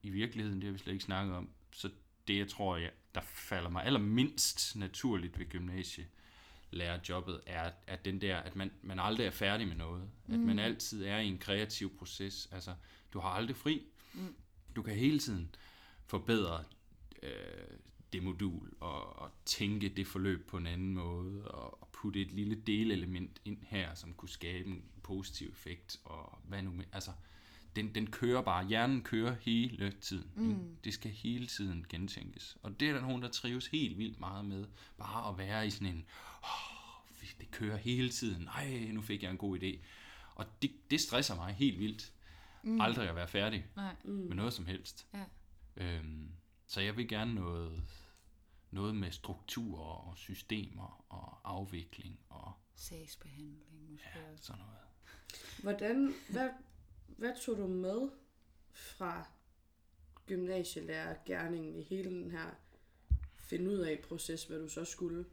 I 0.01 0.09
virkeligheden, 0.09 0.61
det 0.61 0.67
har 0.67 0.71
vi 0.71 0.77
slet 0.77 0.93
ikke 0.93 1.05
snakket 1.05 1.35
om. 1.35 1.49
Så 1.71 1.89
det, 2.27 2.37
jeg 2.37 2.47
tror, 2.47 2.77
jeg, 2.77 2.91
der 3.15 3.21
falder 3.21 3.69
mig 3.69 3.85
allermindst 3.85 4.75
naturligt 4.75 5.39
ved 5.39 5.45
gymnasie 5.45 6.07
lærerjobbet, 6.71 7.41
er, 7.45 7.71
er 7.87 7.95
den 7.95 8.21
der, 8.21 8.37
at 8.37 8.55
man, 8.55 8.71
man 8.81 8.99
aldrig 8.99 9.25
er 9.25 9.31
færdig 9.31 9.67
med 9.67 9.75
noget. 9.75 10.09
Mm. 10.27 10.33
At 10.33 10.39
man 10.39 10.59
altid 10.59 11.03
er 11.03 11.17
i 11.17 11.27
en 11.27 11.37
kreativ 11.37 11.97
proces. 11.97 12.49
Altså, 12.51 12.75
du 13.13 13.19
har 13.19 13.29
aldrig 13.29 13.55
fri. 13.55 13.83
Mm. 14.13 14.35
Du 14.75 14.81
kan 14.81 14.95
hele 14.95 15.19
tiden 15.19 15.55
forbedre 16.05 16.63
øh, 17.23 17.31
det 18.13 18.23
modul, 18.23 18.73
og, 18.79 19.19
og 19.19 19.31
tænke 19.45 19.89
det 19.89 20.07
forløb 20.07 20.47
på 20.47 20.57
en 20.57 20.67
anden 20.67 20.93
måde, 20.93 21.51
og, 21.51 21.81
og 21.81 21.89
putte 21.91 22.21
et 22.21 22.31
lille 22.31 22.55
delelement 22.55 23.41
ind 23.45 23.63
her, 23.63 23.93
som 23.95 24.13
kunne 24.13 24.29
skabe 24.29 24.69
en 24.69 24.83
positiv 25.03 25.49
effekt, 25.49 25.99
og 26.03 26.39
hvad 26.43 26.61
nu 26.61 26.71
med, 26.71 26.85
altså, 26.93 27.11
den, 27.75 27.95
den 27.95 28.07
kører 28.07 28.41
bare, 28.41 28.67
hjernen 28.67 29.01
kører 29.01 29.35
hele 29.41 29.91
tiden. 29.91 30.31
Mm. 30.35 30.77
Det 30.83 30.93
skal 30.93 31.11
hele 31.11 31.47
tiden 31.47 31.85
gentænkes. 31.89 32.57
Og 32.63 32.79
det 32.79 32.89
er 32.89 32.93
der 32.93 33.01
nogen, 33.01 33.21
der 33.21 33.29
trives 33.29 33.67
helt 33.67 33.97
vildt 33.97 34.19
meget 34.19 34.45
med, 34.45 34.65
bare 34.97 35.29
at 35.29 35.37
være 35.37 35.67
i 35.67 35.69
sådan 35.69 35.87
en, 35.87 36.05
oh, 36.43 36.81
det 37.39 37.51
kører 37.51 37.77
hele 37.77 38.09
tiden, 38.09 38.47
ej, 38.47 38.87
nu 38.91 39.01
fik 39.01 39.23
jeg 39.23 39.31
en 39.31 39.37
god 39.37 39.59
idé. 39.59 39.79
Og 40.35 40.45
det, 40.61 40.71
det 40.91 41.01
stresser 41.01 41.35
mig 41.35 41.53
helt 41.53 41.79
vildt. 41.79 42.13
Mm. 42.63 42.81
Aldrig 42.81 43.09
at 43.09 43.15
være 43.15 43.27
færdig 43.27 43.65
Nej. 43.75 43.95
Mm. 44.03 44.11
med 44.11 44.35
noget 44.35 44.53
som 44.53 44.65
helst. 44.65 45.07
Ja. 45.13 45.25
Øhm, 45.75 46.31
så 46.67 46.81
jeg 46.81 46.97
vil 46.97 47.07
gerne 47.07 47.35
noget, 47.35 47.83
noget 48.71 48.95
med 48.95 49.11
strukturer 49.11 50.09
og 50.09 50.17
systemer 50.17 51.05
og 51.09 51.39
afvikling 51.43 52.19
og 52.29 52.53
Sagsbehandling 52.75 53.91
måske 53.91 54.09
ja, 54.15 54.37
sådan 54.37 54.61
noget. 54.61 54.77
Hvordan, 55.63 56.13
hvad 56.29 56.49
hvad 57.17 57.31
tog 57.41 57.57
du 57.57 57.67
med 57.67 58.09
fra 58.73 59.27
gymnasielærergærningen 60.27 61.75
i 61.75 61.83
hele 61.83 62.09
den 62.09 62.31
her 62.31 62.45
finde 63.35 63.69
ud 63.69 63.77
af 63.77 63.99
proces, 63.99 64.43
hvad 64.43 64.59
du 64.59 64.69
så 64.69 64.85
skulle? 64.85 65.25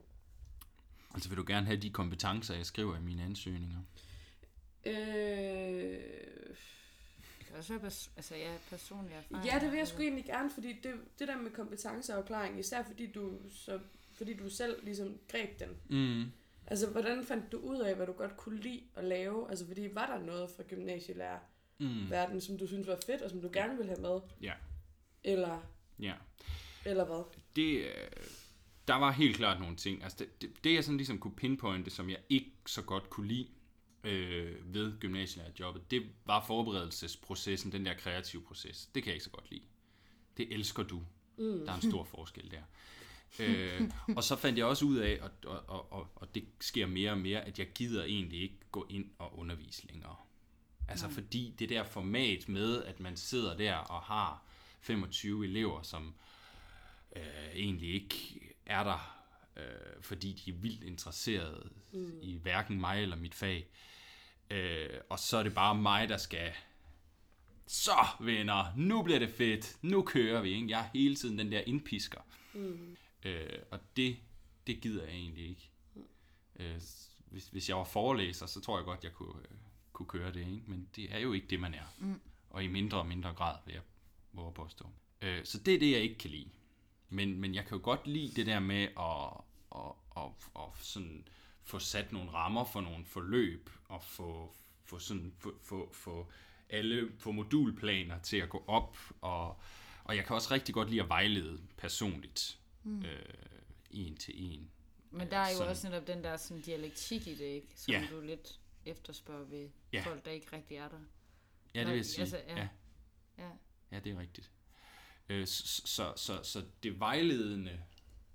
Altså 1.14 1.28
vil 1.28 1.38
du 1.38 1.44
gerne 1.46 1.66
have 1.66 1.80
de 1.80 1.90
kompetencer, 1.90 2.54
jeg 2.54 2.66
skriver 2.66 2.96
i 2.96 3.00
mine 3.00 3.22
ansøgninger? 3.22 3.78
Øh, 4.86 4.94
Det 7.38 7.46
kan 7.46 7.56
også 7.56 7.72
være 7.72 7.82
pers- 7.90 8.10
altså, 8.16 8.36
ja, 8.36 8.56
personlig 8.70 9.12
erfaring. 9.14 9.46
ja, 9.46 9.58
det 9.58 9.70
vil 9.70 9.78
jeg 9.78 9.88
sgu 9.88 10.02
egentlig 10.02 10.24
gerne, 10.24 10.50
fordi 10.50 10.72
det, 10.82 10.94
det 11.18 11.28
der 11.28 11.36
med 11.36 11.50
kompetenceafklaring, 11.50 12.58
især 12.60 12.82
fordi 12.82 13.06
du, 13.12 13.38
så, 13.50 13.80
fordi 14.12 14.34
du 14.34 14.50
selv 14.50 14.84
ligesom 14.84 15.18
greb 15.28 15.58
den. 15.60 15.68
Mm. 15.98 16.32
Altså, 16.66 16.90
hvordan 16.90 17.24
fandt 17.24 17.52
du 17.52 17.58
ud 17.58 17.78
af, 17.78 17.94
hvad 17.96 18.06
du 18.06 18.12
godt 18.12 18.36
kunne 18.36 18.60
lide 18.60 18.82
at 18.94 19.04
lave? 19.04 19.50
Altså, 19.50 19.66
fordi 19.66 19.88
var 19.94 20.06
der 20.06 20.24
noget 20.26 20.50
fra 20.56 20.62
gymnasielærer 20.62 21.38
Mm. 21.78 22.10
verden, 22.10 22.40
som 22.40 22.58
du 22.58 22.66
synes 22.66 22.86
var 22.86 22.98
fedt, 23.06 23.22
og 23.22 23.30
som 23.30 23.40
du 23.40 23.50
gerne 23.52 23.76
ville 23.76 23.88
have 23.92 24.00
med? 24.02 24.20
Ja, 24.42 24.52
Eller, 25.24 25.60
ja. 26.00 26.14
eller 26.84 27.04
hvad? 27.04 27.24
Det, 27.56 27.78
øh, 27.78 27.90
der 28.88 28.94
var 28.94 29.10
helt 29.10 29.36
klart 29.36 29.60
nogle 29.60 29.76
ting. 29.76 30.02
Altså 30.02 30.18
det, 30.18 30.42
det, 30.42 30.64
det 30.64 30.74
jeg 30.74 30.84
sådan 30.84 30.96
ligesom 30.96 31.18
kunne 31.18 31.34
pinpointe, 31.36 31.90
som 31.90 32.10
jeg 32.10 32.18
ikke 32.28 32.52
så 32.66 32.82
godt 32.82 33.10
kunne 33.10 33.28
lide 33.28 33.48
øh, 34.04 34.74
ved 34.74 34.98
gymnasielærerjobbet, 35.00 35.90
det 35.90 36.02
var 36.26 36.44
forberedelsesprocessen, 36.46 37.72
den 37.72 37.86
der 37.86 37.94
kreative 37.94 38.42
proces. 38.42 38.86
Det 38.94 39.02
kan 39.02 39.10
jeg 39.10 39.14
ikke 39.14 39.24
så 39.24 39.30
godt 39.30 39.50
lide. 39.50 39.62
Det 40.36 40.52
elsker 40.54 40.82
du. 40.82 41.02
Mm. 41.38 41.64
Der 41.66 41.72
er 41.72 41.76
en 41.76 41.90
stor 41.90 42.04
forskel 42.14 42.50
der. 42.50 42.62
øh, 43.40 43.90
og 44.16 44.24
så 44.24 44.36
fandt 44.36 44.58
jeg 44.58 44.66
også 44.66 44.84
ud 44.84 44.96
af, 44.96 45.18
og, 45.22 45.30
og, 45.44 45.68
og, 45.68 45.92
og, 45.92 46.08
og 46.16 46.34
det 46.34 46.44
sker 46.60 46.86
mere 46.86 47.10
og 47.10 47.18
mere, 47.18 47.40
at 47.44 47.58
jeg 47.58 47.66
gider 47.74 48.04
egentlig 48.04 48.42
ikke 48.42 48.58
gå 48.72 48.86
ind 48.90 49.10
og 49.18 49.38
undervise 49.38 49.86
længere. 49.86 50.16
Altså 50.88 51.06
Nej. 51.06 51.14
fordi 51.14 51.54
det 51.58 51.68
der 51.68 51.84
format 51.84 52.48
med, 52.48 52.84
at 52.84 53.00
man 53.00 53.16
sidder 53.16 53.56
der 53.56 53.74
og 53.74 54.02
har 54.02 54.42
25 54.80 55.44
elever, 55.44 55.82
som 55.82 56.14
øh, 57.16 57.22
egentlig 57.54 57.94
ikke 57.94 58.40
er 58.66 58.84
der, 58.84 59.24
øh, 59.56 60.02
fordi 60.02 60.32
de 60.32 60.50
er 60.50 60.54
vildt 60.54 60.84
interesserede 60.84 61.70
mm. 61.92 62.18
i 62.22 62.36
hverken 62.36 62.80
mig 62.80 63.02
eller 63.02 63.16
mit 63.16 63.34
fag. 63.34 63.68
Øh, 64.50 65.00
og 65.08 65.18
så 65.18 65.36
er 65.36 65.42
det 65.42 65.54
bare 65.54 65.74
mig, 65.74 66.08
der 66.08 66.16
skal 66.16 66.52
så 67.66 68.06
venner, 68.20 68.72
nu 68.76 69.02
bliver 69.02 69.18
det 69.18 69.30
fedt, 69.30 69.76
nu 69.82 70.02
kører 70.02 70.40
vi. 70.40 70.50
Ikke? 70.50 70.70
Jeg 70.70 70.80
er 70.80 70.88
hele 70.94 71.16
tiden 71.16 71.38
den 71.38 71.52
der 71.52 71.60
indpisker. 71.60 72.20
Mm. 72.54 72.96
Øh, 73.24 73.58
og 73.70 73.80
det, 73.96 74.16
det 74.66 74.80
gider 74.80 75.04
jeg 75.04 75.12
egentlig 75.12 75.48
ikke. 75.48 75.70
Øh, 76.56 76.80
hvis, 77.26 77.48
hvis 77.48 77.68
jeg 77.68 77.76
var 77.76 77.84
forelæser, 77.84 78.46
så 78.46 78.60
tror 78.60 78.78
jeg 78.78 78.84
godt, 78.84 79.04
jeg 79.04 79.12
kunne, 79.12 79.38
øh, 79.38 79.56
kunne 79.98 80.08
køre 80.20 80.32
det. 80.32 80.40
Ikke? 80.40 80.62
Men 80.66 80.88
det 80.96 81.14
er 81.14 81.18
jo 81.18 81.32
ikke 81.32 81.46
det, 81.46 81.60
man 81.60 81.74
er. 81.74 81.94
Mm. 81.98 82.20
Og 82.50 82.64
i 82.64 82.66
mindre 82.66 82.98
og 82.98 83.06
mindre 83.06 83.32
grad, 83.34 83.56
vil 83.66 83.72
jeg 83.72 83.82
våge 84.32 84.52
påstå. 84.52 84.86
Øh, 85.22 85.44
så 85.44 85.58
det 85.58 85.74
er 85.74 85.78
det, 85.78 85.90
jeg 85.92 86.00
ikke 86.00 86.18
kan 86.18 86.30
lide. 86.30 86.48
Men, 87.08 87.40
men 87.40 87.54
jeg 87.54 87.66
kan 87.66 87.76
jo 87.78 87.84
godt 87.84 88.06
lide 88.06 88.32
det 88.36 88.46
der 88.46 88.60
med 88.60 88.82
at, 88.82 89.40
at, 89.76 89.92
at, 90.16 90.30
at 90.56 90.84
sådan 90.86 91.28
få 91.64 91.78
sat 91.78 92.12
nogle 92.12 92.30
rammer 92.30 92.64
for 92.64 92.80
nogle 92.80 93.04
forløb, 93.04 93.70
og 93.88 94.02
få, 94.02 94.54
få, 94.84 94.98
sådan, 94.98 95.32
få, 95.38 95.54
få, 95.62 95.90
få 95.92 96.26
alle 96.70 97.12
få 97.18 97.32
modulplaner 97.32 98.18
til 98.18 98.36
at 98.36 98.48
gå 98.48 98.64
op, 98.66 98.98
og, 99.20 99.56
og 100.04 100.16
jeg 100.16 100.24
kan 100.24 100.36
også 100.36 100.54
rigtig 100.54 100.74
godt 100.74 100.90
lide 100.90 101.02
at 101.02 101.08
vejlede 101.08 101.60
personligt, 101.76 102.58
mm. 102.82 103.02
øh, 103.04 103.22
en 103.90 104.16
til 104.16 104.34
en. 104.52 104.70
Men 105.10 105.30
der 105.30 105.36
er 105.36 105.50
jo 105.50 105.56
sådan- 105.56 105.70
også 105.70 105.88
netop 105.88 106.06
den 106.06 106.24
der 106.24 106.36
sådan 106.36 106.60
dialektik 106.62 107.26
i 107.26 107.34
det, 107.34 107.44
ikke? 107.44 107.68
Som 107.74 107.92
Ja. 107.94 108.06
du 108.10 108.20
lidt 108.20 108.60
efterspørger 108.90 109.44
ved 109.44 109.68
Ja. 109.92 110.02
folk, 110.06 110.24
der 110.24 110.30
ikke 110.30 110.46
rigtig 110.52 110.76
er 110.76 110.88
der. 110.88 110.98
Ja, 111.74 111.80
det 111.80 111.88
vil 111.88 111.96
jeg 111.96 112.06
sige. 112.06 112.20
Altså, 112.20 112.40
ja. 112.48 112.56
ja. 112.56 112.68
Ja. 113.38 113.50
Ja, 113.92 114.00
det 114.00 114.12
er 114.12 114.18
rigtigt. 114.18 114.50
Øh, 115.28 115.46
Så, 115.46 115.82
så, 115.86 116.12
så, 116.16 116.40
så 116.42 116.64
det 116.82 117.00
vejledende 117.00 117.80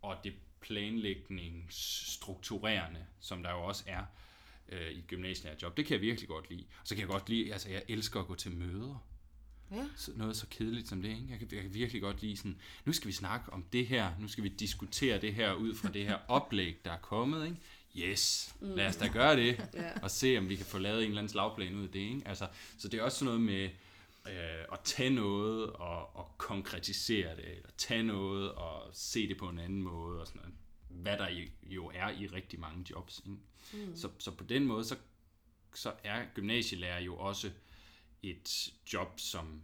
og 0.02 0.18
det 0.24 0.34
planlægningsstrukturerende, 0.62 3.06
som 3.20 3.44
der 3.44 3.52
jo 3.52 3.64
også 3.64 3.84
er 3.88 4.06
øh, 4.70 4.92
i 4.92 5.00
et 5.00 5.08
gymnasielærerjob, 5.08 5.78
det 5.78 5.86
kan 5.86 5.94
jeg 5.94 6.02
virkelig 6.02 6.28
godt 6.28 6.50
lide. 6.50 6.66
Og 6.82 6.88
så 6.88 6.96
kan 6.96 7.00
jeg 7.02 7.08
godt 7.10 7.30
lide, 7.30 7.54
altså 7.54 7.70
jeg 7.70 7.84
elsker 7.88 8.20
at 8.20 8.28
gå 8.28 8.36
til 8.36 8.52
møder. 8.52 9.06
Ja. 9.72 9.88
Så 9.96 10.12
noget 10.16 10.38
så 10.38 10.48
kedeligt 10.50 10.88
som 10.88 11.02
det, 11.02 11.10
ikke? 11.10 11.26
Jeg 11.30 11.40
kan, 11.40 11.48
jeg 11.52 11.62
kan 11.62 11.74
virkelig 11.74 12.02
godt 12.02 12.22
lide 12.22 12.38
sådan, 12.38 12.62
nu 12.86 12.94
skal 12.94 13.08
vi 13.08 13.14
snakke 13.14 13.54
om 13.54 13.64
det 13.64 13.88
her, 13.88 14.18
nu 14.20 14.28
skal 14.28 14.44
vi 14.44 14.50
diskutere 14.50 15.22
det 15.22 15.34
her 15.34 15.54
ud 15.54 15.76
fra 15.76 15.90
det 15.92 16.06
her 16.06 16.20
oplæg, 16.28 16.78
der 16.86 16.92
er 16.92 17.00
kommet, 17.00 17.46
ikke? 17.46 17.58
Yes, 17.96 18.56
lad 18.62 18.88
os 18.88 18.96
da 18.96 19.08
gøre 19.08 19.36
det, 19.36 19.70
Ja. 19.74 20.00
og 20.02 20.12
se 20.12 20.38
om 20.38 20.50
vi 20.50 20.56
kan 20.56 20.66
få 20.66 20.78
lavet 20.78 21.04
en 21.04 21.08
eller 21.10 21.22
anden 21.22 21.32
slagplan 21.32 21.76
ud 21.76 21.84
af 21.84 21.90
det, 21.90 22.00
ikke? 22.00 22.22
Altså, 22.26 22.48
så 22.78 22.88
det 22.88 23.00
er 23.00 23.04
også 23.04 23.18
sådan 23.18 23.26
noget 23.26 23.42
med 23.42 23.70
øh, 24.28 24.66
at 24.72 24.80
tage 24.84 25.10
noget 25.10 25.74
og, 25.74 26.16
og 26.16 26.32
konkretisere 26.38 27.36
det, 27.36 27.52
eller 27.56 27.70
tage 27.78 28.04
noget 28.04 28.52
og 28.52 28.90
se 28.94 29.28
det 29.28 29.38
på 29.38 29.50
en 29.50 29.60
anden 29.60 29.84
måde, 29.84 30.22
og 30.22 30.28
sådan 30.28 30.42
noget. 30.42 30.56
Hvad 30.90 31.18
der 31.18 31.46
jo 31.64 31.92
er 31.94 32.10
i 32.10 32.28
rigtig 32.28 32.60
mange 32.60 32.86
jobs, 32.90 33.22
ikke? 33.26 33.38
Mm. 33.88 33.96
Så, 33.96 34.10
så 34.20 34.32
på 34.32 34.44
den 34.44 34.66
måde, 34.66 34.84
så, 34.84 34.96
så 35.76 35.94
er 36.04 36.26
gymnasielærer 36.36 37.00
jo 37.00 37.18
også 37.18 37.52
et 38.24 38.74
job, 38.94 39.20
som 39.20 39.62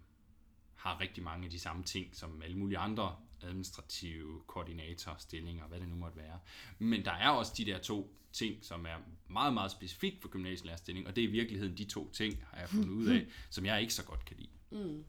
har 0.75 0.99
rigtig 0.99 1.23
mange 1.23 1.45
af 1.45 1.51
de 1.51 1.59
samme 1.59 1.83
ting, 1.83 2.15
som 2.15 2.41
alle 2.41 2.57
mulige 2.57 2.77
andre 2.77 3.15
administrative 3.43 4.41
koordinatorstillinger, 4.47 5.67
hvad 5.67 5.79
det 5.79 5.89
nu 5.89 5.95
måtte 5.95 6.17
være. 6.17 6.39
Men 6.79 7.05
der 7.05 7.11
er 7.11 7.29
også 7.29 7.53
de 7.57 7.65
der 7.65 7.77
to 7.79 8.15
ting, 8.33 8.65
som 8.65 8.85
er 8.85 8.97
meget, 9.29 9.53
meget 9.53 9.71
specifikt 9.71 10.21
for 10.21 10.29
gymnasielærerstilling, 10.29 11.07
og 11.07 11.15
det 11.15 11.23
er 11.23 11.27
i 11.27 11.31
virkeligheden 11.31 11.77
de 11.77 11.85
to 11.85 12.11
ting, 12.11 12.43
har 12.51 12.59
jeg 12.59 12.69
fundet 12.69 12.89
ud 12.89 13.07
af, 13.07 13.27
som 13.49 13.65
jeg 13.65 13.81
ikke 13.81 13.93
så 13.93 14.03
godt 14.05 14.25
kan 14.25 14.37
lide. 14.37 14.83
Mm. 14.83 15.03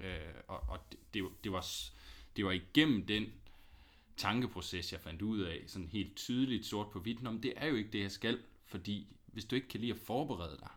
Øh, 0.00 0.34
og 0.48 0.60
og 0.68 0.78
det, 0.92 0.98
det, 1.14 1.22
var- 1.24 1.32
det, 1.44 1.52
var, 1.52 1.60
s- 1.60 1.92
det 2.36 2.44
var 2.44 2.52
igennem 2.52 3.06
den 3.06 3.26
tankeproces, 4.16 4.92
jeg 4.92 5.00
fandt 5.00 5.22
ud 5.22 5.40
af, 5.40 5.64
sådan 5.66 5.88
helt 5.88 6.16
tydeligt 6.16 6.66
sort 6.66 6.90
på 6.90 7.00
hvidt, 7.00 7.26
om 7.26 7.40
det 7.40 7.52
er 7.56 7.66
jo 7.66 7.74
ikke 7.74 7.90
det, 7.90 8.00
jeg 8.00 8.10
skal, 8.10 8.38
fordi 8.66 9.16
hvis 9.26 9.44
du 9.44 9.54
ikke 9.56 9.68
kan 9.68 9.80
lide 9.80 9.92
at 9.92 9.98
forberede 9.98 10.56
dig, 10.60 10.70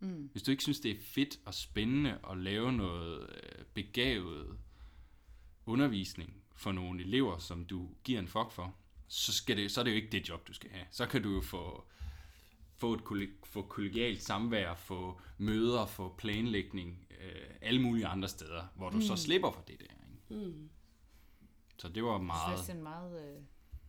mm. 0.00 0.28
hvis 0.32 0.42
du 0.42 0.50
ikke 0.50 0.62
synes, 0.62 0.80
det 0.80 0.90
er 0.90 1.00
fedt 1.00 1.38
og 1.44 1.54
spændende 1.54 2.18
at 2.30 2.38
lave 2.38 2.72
noget 2.72 3.20
øh, 3.34 3.64
begavet 3.74 4.58
undervisning 5.68 6.42
for 6.54 6.72
nogle 6.72 7.02
elever, 7.02 7.38
som 7.38 7.64
du 7.64 7.88
giver 8.04 8.18
en 8.18 8.28
fuck 8.28 8.50
for, 8.50 8.74
så, 9.08 9.32
skal 9.32 9.56
det, 9.56 9.70
så 9.70 9.80
er 9.80 9.84
det 9.84 9.90
jo 9.90 9.96
ikke 9.96 10.08
det 10.12 10.28
job, 10.28 10.48
du 10.48 10.52
skal 10.52 10.70
have. 10.70 10.86
Så 10.90 11.06
kan 11.06 11.22
du 11.22 11.30
jo 11.34 11.40
få, 11.40 11.84
få 12.76 12.94
et 12.94 13.00
kolleg- 13.00 13.44
få 13.44 13.62
kollegialt 13.62 14.22
samvær, 14.22 14.74
få 14.74 15.20
møder, 15.38 15.86
få 15.86 16.14
planlægning, 16.18 17.06
øh, 17.20 17.50
alle 17.60 17.82
mulige 17.82 18.06
andre 18.06 18.28
steder, 18.28 18.66
hvor 18.74 18.90
du 18.90 18.96
mm. 18.96 19.02
så 19.02 19.16
slipper 19.16 19.50
for 19.50 19.62
det 19.62 19.80
der. 19.80 19.86
Ikke? 20.30 20.46
Mm. 20.46 20.68
Så 21.78 21.88
det 21.88 22.04
var 22.04 22.18
meget... 22.18 22.58
det 22.58 22.68
er 22.68 22.74
en 22.74 22.82
meget 22.82 23.36
øh, 23.36 23.42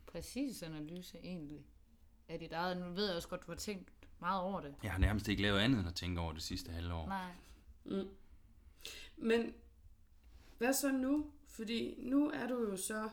præcis 0.08 0.64
analyse 0.64 1.18
egentlig 1.24 1.66
af 2.28 2.40
dit 2.40 2.52
eget. 2.52 2.78
Nu 2.78 2.94
ved 2.94 3.08
jeg 3.08 3.16
også 3.16 3.28
godt, 3.28 3.46
du 3.46 3.52
har 3.52 3.58
tænkt 3.58 3.92
meget 4.20 4.42
over 4.42 4.62
det. 4.62 4.76
Jeg 4.84 4.92
har 4.92 5.00
nærmest 5.00 5.28
ikke 5.28 5.42
lavet 5.42 5.60
andet 5.60 5.80
end 5.80 5.88
at 5.88 5.96
tænke 5.96 6.22
over 6.22 6.34
det 6.34 6.42
sidste 6.42 6.72
halvår. 6.72 7.08
Nej. 7.08 7.32
Mm. 7.86 8.08
Men 9.18 9.54
hvad 10.58 10.74
så 10.74 10.92
nu? 10.92 11.32
Fordi 11.60 11.96
nu 12.10 12.30
er 12.30 12.48
du 12.48 12.70
jo 12.70 12.78
så... 12.78 13.10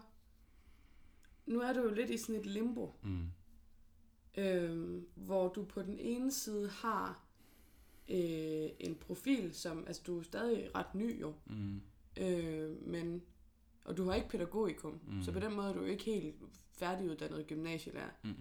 Nu 1.47 1.61
er 1.61 1.73
du 1.73 1.81
jo 1.81 1.95
lidt 1.95 2.11
i 2.11 2.19
sådan 2.19 2.41
et 2.41 2.47
limbo, 2.47 2.93
Mm. 3.03 3.27
øhm, 4.39 5.07
hvor 5.15 5.49
du 5.49 5.65
på 5.65 5.83
den 5.83 5.99
ene 5.99 6.33
side 6.33 6.69
har 6.69 7.25
øh, 8.09 8.69
en 8.81 8.95
profil, 9.01 9.55
som... 9.55 9.85
Altså, 9.87 10.03
du 10.07 10.19
er 10.19 10.23
stadig 10.23 10.75
ret 10.75 10.95
ny 10.95 11.21
jo, 11.21 11.35
Mm. 11.47 11.81
øh, 12.21 12.87
men... 12.89 13.23
Og 13.85 13.97
du 13.97 14.05
har 14.05 14.15
ikke 14.15 14.29
pædagogikum, 14.29 15.01
mm. 15.09 15.23
så 15.23 15.33
på 15.33 15.41
den 15.41 15.55
måde 15.55 15.69
er 15.69 15.73
du 15.75 15.85
ikke 15.85 16.05
helt 16.05 16.35
færdiguddannet 16.73 17.47
gymnasielærer. 17.47 18.11
Mm. 18.25 18.35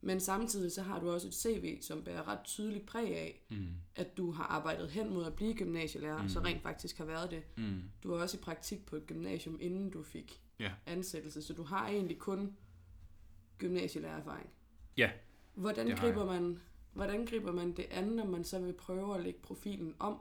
Men 0.00 0.20
samtidig 0.20 0.72
så 0.72 0.82
har 0.82 1.00
du 1.00 1.10
også 1.10 1.28
et 1.28 1.34
CV, 1.34 1.78
som 1.82 2.02
bærer 2.04 2.28
ret 2.28 2.38
tydeligt 2.44 2.86
præg 2.86 3.16
af, 3.16 3.44
Mm. 3.50 3.66
at 3.96 4.16
du 4.16 4.30
har 4.30 4.44
arbejdet 4.44 4.90
hen 4.90 5.10
mod 5.14 5.24
at 5.24 5.34
blive 5.34 5.54
gymnasielærer, 5.54 6.22
mm. 6.22 6.28
så 6.28 6.40
rent 6.40 6.62
faktisk 6.62 6.98
har 6.98 7.04
været 7.04 7.30
det. 7.30 7.42
Mm. 7.56 7.82
Du 8.02 8.10
var 8.10 8.22
også 8.22 8.36
i 8.36 8.40
praktik 8.40 8.86
på 8.86 8.96
et 8.96 9.06
gymnasium, 9.06 9.58
inden 9.60 9.90
du 9.90 10.02
fik 10.02 10.40
Ja. 10.60 10.72
ansættelse, 10.86 11.42
så 11.42 11.52
du 11.54 11.62
har 11.62 11.88
egentlig 11.88 12.18
kun 12.18 12.56
gymnasielærererfaring. 13.58 14.50
Ja. 14.96 15.10
Hvordan 15.54 15.96
griber, 15.96 16.24
man, 16.26 16.58
hvordan 16.92 17.26
griber 17.26 17.52
man 17.52 17.72
det 17.72 17.86
an, 17.90 18.04
når 18.04 18.24
man 18.26 18.44
så 18.44 18.58
vil 18.58 18.72
prøve 18.72 19.14
at 19.16 19.22
lægge 19.22 19.40
profilen 19.42 19.94
om? 19.98 20.16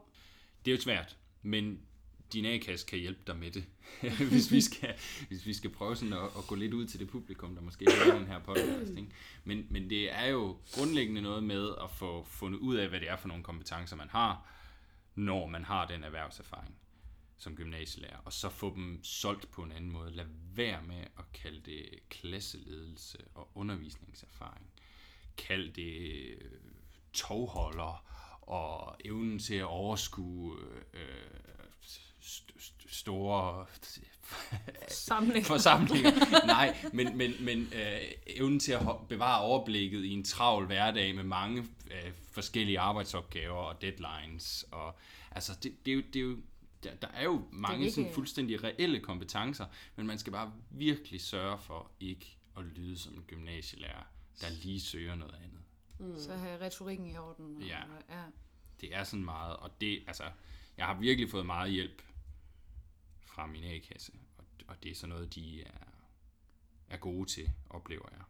Det 0.65 0.71
er 0.71 0.75
jo 0.75 0.81
svært, 0.81 1.17
men 1.41 1.79
din 2.33 2.45
A-kasse 2.45 2.85
kan 2.85 2.99
hjælpe 2.99 3.21
dig 3.27 3.37
med 3.37 3.51
det, 3.51 3.65
hvis, 4.31 4.51
vi 4.51 4.61
skal, 4.61 4.93
hvis 5.27 5.45
vi 5.45 5.53
skal 5.53 5.69
prøve 5.69 5.95
sådan 5.95 6.13
at, 6.13 6.23
at 6.23 6.47
gå 6.47 6.55
lidt 6.55 6.73
ud 6.73 6.85
til 6.85 6.99
det 6.99 7.07
publikum, 7.07 7.55
der 7.55 7.61
måske 7.61 7.85
hører 7.91 8.17
den 8.19 8.27
her 8.27 8.39
podcast. 8.39 8.91
Ikke? 8.91 9.09
Men, 9.43 9.67
men 9.69 9.89
det 9.89 10.11
er 10.11 10.25
jo 10.25 10.57
grundlæggende 10.73 11.21
noget 11.21 11.43
med 11.43 11.69
at 11.83 11.91
få 11.91 12.23
fundet 12.23 12.59
ud 12.59 12.75
af, 12.75 12.89
hvad 12.89 12.99
det 12.99 13.09
er 13.09 13.15
for 13.15 13.27
nogle 13.27 13.43
kompetencer, 13.43 13.95
man 13.95 14.09
har, 14.09 14.49
når 15.15 15.47
man 15.47 15.65
har 15.65 15.87
den 15.87 16.03
erhvervserfaring 16.03 16.75
som 17.37 17.55
gymnasielærer, 17.55 18.17
og 18.25 18.33
så 18.33 18.49
få 18.49 18.75
dem 18.75 19.03
solgt 19.03 19.51
på 19.51 19.63
en 19.63 19.71
anden 19.71 19.91
måde. 19.91 20.11
Lad 20.11 20.25
være 20.53 20.81
med 20.81 21.01
at 21.17 21.31
kalde 21.33 21.61
det 21.65 21.85
klasseledelse 22.09 23.17
og 23.33 23.49
undervisningserfaring. 23.55 24.67
Kald 25.37 25.73
det 25.73 26.37
øh, 26.41 26.61
togholder 27.13 28.03
og 28.41 28.95
evnen 29.05 29.39
til 29.39 29.55
at 29.55 29.65
overskue 29.65 30.57
øh, 30.93 31.31
st- 32.27 32.59
st- 32.59 32.95
store 32.95 33.65
Samling. 34.87 35.45
forsamlinger. 35.45 36.11
Nej, 36.45 36.77
men, 36.93 37.17
men, 37.17 37.33
men 37.39 37.61
øh, 37.75 38.01
evnen 38.27 38.59
til 38.59 38.71
at 38.71 38.81
bevare 39.09 39.41
overblikket 39.41 40.03
i 40.05 40.09
en 40.13 40.23
travl 40.23 40.65
hverdag 40.65 41.15
med 41.15 41.23
mange 41.23 41.61
øh, 41.91 42.11
forskellige 42.31 42.79
arbejdsopgaver 42.79 43.55
og 43.57 43.81
deadlines. 43.81 44.65
Og, 44.71 44.95
altså, 45.31 45.51
det, 45.63 45.85
det, 45.85 45.91
er 45.91 45.95
jo, 45.95 46.01
det 46.13 46.15
er 46.15 46.23
jo, 46.23 46.37
der, 46.83 46.95
der 46.95 47.07
er 47.07 47.23
jo 47.23 47.41
mange 47.51 47.79
ikke- 47.85 47.95
sådan 47.95 48.13
fuldstændig 48.13 48.63
reelle 48.63 48.99
kompetencer, 48.99 49.65
men 49.95 50.07
man 50.07 50.19
skal 50.19 50.31
bare 50.33 50.53
virkelig 50.71 51.21
sørge 51.21 51.57
for 51.59 51.91
ikke 51.99 52.37
at 52.57 52.63
lyde 52.63 52.97
som 52.99 53.13
en 53.13 53.23
gymnasielærer, 53.27 54.03
der 54.41 54.47
lige 54.49 54.81
søger 54.81 55.15
noget 55.15 55.35
andet. 55.35 56.21
Så 56.23 56.33
have 56.33 56.61
retorikken 56.61 57.07
i 57.07 57.17
orden. 57.17 57.55
Og, 57.57 57.63
Ja. 57.63 57.77
ja. 58.09 58.21
Det 58.81 58.95
er 58.95 59.03
sådan 59.03 59.25
meget, 59.25 59.55
og 59.57 59.81
det, 59.81 60.03
altså, 60.07 60.23
jeg 60.77 60.85
har 60.85 60.93
virkelig 60.99 61.29
fået 61.31 61.45
meget 61.45 61.71
hjælp 61.71 62.01
fra 63.37 63.45
min 63.45 63.63
A-kasse, 63.63 64.11
og, 64.37 64.45
og 64.67 64.83
det 64.83 64.91
er 64.91 64.95
sådan 64.95 65.09
noget, 65.09 65.35
de 65.35 65.63
er, 65.63 65.87
er 66.89 66.97
gode 66.97 67.29
til, 67.29 67.51
oplever 67.69 68.09
jeg. 68.11 68.21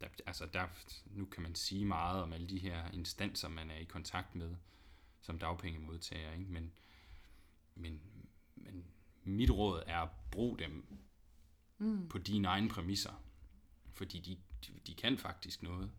Der, 0.00 0.06
altså, 0.26 0.46
der, 0.46 0.66
nu 1.06 1.26
kan 1.26 1.42
man 1.42 1.54
sige 1.54 1.84
meget 1.84 2.22
om 2.22 2.32
alle 2.32 2.48
de 2.48 2.58
her 2.58 2.90
instanser, 2.90 3.48
man 3.48 3.70
er 3.70 3.76
i 3.76 3.84
kontakt 3.84 4.34
med 4.34 4.56
som 5.20 5.38
dagpengemodtager, 5.38 6.32
ikke? 6.32 6.44
Men, 6.44 6.72
men, 7.74 8.00
men 8.54 8.84
mit 9.22 9.50
råd 9.50 9.82
er 9.86 9.98
at 9.98 10.10
bruge 10.30 10.58
dem 10.58 10.84
mm. 11.78 12.08
på 12.08 12.18
dine 12.18 12.48
egne 12.48 12.68
præmisser, 12.68 13.24
fordi 13.92 14.18
de, 14.18 14.38
de, 14.66 14.80
de 14.86 14.94
kan 14.94 15.18
faktisk 15.18 15.62
noget. 15.62 15.90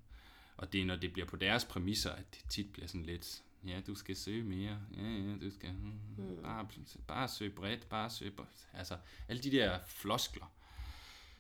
Og 0.58 0.74
det 0.74 0.82
er, 0.82 0.86
når 0.86 0.96
det 0.96 1.14
bliver 1.14 1.28
på 1.28 1.36
deres 1.36 1.66
præmisser, 1.66 2.12
at 2.12 2.36
det 2.36 2.50
tit 2.50 2.74
bliver 2.74 2.88
sådan 2.88 3.06
lidt, 3.06 3.44
ja, 3.66 3.82
du 3.88 3.96
skal 3.96 4.16
søge 4.16 4.44
mere, 4.44 4.80
ja, 4.98 5.04
ja, 5.04 5.38
du 5.38 5.52
skal, 5.52 5.74
mm. 5.74 6.42
bare, 6.44 6.68
bare 7.08 7.28
søge 7.28 7.52
bredt, 7.52 7.90
bare 7.90 8.10
søge 8.10 8.32
bredt. 8.32 8.70
Altså, 8.74 8.98
alle 9.28 9.44
de 9.44 9.52
der 9.52 9.80
floskler, 9.88 10.54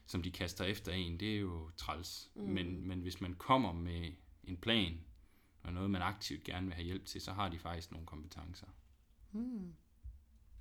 som 0.05 0.23
de 0.23 0.31
kaster 0.31 0.65
efter 0.65 0.91
en, 0.91 1.19
det 1.19 1.35
er 1.35 1.39
jo 1.39 1.69
træls. 1.77 2.31
Mm. 2.35 2.41
Men, 2.41 2.87
men 2.87 3.01
hvis 3.01 3.21
man 3.21 3.33
kommer 3.33 3.73
med 3.73 4.11
en 4.43 4.57
plan, 4.57 5.01
og 5.63 5.73
noget, 5.73 5.89
man 5.89 6.01
aktivt 6.01 6.43
gerne 6.43 6.65
vil 6.65 6.75
have 6.75 6.85
hjælp 6.85 7.05
til, 7.05 7.21
så 7.21 7.33
har 7.33 7.49
de 7.49 7.59
faktisk 7.59 7.91
nogle 7.91 8.07
kompetencer. 8.07 8.67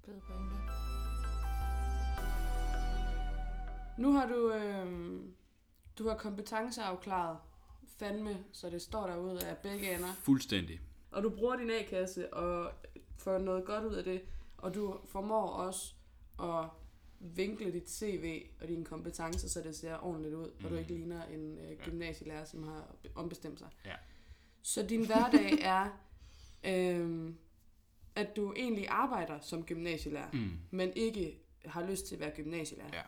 Fed 0.05 0.21
pointe. 0.21 0.55
Nu 3.99 4.13
har 4.13 4.27
du, 4.27 4.53
øh, 4.53 5.21
du 5.99 6.09
har 6.09 6.17
kompetenceafklaret 6.17 7.39
fandme, 7.99 8.45
så 8.53 8.71
det 8.71 8.83
står 8.83 9.07
derude 9.07 9.47
af 9.47 9.57
begge 9.57 9.95
ender. 9.95 10.13
Fuldstændig. 10.13 10.81
Og 11.11 11.23
du 11.23 11.31
bruger 11.31 11.57
din 11.57 11.71
A-kasse 11.71 12.35
og 12.35 12.73
får 13.17 13.39
noget 13.39 13.65
godt 13.65 13.85
ud 13.85 13.95
af 13.95 14.05
det. 14.05 14.23
Og 14.57 14.75
du 14.75 15.01
formår 15.05 15.47
også 15.49 15.95
at 16.43 16.65
vinkle 17.21 17.73
dit 17.73 17.91
CV 17.91 18.47
og 18.61 18.69
dine 18.69 18.85
kompetencer, 18.85 19.49
så 19.49 19.61
det 19.63 19.77
ser 19.77 20.05
ordentligt 20.05 20.35
ud, 20.35 20.51
og 20.65 20.71
du 20.71 20.75
ikke 20.77 20.93
ligner 20.95 21.25
en 21.27 21.59
øh, 21.59 21.79
gymnasielærer, 21.85 22.45
som 22.45 22.63
har 22.63 22.95
ombestemt 23.15 23.59
sig. 23.59 23.69
Ja. 23.85 23.95
Så 24.63 24.83
din 24.87 25.07
hverdag 25.07 25.53
er, 25.75 25.89
øh, 26.65 27.35
at 28.15 28.37
du 28.37 28.53
egentlig 28.57 28.89
arbejder 28.89 29.41
som 29.41 29.65
gymnasielærer, 29.65 30.31
Mm. 30.33 30.51
men 30.71 30.93
ikke 30.97 31.39
har 31.65 31.87
lyst 31.87 32.07
til 32.07 32.15
at 32.15 32.21
være 32.21 32.31
gymnasielærer. 32.37 32.91
Ja. 32.93 33.03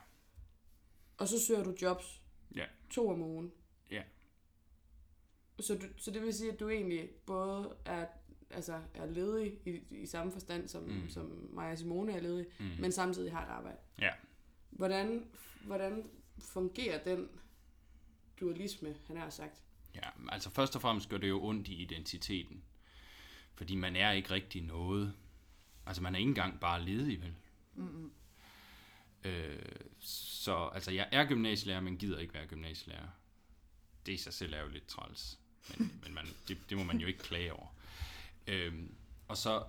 Og 1.19 1.29
så 1.29 1.41
søger 1.47 1.65
du 1.65 1.75
jobs 1.83 2.23
Ja. 2.55 2.65
to 2.91 3.09
om 3.11 3.23
ugen. 3.23 3.53
Ja. 3.91 4.03
Så, 5.61 5.75
du, 5.75 5.87
så 5.97 6.11
det 6.11 6.23
vil 6.23 6.35
sige, 6.35 6.53
at 6.53 6.61
du 6.61 6.69
egentlig 6.69 7.11
både 7.27 7.77
er, 7.85 8.07
altså 8.51 8.81
er 8.95 9.07
ledig 9.07 9.59
i, 9.67 9.81
i 9.91 10.07
samme 10.07 10.33
forstand, 10.33 10.69
som, 10.69 10.83
mm. 10.83 11.09
Som 11.09 11.49
Maja 11.53 11.77
Simone 11.77 12.13
er 12.13 12.21
ledig, 12.21 12.47
Mm. 12.59 12.67
men 12.81 12.93
samtidig 12.93 13.33
har 13.33 13.43
et 13.43 13.49
arbejde. 13.49 13.79
Ja. 14.01 14.11
Hvordan, 14.71 15.27
hvordan 15.65 16.11
fungerer 16.39 17.05
den 17.05 17.29
dualisme, 18.41 18.97
han 19.07 19.17
har 19.17 19.31
sagt? 19.31 19.63
Ja, 19.95 20.09
altså 20.29 20.51
først 20.51 20.77
og 20.77 20.83
fremmest 20.83 21.09
gør 21.09 21.19
det 21.19 21.29
jo 21.29 21.45
ondt 21.45 21.69
i 21.69 21.75
identiteten. 21.75 22.63
Fordi 23.55 23.75
man 23.77 23.97
er 23.97 24.11
ikke 24.13 24.31
rigtig 24.31 24.63
noget. 24.63 25.15
Altså 25.87 26.03
man 26.03 26.15
er 26.15 26.19
ikke 26.19 26.29
engang 26.29 26.61
bare 26.61 26.83
ledig, 26.85 27.21
vel? 27.23 27.35
Mm-hmm. 27.75 28.13
Øh, 29.25 29.63
så 30.01 30.71
altså 30.75 30.91
jeg 30.91 31.09
er 31.13 31.25
gymnasielærer, 31.27 31.81
men 31.81 31.97
gider 31.99 32.19
ikke 32.19 32.35
være 32.35 32.47
gymnasielærer. 32.47 33.09
Det 34.07 34.13
i 34.13 34.17
sig 34.17 34.33
selv 34.35 34.55
er 34.55 34.61
jo 34.61 34.69
lidt 34.69 34.87
træls. 34.87 35.39
Men, 35.69 35.93
men 36.03 36.15
man, 36.15 36.27
det, 36.49 36.59
det 36.71 36.77
må 36.77 36.85
man 36.85 36.99
jo 36.99 37.07
ikke 37.07 37.19
klage 37.19 37.53
over. 37.53 37.67
Øhm, 38.47 38.95
og 39.29 39.37
så 39.37 39.65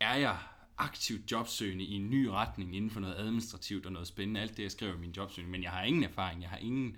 er 0.00 0.14
jeg 0.14 0.38
aktivt 0.78 1.30
jobsøgende 1.30 1.84
i 1.84 1.92
en 1.92 2.10
ny 2.10 2.26
retning 2.26 2.76
inden 2.76 2.90
for 2.90 3.00
noget 3.00 3.14
administrativt 3.14 3.86
og 3.86 3.92
noget 3.92 4.08
spændende. 4.08 4.40
Alt 4.40 4.56
det, 4.56 4.62
jeg 4.62 4.70
skriver 4.70 4.94
i 4.94 4.98
min 4.98 5.10
jobsøgning. 5.10 5.50
Men 5.50 5.62
jeg 5.62 5.70
har 5.70 5.82
ingen 5.82 6.04
erfaring. 6.04 6.42
Jeg 6.42 6.50
har 6.50 6.58
ingen... 6.58 6.96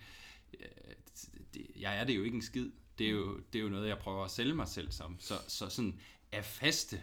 Øh, 0.61 0.67
det, 1.55 1.67
jeg 1.77 1.99
er 1.99 2.05
det 2.05 2.17
jo 2.17 2.23
ikke 2.23 2.35
en 2.35 2.43
skid. 2.43 2.71
Det 2.99 3.07
er, 3.07 3.11
jo, 3.11 3.41
det 3.53 3.59
er 3.59 3.63
jo 3.63 3.69
noget, 3.69 3.89
jeg 3.89 3.99
prøver 3.99 4.25
at 4.25 4.31
sælge 4.31 4.55
mig 4.55 4.69
selv 4.69 4.93
som. 4.93 5.21
Så, 5.21 5.35
så 5.49 5.69
sådan 5.69 6.01
er 6.33 6.43
faste, 6.43 7.03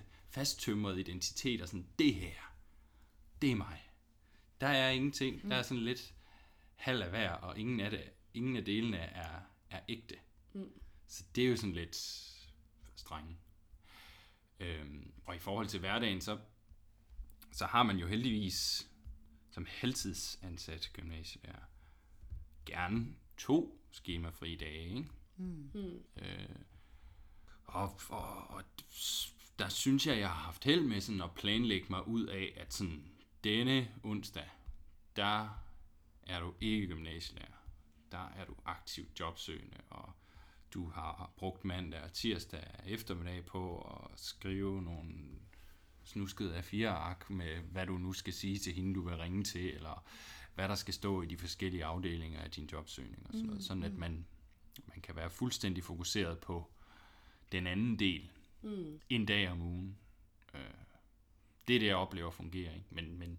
identitet 0.99 1.61
og 1.61 1.67
sådan 1.67 1.87
det 1.99 2.13
her, 2.13 2.53
det 3.41 3.51
er 3.51 3.55
mig. 3.55 3.91
Der 4.61 4.67
er 4.67 4.89
ingenting. 4.89 5.49
Der 5.49 5.55
er 5.55 5.61
sådan 5.61 5.83
lidt 5.83 6.13
halv 6.75 7.01
af 7.01 7.09
hver, 7.09 7.31
og 7.31 7.59
ingen 7.59 7.79
af, 7.79 7.89
det, 7.89 8.03
ingen 8.33 8.55
af 8.55 8.65
delene 8.65 8.97
er, 8.97 9.39
er 9.69 9.79
ægte. 9.89 10.15
Mm. 10.53 10.71
Så 11.09 11.23
det 11.35 11.43
er 11.43 11.49
jo 11.49 11.55
sådan 11.55 11.73
lidt 11.73 11.95
strenge. 12.95 13.37
Øhm, 14.59 15.11
og 15.25 15.35
i 15.35 15.39
forhold 15.39 15.67
til 15.67 15.79
hverdagen, 15.79 16.21
så, 16.21 16.39
så 17.51 17.65
har 17.65 17.83
man 17.83 17.97
jo 17.97 18.07
heldigvis 18.07 18.89
som 19.51 19.67
heltidsansat 19.69 20.89
gymnasielærer 20.93 21.63
gerne 22.65 23.15
to 23.37 23.81
skemafri 23.91 24.55
dage, 24.55 24.83
ikke? 24.83 25.07
Mm. 25.37 26.03
Øh, 26.15 26.55
og, 27.63 27.99
og, 28.09 28.47
og 28.47 28.63
der 29.59 29.69
synes 29.69 30.07
jeg, 30.07 30.19
jeg 30.19 30.29
har 30.29 30.43
haft 30.43 30.63
held 30.63 30.81
med 30.81 31.01
sådan 31.01 31.21
at 31.21 31.35
planlægge 31.35 31.87
mig 31.89 32.07
ud 32.07 32.25
af, 32.25 32.53
at 32.57 32.73
sådan 32.73 33.11
denne 33.43 33.91
onsdag, 34.03 34.49
der 35.15 35.49
er 36.23 36.39
du 36.39 36.53
ikke 36.61 36.87
gymnasielærer. 36.87 37.65
Der 38.11 38.29
er 38.29 38.45
du 38.45 38.55
aktivt 38.65 39.19
jobsøgende, 39.19 39.77
og 39.89 40.13
du 40.73 40.89
har 40.89 41.31
brugt 41.37 41.65
mandag 41.65 42.01
og 42.01 42.13
tirsdag 42.13 42.63
eftermiddag 42.85 43.45
på 43.45 43.81
at 43.81 44.19
skrive 44.19 44.81
nogle 44.81 45.13
snuskede 46.03 46.55
af 46.55 46.65
fire 46.65 46.89
ark 46.89 47.29
med, 47.29 47.57
hvad 47.57 47.85
du 47.85 47.97
nu 47.97 48.13
skal 48.13 48.33
sige 48.33 48.57
til 48.57 48.73
hende, 48.73 48.95
du 48.95 49.01
vil 49.01 49.17
ringe 49.17 49.43
til, 49.43 49.75
eller 49.75 50.03
hvad 50.55 50.69
der 50.69 50.75
skal 50.75 50.93
stå 50.93 51.21
i 51.21 51.25
de 51.25 51.37
forskellige 51.37 51.85
afdelinger 51.85 52.41
af 52.41 52.51
din 52.51 52.69
jobsøgning 52.71 53.25
og 53.27 53.33
sådan 53.33 53.45
noget, 53.47 53.63
sådan 53.63 53.83
at 53.83 53.93
man, 53.93 54.25
man 54.87 55.01
kan 55.01 55.15
være 55.15 55.29
fuldstændig 55.29 55.83
fokuseret 55.83 56.39
på 56.39 56.69
den 57.51 57.67
anden 57.67 57.99
del 57.99 58.29
Mm. 58.61 58.99
en 59.09 59.25
dag 59.25 59.51
om 59.51 59.61
ugen. 59.61 59.97
Øh, 60.53 60.61
det 61.67 61.75
er 61.75 61.79
det, 61.79 61.87
jeg 61.87 61.95
oplever 61.95 62.31
fungerer. 62.31 62.73
Ikke? 62.73 62.85
Men, 62.89 63.19
men 63.19 63.37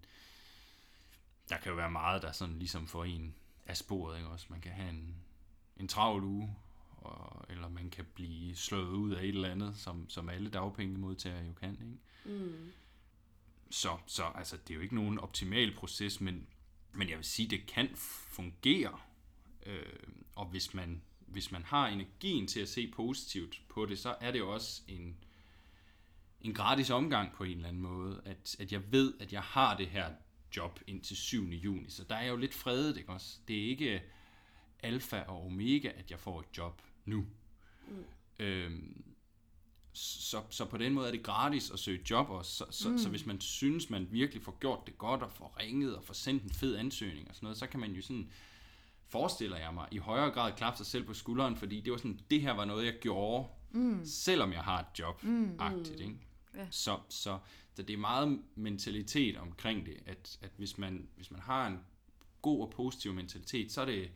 der 1.49 1.57
kan 1.59 1.71
jo 1.71 1.77
være 1.77 1.91
meget, 1.91 2.23
der 2.23 2.33
sådan 2.33 2.59
ligesom 2.59 2.87
får 2.87 3.05
en 3.05 3.35
af 3.67 3.77
sporet. 3.77 4.17
Ikke? 4.17 4.29
Også 4.29 4.47
man 4.51 4.61
kan 4.61 4.73
have 4.73 4.91
en, 4.91 5.15
en 5.77 5.89
travl 5.89 6.25
uge, 6.25 6.57
og, 7.01 7.47
eller 7.49 7.69
man 7.69 7.91
kan 7.91 8.05
blive 8.15 8.57
slået 8.57 8.91
ud 8.91 9.13
af 9.13 9.23
et 9.23 9.29
eller 9.29 9.51
andet, 9.51 9.77
som, 9.77 10.11
som 10.11 10.29
alle 10.29 10.51
dagpengemodtagere 10.51 11.45
jo 11.47 11.53
kan. 11.53 11.71
Ikke? 11.71 12.39
Mm. 12.39 12.71
Så, 13.71 13.99
så 14.07 14.25
altså, 14.35 14.57
det 14.57 14.71
er 14.71 14.75
jo 14.75 14.81
ikke 14.81 14.95
nogen 14.95 15.19
optimal 15.19 15.75
proces, 15.75 16.21
men, 16.21 16.47
men 16.93 17.09
jeg 17.09 17.17
vil 17.17 17.25
sige, 17.25 17.49
det 17.49 17.67
kan 17.67 17.89
fungere. 17.97 18.99
Øh, 19.67 19.83
og 20.35 20.47
hvis 20.47 20.75
man, 20.75 21.03
hvis 21.19 21.53
man 21.53 21.63
har 21.63 21.89
energien 21.89 22.47
til 22.47 22.61
at 22.61 22.69
se 22.69 22.93
positivt 22.97 23.63
på 23.69 23.87
det, 23.87 23.99
så 23.99 24.17
er 24.21 24.31
det 24.31 24.43
også 24.43 24.83
en, 24.89 25.17
en 26.41 26.55
gratis 26.55 26.91
omgang 26.91 27.33
på 27.33 27.45
en 27.45 27.57
eller 27.57 27.69
anden 27.69 27.83
måde, 27.83 28.23
at, 28.25 28.57
at 28.59 28.73
jeg 28.73 28.93
ved, 28.93 29.15
at 29.21 29.33
jeg 29.33 29.43
har 29.43 29.77
det 29.77 29.87
her 29.87 30.11
job 30.57 30.81
indtil 30.87 31.17
7. 31.17 31.45
juni, 31.45 31.91
så 31.91 32.05
der 32.05 32.15
er 32.15 32.23
jeg 32.23 32.31
jo 32.31 32.37
lidt 32.37 32.55
fredet, 32.55 32.97
ikke 32.97 33.13
også? 33.13 33.39
Det 33.49 33.59
er 33.59 33.69
ikke 33.69 34.03
alfa 34.83 35.21
og 35.21 35.47
omega, 35.47 35.89
at 35.89 36.11
jeg 36.11 36.21
får 36.21 36.41
et 36.41 36.59
job 36.59 36.83
nu. 37.11 37.27
Mm. 37.89 38.05
Øhm, 38.39 39.05
så, 39.93 40.43
så 40.51 40.65
på 40.65 40.77
den 40.77 40.95
måde 40.95 41.07
er 41.07 41.11
det 41.11 41.23
gratis 41.23 41.71
at 41.71 41.79
søge 41.79 42.01
job 42.11 42.31
også. 42.31 42.53
Så, 42.53 42.65
så, 42.71 42.89
mm. 42.89 42.99
så 42.99 43.09
hvis 43.09 43.27
man 43.27 43.41
synes, 43.41 43.91
man 43.91 44.09
virkelig 44.11 44.43
får 44.43 44.59
gjort 44.61 44.87
det 44.87 44.99
godt, 44.99 45.23
og 45.23 45.33
får 45.33 45.57
ringet, 45.61 45.97
og 45.97 46.05
får 46.05 46.15
sendt 46.15 46.43
en 46.43 46.51
fed 46.51 46.77
ansøgning 46.77 47.29
og 47.29 47.35
sådan 47.35 47.45
noget, 47.45 47.59
så 47.59 47.67
kan 47.67 47.81
man 47.81 47.93
jo 47.93 48.03
sådan, 48.03 48.31
forestiller 49.09 49.57
jeg 49.57 49.75
mig, 49.75 49.89
i 49.91 49.99
højere 49.99 50.31
grad 50.31 50.53
klappe 50.57 50.77
sig 50.77 50.87
selv 50.87 51.05
på 51.05 51.15
skulderen, 51.15 51.57
fordi 51.57 51.81
det 51.81 51.91
var 51.93 51.99
sådan, 51.99 52.21
det 52.31 52.41
her 52.41 52.53
var 52.53 52.65
noget, 52.65 52.85
jeg 52.87 52.99
gjorde, 53.01 53.49
mm. 53.71 54.01
selvom 54.05 54.53
jeg 54.53 54.61
har 54.63 54.81
et 54.81 54.99
job, 54.99 55.25
mm. 55.25 55.57
agtigt, 55.59 56.01
ikke? 56.01 56.17
Ja. 56.55 56.67
Så, 56.71 56.99
så, 57.09 57.39
så 57.75 57.83
det 57.83 57.95
er 57.95 57.99
meget 57.99 58.41
mentalitet 58.55 59.37
omkring 59.37 59.87
det, 59.87 59.97
at, 60.07 60.39
at 60.43 60.51
hvis, 60.57 60.79
man, 60.79 61.09
hvis 61.17 61.31
man 61.31 61.41
har 61.41 61.67
en 61.67 61.79
god 62.43 62.61
og 62.61 62.71
positiv 62.71 63.15
mentalitet, 63.15 63.73
så 63.73 63.81
er 63.81 63.85
det, 63.85 64.11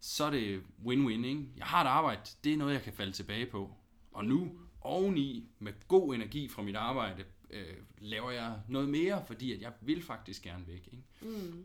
så 0.00 0.24
er 0.24 0.30
det 0.30 0.62
win-win, 0.84 1.24
ikke? 1.24 1.48
Jeg 1.56 1.66
har 1.66 1.84
et 1.84 1.88
arbejde, 1.88 2.20
det 2.44 2.52
er 2.52 2.56
noget, 2.56 2.74
jeg 2.74 2.82
kan 2.82 2.92
falde 2.92 3.12
tilbage 3.12 3.46
på. 3.46 3.74
Og 4.12 4.24
nu, 4.24 4.58
oveni 4.80 5.48
med 5.58 5.72
god 5.88 6.14
energi 6.14 6.48
fra 6.48 6.62
mit 6.62 6.76
arbejde, 6.76 7.24
øh, 7.50 7.76
laver 7.98 8.30
jeg 8.30 8.60
noget 8.68 8.88
mere, 8.88 9.24
fordi 9.26 9.52
at 9.52 9.60
jeg 9.60 9.72
vil 9.80 10.02
faktisk 10.02 10.42
gerne 10.42 10.66
væk. 10.66 10.88
Ikke? 10.92 11.04
Mm. 11.20 11.64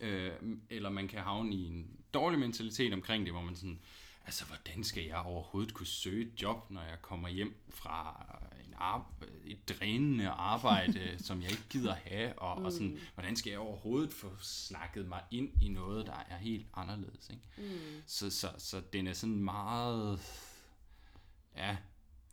Øh, 0.00 0.32
eller 0.70 0.90
man 0.90 1.08
kan 1.08 1.20
havne 1.20 1.54
i 1.54 1.66
en 1.66 1.90
dårlig 2.14 2.38
mentalitet 2.38 2.92
omkring 2.92 3.24
det, 3.24 3.32
hvor 3.32 3.42
man 3.42 3.56
sådan, 3.56 3.80
altså 4.26 4.44
hvordan 4.44 4.84
skal 4.84 5.04
jeg 5.04 5.18
overhovedet 5.18 5.74
kunne 5.74 5.86
søge 5.86 6.26
et 6.26 6.42
job, 6.42 6.70
når 6.70 6.82
jeg 6.82 7.02
kommer 7.02 7.28
hjem 7.28 7.54
fra 7.68 8.26
ar- 8.80 9.12
et 9.44 9.68
drænende 9.68 10.28
arbejde, 10.28 11.18
som 11.26 11.42
jeg 11.42 11.50
ikke 11.50 11.68
gider 11.70 11.94
have, 11.94 12.38
og, 12.38 12.64
og 12.64 12.72
sådan, 12.72 12.98
hvordan 13.14 13.36
skal 13.36 13.50
jeg 13.50 13.58
overhovedet 13.58 14.12
få 14.12 14.30
snakket 14.40 15.08
mig 15.08 15.22
ind 15.30 15.62
i 15.62 15.68
noget, 15.68 16.06
der 16.06 16.24
er 16.28 16.36
helt 16.36 16.66
anderledes. 16.74 17.30
Ikke? 17.30 17.42
Mm. 17.74 18.02
Så, 18.06 18.30
så, 18.30 18.48
så 18.58 18.82
den 18.92 19.06
er 19.06 19.12
sådan 19.12 19.42
meget, 19.42 20.20
ja, 21.56 21.66
Jeg 21.66 21.76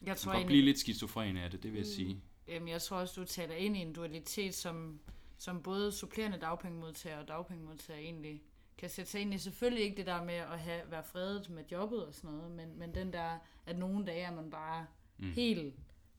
man 0.01 0.15
tror, 0.15 0.15
kan 0.15 0.25
godt 0.25 0.35
egentlig, 0.35 0.47
blive 0.47 0.65
lidt 0.65 0.79
skizofren 0.79 1.37
af 1.37 1.51
det, 1.51 1.63
det 1.63 1.71
vil 1.71 1.77
jeg 1.77 1.87
sige. 1.87 2.21
Jamen, 2.47 2.67
jeg 2.67 2.81
tror 2.81 2.97
også, 2.97 3.21
du 3.21 3.25
taler 3.25 3.55
ind 3.55 3.77
i 3.77 3.79
en 3.79 3.93
dualitet, 3.93 4.55
som, 4.55 4.99
som 5.37 5.63
både 5.63 5.91
supplerende 5.91 6.37
dagpengemodtager 6.37 7.17
og 7.17 7.27
dagpengemodtager 7.27 7.99
egentlig 7.99 8.41
kan 8.77 8.89
sætte 8.89 9.11
sig 9.11 9.21
ind 9.21 9.33
i. 9.33 9.37
Selvfølgelig 9.37 9.83
ikke 9.83 9.97
det 9.97 10.05
der 10.05 10.23
med 10.23 10.33
at 10.33 10.59
have, 10.59 10.81
være 10.89 11.03
fredet 11.03 11.49
med 11.49 11.63
jobbet 11.71 12.05
og 12.05 12.13
sådan 12.13 12.29
noget, 12.29 12.51
men, 12.51 12.79
men 12.79 12.95
den 12.95 13.13
der, 13.13 13.39
at 13.65 13.77
nogle 13.77 14.05
dage 14.05 14.21
er 14.21 14.35
man 14.35 14.51
bare 14.51 14.85
mm. 15.17 15.31
helt 15.31 15.75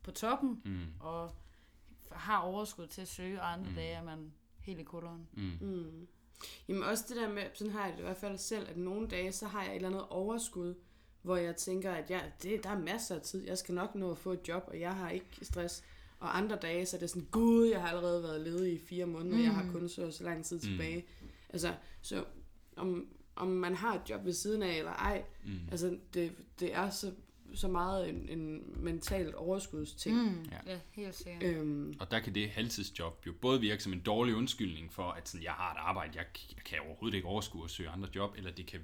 på 0.09 0.15
toppen, 0.15 0.61
Mm, 0.65 0.81
og 1.01 1.31
har 2.13 2.39
overskud 2.39 2.87
til 2.87 3.01
at 3.01 3.09
søge, 3.09 3.41
og 3.41 3.53
andre 3.53 3.69
mm. 3.71 3.75
dage 3.77 3.93
er 3.93 4.05
man 4.05 4.33
helt 4.61 4.81
i 4.81 4.83
kulderen. 4.83 5.29
mm, 5.33 5.53
Mm. 5.61 6.07
Jamen 6.69 6.83
også 6.83 7.05
det 7.09 7.17
der 7.17 7.29
med, 7.33 7.43
sådan 7.55 7.73
har 7.73 7.85
jeg 7.85 7.93
det 7.93 7.99
i 7.99 8.03
hvert 8.03 8.17
fald 8.17 8.39
selv, 8.39 8.69
at 8.69 8.77
nogle 8.77 9.09
dage, 9.09 9.33
så 9.33 9.47
har 9.47 9.63
jeg 9.63 9.71
et 9.71 9.77
eller 9.77 9.89
andet 9.89 10.05
overskud, 10.11 10.75
hvor 11.23 11.37
jeg 11.37 11.57
tænker, 11.57 11.93
at 11.93 12.11
jeg, 12.11 12.33
det, 12.43 12.65
der 12.65 12.71
er 12.71 12.79
masser 12.79 13.15
af 13.15 13.23
tid, 13.23 13.47
jeg 13.47 13.59
skal 13.59 13.75
nok 13.75 13.95
nå 13.95 14.11
at 14.11 14.19
få 14.19 14.33
et 14.33 14.49
job, 14.49 14.65
og 14.69 14.81
jeg 14.81 14.95
har 14.97 15.11
ikke 15.11 15.27
stress. 15.43 15.85
Og 16.19 16.37
andre 16.37 16.57
dage, 16.57 16.87
så 16.87 16.97
er 16.97 17.01
det 17.01 17.11
sådan, 17.11 17.29
gud, 17.31 17.67
jeg 17.67 17.81
har 17.81 17.89
allerede 17.89 18.23
været 18.23 18.41
ledig 18.41 18.73
i 18.73 18.79
fire 18.79 19.07
måneder, 19.07 19.37
mm. 19.37 19.43
jeg 19.43 19.55
har 19.55 19.73
kun 19.73 19.89
så 19.89 20.11
så 20.11 20.25
lang 20.25 20.45
tid 20.45 20.61
tilbage. 20.61 21.05
Altså, 21.49 21.75
så 22.03 22.25
om, 22.77 23.09
om 23.37 23.49
man 23.49 23.75
har 23.75 23.95
et 23.95 24.11
job 24.11 24.25
ved 24.25 24.33
siden 24.33 24.63
af 24.63 24.79
eller 24.79 24.93
ej, 24.93 25.25
mm. 25.45 25.59
altså 25.71 25.99
det, 26.15 26.33
det 26.61 26.75
er 26.75 26.91
så, 26.91 27.13
så 27.55 27.69
meget 27.69 28.09
en, 28.09 28.29
en 28.29 28.63
mentalt 28.77 29.35
overskudsting. 29.35 30.17
Mm. 30.17 30.47
Ja. 30.53 30.73
Ja, 30.73 30.79
helt 30.93 31.15
sikkert. 31.15 31.43
Øhm, 31.43 31.97
Og 32.01 32.11
der 32.11 32.21
kan 32.21 32.35
det 32.35 32.51
halvtidsjob 32.51 33.27
jo 33.27 33.33
både 33.41 33.61
virke 33.61 33.83
som 33.83 33.93
en 33.93 34.01
dårlig 34.01 34.35
undskyldning 34.35 34.93
for, 34.93 35.11
at 35.11 35.29
sådan, 35.29 35.45
jeg 35.45 35.53
har 35.53 35.73
et 35.73 35.79
arbejde, 35.79 36.13
jeg, 36.17 36.27
jeg 36.57 36.65
kan 36.65 36.79
overhovedet 36.87 37.17
ikke 37.17 37.29
overskue 37.29 37.65
at 37.65 37.71
søge 37.71 37.89
andre 37.89 38.09
job, 38.15 38.35
eller 38.37 38.51
det 38.51 38.67
kan 38.67 38.81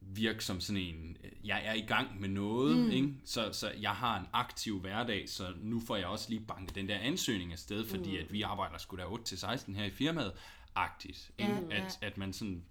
virke 0.00 0.44
som 0.44 0.60
sådan 0.60 0.82
en, 0.82 1.16
øh, 1.24 1.30
jeg 1.44 1.62
er 1.66 1.72
i 1.72 1.80
gang 1.80 2.20
med 2.20 2.28
noget, 2.28 2.76
mm. 2.76 2.90
ikke? 2.90 3.14
Så, 3.24 3.52
så 3.52 3.70
jeg 3.80 3.90
har 3.90 4.20
en 4.20 4.26
aktiv 4.32 4.80
hverdag, 4.80 5.28
så 5.28 5.54
nu 5.60 5.80
får 5.80 5.96
jeg 5.96 6.06
også 6.06 6.30
lige 6.30 6.44
banket 6.48 6.74
den 6.74 6.88
der 6.88 6.98
ansøgning 6.98 7.52
afsted, 7.52 7.86
fordi 7.86 8.10
mm. 8.10 8.24
at 8.24 8.32
vi 8.32 8.42
arbejder 8.42 8.78
sgu 8.78 8.96
da 8.96 9.02
8-16 9.02 9.72
her 9.72 9.84
i 9.84 9.90
firmaet, 9.90 10.32
agtigt. 10.74 11.30
Ikke? 11.38 11.58
Ja. 11.70 11.84
At, 11.84 11.98
at 12.02 12.18
man 12.18 12.32
sådan, 12.32 12.64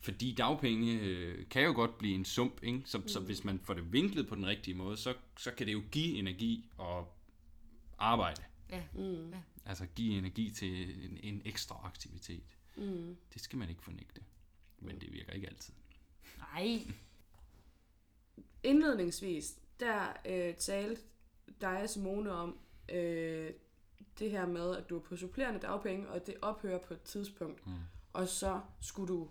fordi 0.00 0.34
dagpenge 0.34 1.00
øh, 1.00 1.48
kan 1.48 1.64
jo 1.64 1.72
godt 1.72 1.98
blive 1.98 2.14
en 2.14 2.24
sump, 2.24 2.62
ikke? 2.62 2.82
Så, 2.84 2.98
mm. 2.98 3.08
så 3.08 3.20
hvis 3.20 3.44
man 3.44 3.58
får 3.58 3.74
det 3.74 3.92
vinklet 3.92 4.28
på 4.28 4.34
den 4.34 4.46
rigtige 4.46 4.74
måde, 4.74 4.96
så, 4.96 5.14
så 5.38 5.50
kan 5.50 5.66
det 5.66 5.72
jo 5.72 5.82
give 5.92 6.18
energi 6.18 6.70
og 6.78 7.12
arbejde. 7.98 8.42
Ja. 8.70 8.82
mm, 8.94 9.34
Altså 9.64 9.86
give 9.86 10.18
energi 10.18 10.50
til 10.50 11.04
en, 11.04 11.18
en 11.22 11.42
ekstra 11.44 11.80
aktivitet. 11.84 12.56
mm. 12.76 13.16
Det 13.34 13.42
skal 13.42 13.58
man 13.58 13.68
ikke 13.68 13.82
fornægte. 13.82 14.20
Men 14.78 15.00
det 15.00 15.12
virker 15.12 15.32
ikke 15.32 15.46
altid. 15.46 15.74
Nej. 16.38 16.86
Indledningsvis, 18.62 19.56
der 19.80 20.12
øh, 20.26 20.54
talte 20.54 21.02
dig 21.60 21.82
og 21.82 21.90
Simone 21.90 22.30
om 22.32 22.58
øh, 22.92 23.50
det 24.18 24.30
her 24.30 24.46
med, 24.46 24.76
at 24.76 24.90
du 24.90 24.96
er 24.96 25.00
på 25.02 25.16
supplerende 25.16 25.60
dagpenge, 25.60 26.08
og 26.08 26.26
det 26.26 26.34
ophører 26.42 26.78
på 26.78 26.94
et 26.94 27.02
tidspunkt. 27.02 27.66
Mm. 27.66 27.72
Og 28.12 28.28
så 28.28 28.60
skulle 28.80 29.08
du 29.08 29.28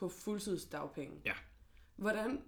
på 0.00 0.08
fuldtidsdagpenge. 0.08 1.16
Ja. 1.24 1.32
Hvordan 1.96 2.42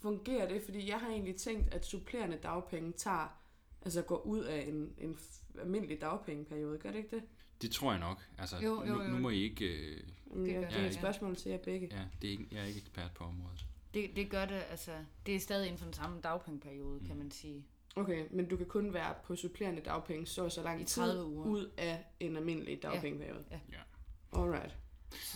fungerer 0.00 0.48
det? 0.48 0.62
Fordi 0.62 0.88
jeg 0.88 1.00
har 1.00 1.08
egentlig 1.08 1.36
tænkt, 1.36 1.74
at 1.74 1.86
supplerende 1.86 2.36
dagpenge 2.36 2.92
tager, 2.92 3.38
altså 3.82 4.02
går 4.02 4.18
ud 4.22 4.44
af 4.44 4.60
en, 4.68 4.92
en 4.98 5.18
almindelig 5.60 6.00
dagpengeperiode. 6.00 6.78
Gør 6.78 6.90
det 6.90 6.98
ikke 6.98 7.16
det? 7.16 7.22
Det 7.62 7.70
tror 7.70 7.90
jeg 7.92 8.00
nok. 8.00 8.28
Altså, 8.38 8.56
Jo, 8.56 8.84
jo, 8.86 8.94
nu, 8.94 9.02
jo. 9.02 9.08
nu 9.08 9.18
må 9.18 9.30
I 9.30 9.42
ikke... 9.42 9.64
Øh, 9.64 10.02
Det 10.34 10.52
ja, 10.52 10.60
det 10.60 10.64
er 10.64 10.78
et 10.78 10.84
ja. 10.84 10.90
spørgsmål 10.92 11.36
til 11.36 11.50
jer 11.50 11.58
begge. 11.58 11.88
ja, 11.92 12.04
det 12.22 12.28
er 12.28 12.32
ikke, 12.32 12.46
jeg 12.52 12.60
er 12.60 12.64
ikke 12.64 12.80
ekspert 12.80 13.10
på 13.14 13.24
området. 13.24 13.66
Det, 13.94 14.10
det 14.16 14.30
gør 14.30 14.44
det, 14.44 14.62
altså, 14.70 14.92
det 15.26 15.34
er 15.34 15.40
stadig 15.40 15.66
inden 15.66 15.78
for 15.78 15.84
den 15.84 15.94
samme 15.94 16.20
dagpengeperiode, 16.20 17.00
mm. 17.00 17.06
kan 17.06 17.16
man 17.16 17.30
sige. 17.30 17.66
Okay, 17.96 18.26
men 18.30 18.48
du 18.48 18.56
kan 18.56 18.66
kun 18.66 18.94
være 18.94 19.14
på 19.24 19.36
supplerende 19.36 19.82
dagpenge 19.82 20.26
så 20.26 20.44
og 20.44 20.52
så 20.52 20.62
lang 20.62 20.80
I 20.80 20.84
tid 20.84 21.02
30 21.02 21.24
uger. 21.24 21.46
ud 21.46 21.70
af 21.76 22.04
en 22.20 22.36
almindelig 22.36 22.82
dagpengeperiode. 22.82 23.44
Ja. 23.50 23.60
Ja. 23.72 24.40
Alright. 24.40 24.76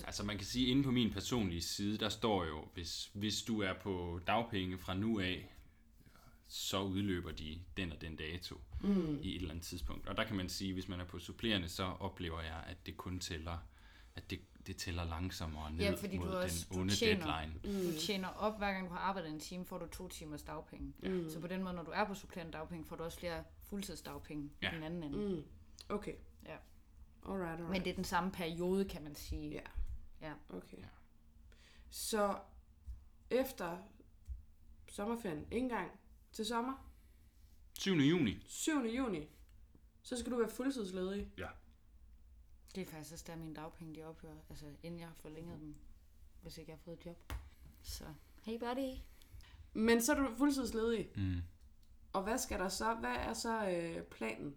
Altså 0.05 0.25
man 0.25 0.37
kan 0.37 0.47
sige, 0.47 0.67
inde 0.67 0.83
på 0.83 0.91
min 0.91 1.11
personlige 1.13 1.63
side, 1.63 1.99
der 1.99 2.09
står 2.09 2.45
jo, 2.45 2.69
hvis, 2.75 3.11
hvis 3.15 3.43
du 3.43 3.61
er 3.63 3.73
på 3.83 4.21
dagpenge 4.27 4.79
fra 4.79 4.95
nu 4.95 5.21
af, 5.21 5.51
så 6.49 6.81
udløber 6.83 7.33
de 7.33 7.59
den 7.77 7.93
og 7.93 8.01
den 8.01 8.17
dato 8.17 8.61
Mm. 8.83 9.19
i 9.23 9.29
et 9.31 9.37
eller 9.37 9.51
andet 9.51 9.65
tidspunkt. 9.65 10.09
Og 10.09 10.17
der 10.17 10.25
kan 10.25 10.37
man 10.37 10.49
sige, 10.49 10.73
hvis 10.73 10.89
man 10.89 11.01
er 11.01 11.05
på 11.05 11.19
supplerende, 11.19 11.69
så 11.69 11.83
oplever 11.85 12.41
jeg, 12.41 12.65
at 12.67 12.87
det 12.87 12.97
kun 12.97 13.19
tæller, 13.19 13.59
at 14.17 14.31
det, 14.31 14.41
det 14.67 14.77
tæller 14.77 15.05
langsommere 15.05 15.73
ned 15.73 15.81
Ja, 15.81 15.95
fordi 15.95 16.17
du 16.17 16.23
mod 16.25 16.31
også- 16.31 16.67
den 16.69 16.75
du 16.77 16.81
onde 16.81 16.95
tjener. 16.95 17.27
deadline. 17.27 17.81
Mm. 17.87 17.93
Du 17.93 17.99
tjener 18.01 18.29
op, 18.29 18.59
hver 18.59 18.73
gang 18.73 18.87
du 18.89 18.93
har 18.93 19.01
arbejdet 19.01 19.31
en 19.31 19.41
time, 19.41 19.65
får 19.65 19.79
du 19.79 19.87
to 19.87 20.09
timers 20.09 20.43
dagpenge. 20.43 20.93
Mm. 21.03 21.31
Så 21.31 21.41
på 21.41 21.47
den 21.47 21.63
måde, 21.63 21.75
når 21.75 21.83
du 21.83 21.91
er 21.95 22.05
på 22.05 22.15
supplerende 22.15 22.53
dagpenge, 22.53 22.85
får 22.87 22.97
du 22.97 23.03
også 23.03 23.19
flere 23.19 23.45
fuldtidsdagpenge 23.63 24.51
Ja. 24.63 24.71
i 24.73 24.75
den 24.75 24.83
anden 24.83 25.03
ende. 25.03 25.19
Mm. 25.35 25.43
Okay. 25.89 26.13
Alright, 27.25 27.51
alright. 27.51 27.71
Men 27.71 27.85
det 27.85 27.91
er 27.91 27.95
den 27.95 28.05
samme 28.05 28.33
periode, 28.33 28.85
kan 28.85 29.03
man 29.03 29.15
sige. 29.15 29.51
Ja. 29.51 29.61
Ja. 30.21 30.33
Okay. 30.49 30.79
Ja. 30.79 30.89
Så 31.91 32.39
efter 33.31 33.79
sommerferien, 34.89 35.47
ikke 35.51 35.65
engang 35.65 35.91
til 36.33 36.47
sommer, 36.47 36.91
7. 37.79 37.95
juni. 37.95 38.43
7. 38.47 38.73
juni, 38.85 39.29
så 40.03 40.17
skal 40.17 40.33
du 40.33 40.37
være 40.39 40.49
fuldtidsledig. 40.49 41.33
Ja. 41.39 41.49
Det 42.75 42.81
er 42.81 42.87
faktisk 42.87 43.13
også 43.13 43.25
der, 43.29 43.37
mine 43.37 43.55
dagpenge 43.55 43.95
de 43.95 44.05
ophører. 44.05 44.37
Altså, 44.51 44.67
inden 44.83 45.01
jeg 45.01 45.09
har 45.09 45.15
forlænget 45.15 45.61
dem, 45.61 45.75
hvis 46.43 46.59
ikke 46.59 46.71
jeg 46.71 46.77
har 46.79 46.83
fået 46.85 46.99
et 46.99 47.07
job. 47.07 47.33
Så, 47.83 48.05
hey 48.43 48.59
buddy. 48.59 48.99
Men 49.73 50.03
så 50.03 50.13
er 50.13 50.17
du 50.17 50.35
fuldtidsledig. 50.37 51.11
Mm. 51.17 51.43
Og 52.13 52.23
hvad 52.23 52.39
skal 52.39 52.59
der 52.59 52.69
så? 52.69 52.95
Hvad 52.95 53.17
er 53.17 53.33
så 53.33 53.69
øh, 53.69 54.03
planen? 54.03 54.57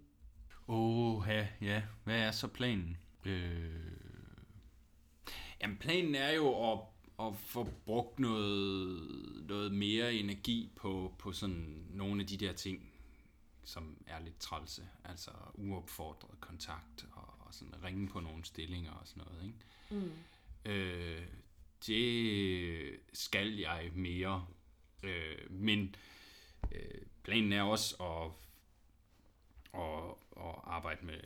Åh, 0.67 1.23
ja, 1.27 1.47
ja. 1.61 1.83
Hvad 2.03 2.19
er 2.19 2.31
så 2.31 2.47
planen? 2.47 2.97
Øh... 3.25 3.97
Jamen, 5.61 5.77
planen 5.77 6.15
er 6.15 6.31
jo 6.31 6.71
at, 6.71 6.79
at 7.19 7.35
få 7.37 7.69
brugt 7.85 8.19
noget, 8.19 9.01
noget 9.47 9.71
mere 9.71 10.13
energi 10.13 10.71
på, 10.75 11.13
på 11.19 11.31
sådan 11.31 11.85
nogle 11.89 12.21
af 12.21 12.27
de 12.27 12.37
der 12.37 12.53
ting, 12.53 12.89
som 13.63 13.97
er 14.07 14.19
lidt 14.19 14.39
trælse. 14.39 14.87
Altså 15.03 15.31
uopfordret 15.53 16.39
kontakt 16.39 17.07
og, 17.11 17.33
og 17.39 17.53
sådan 17.53 17.83
ringe 17.83 18.07
på 18.07 18.19
nogle 18.19 18.45
stillinger 18.45 18.91
og 18.91 19.07
sådan 19.07 19.23
noget, 19.23 19.45
ikke? 19.45 20.05
Mm. 20.05 20.11
Øh, 20.71 21.27
det 21.87 22.99
skal 23.13 23.57
jeg 23.57 23.89
mere. 23.93 24.45
Øh, 25.03 25.51
men 25.51 25.95
øh, 26.71 27.01
planen 27.23 27.53
er 27.53 27.61
også 27.61 27.95
at, 27.95 28.31
at, 29.77 30.15
at 30.37 30.55
arbejde 30.63 31.05
med 31.05 31.19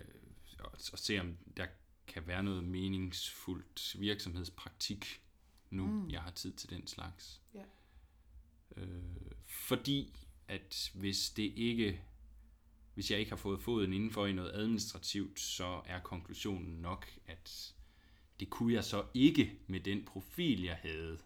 at, 0.59 0.89
at 0.93 0.99
se, 0.99 1.19
om 1.19 1.37
der 1.57 1.67
kan 2.07 2.27
være 2.27 2.43
noget 2.43 2.63
meningsfuldt 2.63 3.95
virksomhedspraktik 3.99 5.21
nu, 5.69 5.85
mm. 5.85 6.09
jeg 6.09 6.21
har 6.21 6.31
tid 6.31 6.53
til 6.53 6.69
den 6.69 6.87
slags. 6.87 7.41
Ja. 7.53 7.63
Øh, 8.77 9.03
fordi 9.47 10.27
at 10.47 10.91
hvis 10.93 11.29
det 11.29 11.53
ikke 11.55 12.01
hvis 12.93 13.11
jeg 13.11 13.19
ikke 13.19 13.31
har 13.31 13.37
fået 13.37 13.61
foden 13.61 13.93
indenfor 13.93 14.25
i 14.25 14.33
noget 14.33 14.51
administrativt, 14.53 15.39
så 15.39 15.81
er 15.85 15.99
konklusionen 15.99 16.81
nok, 16.81 17.07
at 17.27 17.73
det 18.39 18.49
kunne 18.49 18.73
jeg 18.73 18.83
så 18.83 19.05
ikke 19.13 19.59
med 19.67 19.79
den 19.79 20.05
profil, 20.05 20.63
jeg 20.63 20.75
havde, 20.75 21.17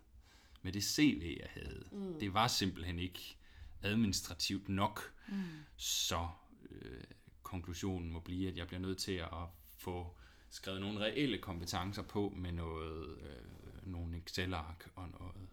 med 0.61 0.71
det 0.71 0.83
CV, 0.83 1.37
jeg 1.39 1.49
havde. 1.49 1.83
Mm. 1.91 2.19
Det 2.19 2.33
var 2.33 2.47
simpelthen 2.47 2.99
ikke 2.99 3.37
administrativt 3.81 4.69
nok. 4.69 5.13
Mm. 5.27 5.43
Så 5.77 6.27
øh, 6.69 7.03
konklusionen 7.43 8.11
må 8.11 8.19
blive, 8.19 8.49
at 8.49 8.57
jeg 8.57 8.67
bliver 8.67 8.79
nødt 8.81 8.97
til 8.97 9.11
at 9.11 9.47
få 9.77 10.17
skrevet 10.49 10.81
nogle 10.81 10.99
reelle 10.99 11.37
kompetencer 11.37 12.01
på 12.01 12.33
med 12.35 12.51
noget, 12.51 13.17
øh, 13.17 13.87
nogle 13.87 14.17
Excel-ark 14.17 14.91
og 14.95 15.09
noget 15.09 15.49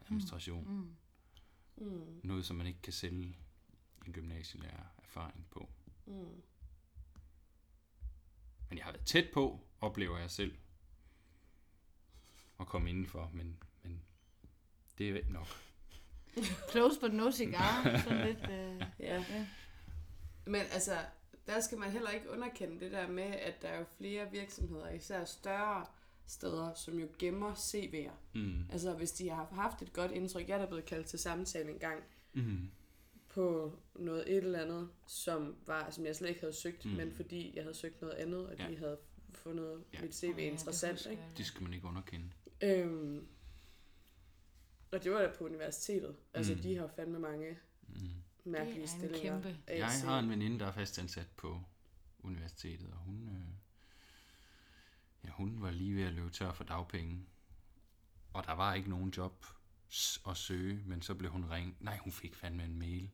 administration. 0.00 0.68
Mm. 0.68 0.96
Mm. 1.84 2.20
Noget, 2.24 2.44
som 2.44 2.56
man 2.56 2.66
ikke 2.66 2.82
kan 2.82 2.92
sælge 2.92 3.36
en 4.06 4.12
gymnasielærer 4.12 4.84
erfaring 4.98 5.46
på. 5.50 5.68
Mm. 6.06 6.42
Men 8.68 8.78
jeg 8.78 8.84
har 8.84 8.92
været 8.92 9.06
tæt 9.06 9.30
på, 9.32 9.66
oplever 9.80 10.18
jeg 10.18 10.30
selv, 10.30 10.54
at 12.60 12.66
komme 12.66 12.90
indenfor, 12.90 13.30
men, 13.34 13.62
men 13.82 14.02
det 14.98 15.08
er 15.08 15.30
nok. 15.30 15.46
Close 16.70 17.00
but 17.00 17.12
no 17.12 17.30
cigar. 17.30 17.98
Sådan 17.98 18.26
lidt... 18.26 18.50
Øh, 18.50 18.82
Ja. 18.98 19.24
ja. 19.28 19.46
Men 20.46 20.60
altså, 20.72 20.92
der 21.46 21.60
skal 21.60 21.78
man 21.78 21.90
heller 21.90 22.10
ikke 22.10 22.30
underkende 22.30 22.80
det 22.80 22.92
der 22.92 23.08
med, 23.08 23.22
at 23.22 23.62
der 23.62 23.68
er 23.68 23.78
jo 23.78 23.84
flere 23.98 24.30
virksomheder, 24.30 24.90
især 24.90 25.24
større 25.24 25.86
steder, 26.26 26.74
som 26.74 26.98
jo 26.98 27.08
gemmer 27.18 27.54
CV'er. 27.54 28.12
Mm. 28.34 28.70
Altså, 28.72 28.92
hvis 28.94 29.12
de 29.12 29.28
har 29.30 29.44
haft 29.44 29.82
et 29.82 29.92
godt 29.92 30.12
indtryk, 30.12 30.48
jeg 30.48 30.54
er 30.54 30.58
da 30.58 30.66
blevet 30.66 30.84
kaldt 30.84 31.06
til 31.06 31.18
samtale 31.18 31.70
en 31.70 31.78
gang 31.78 32.02
Mm. 32.32 32.70
på 33.28 33.76
noget 33.94 34.30
et 34.30 34.36
eller 34.44 34.60
andet, 34.62 34.88
som, 35.06 35.56
var, 35.66 35.90
som 35.90 36.06
jeg 36.06 36.16
slet 36.16 36.28
ikke 36.28 36.40
havde 36.40 36.52
søgt, 36.52 36.84
Mm. 36.84 36.90
men 36.90 37.12
fordi 37.12 37.52
jeg 37.54 37.62
havde 37.64 37.74
søgt 37.76 38.00
noget 38.00 38.14
andet, 38.14 38.46
og 38.46 38.56
Ja. 38.58 38.68
de 38.68 38.76
havde 38.76 38.98
fundet 39.32 39.84
Ja. 39.94 40.02
mit 40.02 40.14
CV 40.14 40.24
Åh, 40.24 40.30
ja, 40.38 40.44
det 40.44 40.50
interessant. 40.50 40.92
husker 40.92 41.10
ikke? 41.10 41.22
Det 41.36 41.46
skal 41.46 41.62
man 41.62 41.72
ikke 41.74 41.86
underkende. 41.86 42.30
Øhm, 42.62 43.26
og 44.92 45.04
det 45.04 45.12
var 45.12 45.20
da 45.22 45.32
på 45.38 45.44
universitetet. 45.44 46.16
Altså, 46.34 46.54
Mm. 46.54 46.60
de 46.60 46.74
har 46.76 46.82
jo 46.82 46.88
fandme 46.96 47.18
mange 47.18 47.58
Mm. 47.88 47.96
Mærkelige 48.44 48.82
Det 48.82 48.88
er 48.92 48.94
en 48.94 48.98
stillinger. 49.00 49.42
kæmpe. 49.42 49.58
Jeg 49.68 50.00
har 50.04 50.18
en 50.18 50.30
veninde, 50.30 50.58
der 50.58 50.66
er 50.66 50.72
fastansat 50.72 51.28
på 51.36 51.62
universitetet, 52.18 52.90
og 52.92 52.98
hun, 52.98 53.28
øh, 53.28 53.54
ja, 55.24 55.30
hun 55.30 55.62
var 55.62 55.70
lige 55.70 55.96
ved 55.96 56.02
at 56.02 56.12
løbe 56.12 56.30
tør 56.30 56.52
for 56.52 56.64
dagpenge. 56.64 57.26
Og 58.32 58.46
der 58.46 58.52
var 58.52 58.74
ikke 58.74 58.90
nogen 58.90 59.10
job 59.10 59.46
at 60.28 60.36
søge, 60.36 60.82
men 60.86 61.02
så 61.02 61.14
blev 61.14 61.30
hun 61.30 61.50
ringet. 61.50 61.74
Nej, 61.80 61.98
hun 61.98 62.12
fik 62.12 62.34
fandme 62.34 62.64
en 62.64 62.78
mail. 62.78 63.10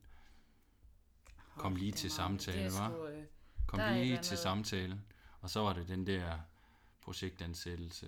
Kom 1.57 1.77
lige 1.77 1.93
til 1.93 2.11
samtale, 2.11 2.71
sgu, 2.71 3.07
øh, 3.07 3.27
Kom 3.67 3.81
lige 3.93 4.23
til 4.23 4.39
samtale. 4.39 5.03
Og 5.41 5.51
så 5.51 5.61
var 5.61 5.73
det 5.73 5.89
den 5.89 6.07
der 6.07 6.39
projektansættelse 7.01 8.07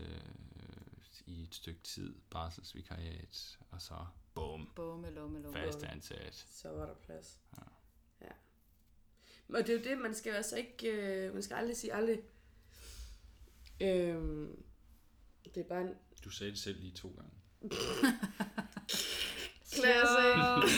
øh, 0.57 1.27
i 1.27 1.43
et 1.43 1.55
stykke 1.55 1.81
tid, 1.83 2.15
barselsvikariat, 2.31 3.59
og 3.71 3.83
så 3.83 4.07
bum, 4.39 4.69
Bomme, 4.77 5.11
lomme, 5.11 5.43
lomme. 5.43 5.59
fastansat. 5.59 6.35
Så 6.51 6.69
var 6.69 6.87
der 6.87 6.95
plads. 6.95 7.41
Ja. 7.57 7.63
ja. 8.21 8.33
Og 9.59 9.67
det 9.67 9.69
er 9.69 9.79
jo 9.79 9.85
det, 9.85 9.99
man 9.99 10.15
skal 10.15 10.33
altså 10.33 10.57
ikke, 10.57 10.89
øh, 10.93 11.35
man 11.35 11.43
skal 11.43 11.55
aldrig 11.55 11.77
sige 11.77 11.95
aldrig. 11.95 12.21
Øhm, 13.81 14.63
det 15.55 15.57
er 15.57 15.65
bare 15.69 15.81
en 15.83 15.95
Du 16.25 16.31
sagde 16.31 16.53
det 16.53 16.61
selv 16.61 16.81
lige 16.81 16.93
to 16.93 17.09
gange. 17.09 17.31
Classic. 19.75 20.73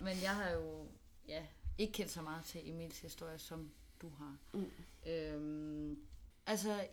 Men 0.00 0.22
jeg 0.22 0.36
har 0.36 0.50
jo 0.50 0.86
ja, 1.28 1.46
ikke 1.78 1.92
kendt 1.92 2.10
så 2.12 2.22
meget 2.22 2.44
til 2.44 2.70
Emils 2.70 3.00
historie, 3.00 3.38
som 3.38 3.72
du 4.02 4.08
har. 4.08 4.36
Mm. 4.52 4.70
Øhm, 5.06 5.98
altså, 6.46 6.86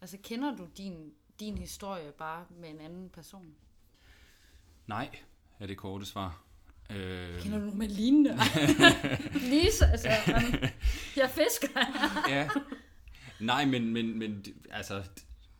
altså, 0.00 0.16
kender 0.22 0.56
du 0.56 0.66
din, 0.76 1.12
din 1.40 1.58
historie 1.58 2.12
bare 2.12 2.44
med 2.50 2.68
en 2.70 2.80
anden 2.80 3.08
person? 3.08 3.54
Nej, 4.86 5.18
er 5.60 5.66
det 5.66 5.76
korte 5.76 6.04
svar. 6.06 6.42
Øh, 6.90 7.40
Kender 7.42 7.58
du 7.58 7.64
nogen 7.64 7.78
med 7.78 7.88
lignende? 7.88 8.38
Lise, 9.50 9.86
altså, 9.86 10.08
man, 10.26 10.70
jeg 11.16 11.30
fisker. 11.30 11.80
ja. 12.34 12.48
Nej, 13.40 13.64
men, 13.64 13.92
men, 13.92 14.18
men 14.18 14.42
det- 14.42 14.54
altså, 14.70 15.02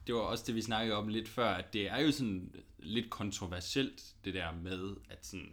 det 0.07 0.15
var 0.15 0.21
også 0.21 0.45
det, 0.47 0.55
vi 0.55 0.63
snakkede 0.63 0.97
om 0.97 1.09
lidt 1.09 1.29
før, 1.29 1.49
at 1.51 1.73
det 1.73 1.89
er 1.91 1.99
jo 1.99 2.13
sådan 2.13 2.55
lidt 2.79 3.11
kontroversielt, 3.11 4.03
det 4.25 4.35
der 4.35 4.53
med, 4.53 4.97
at 5.11 5.27
sådan, 5.27 5.53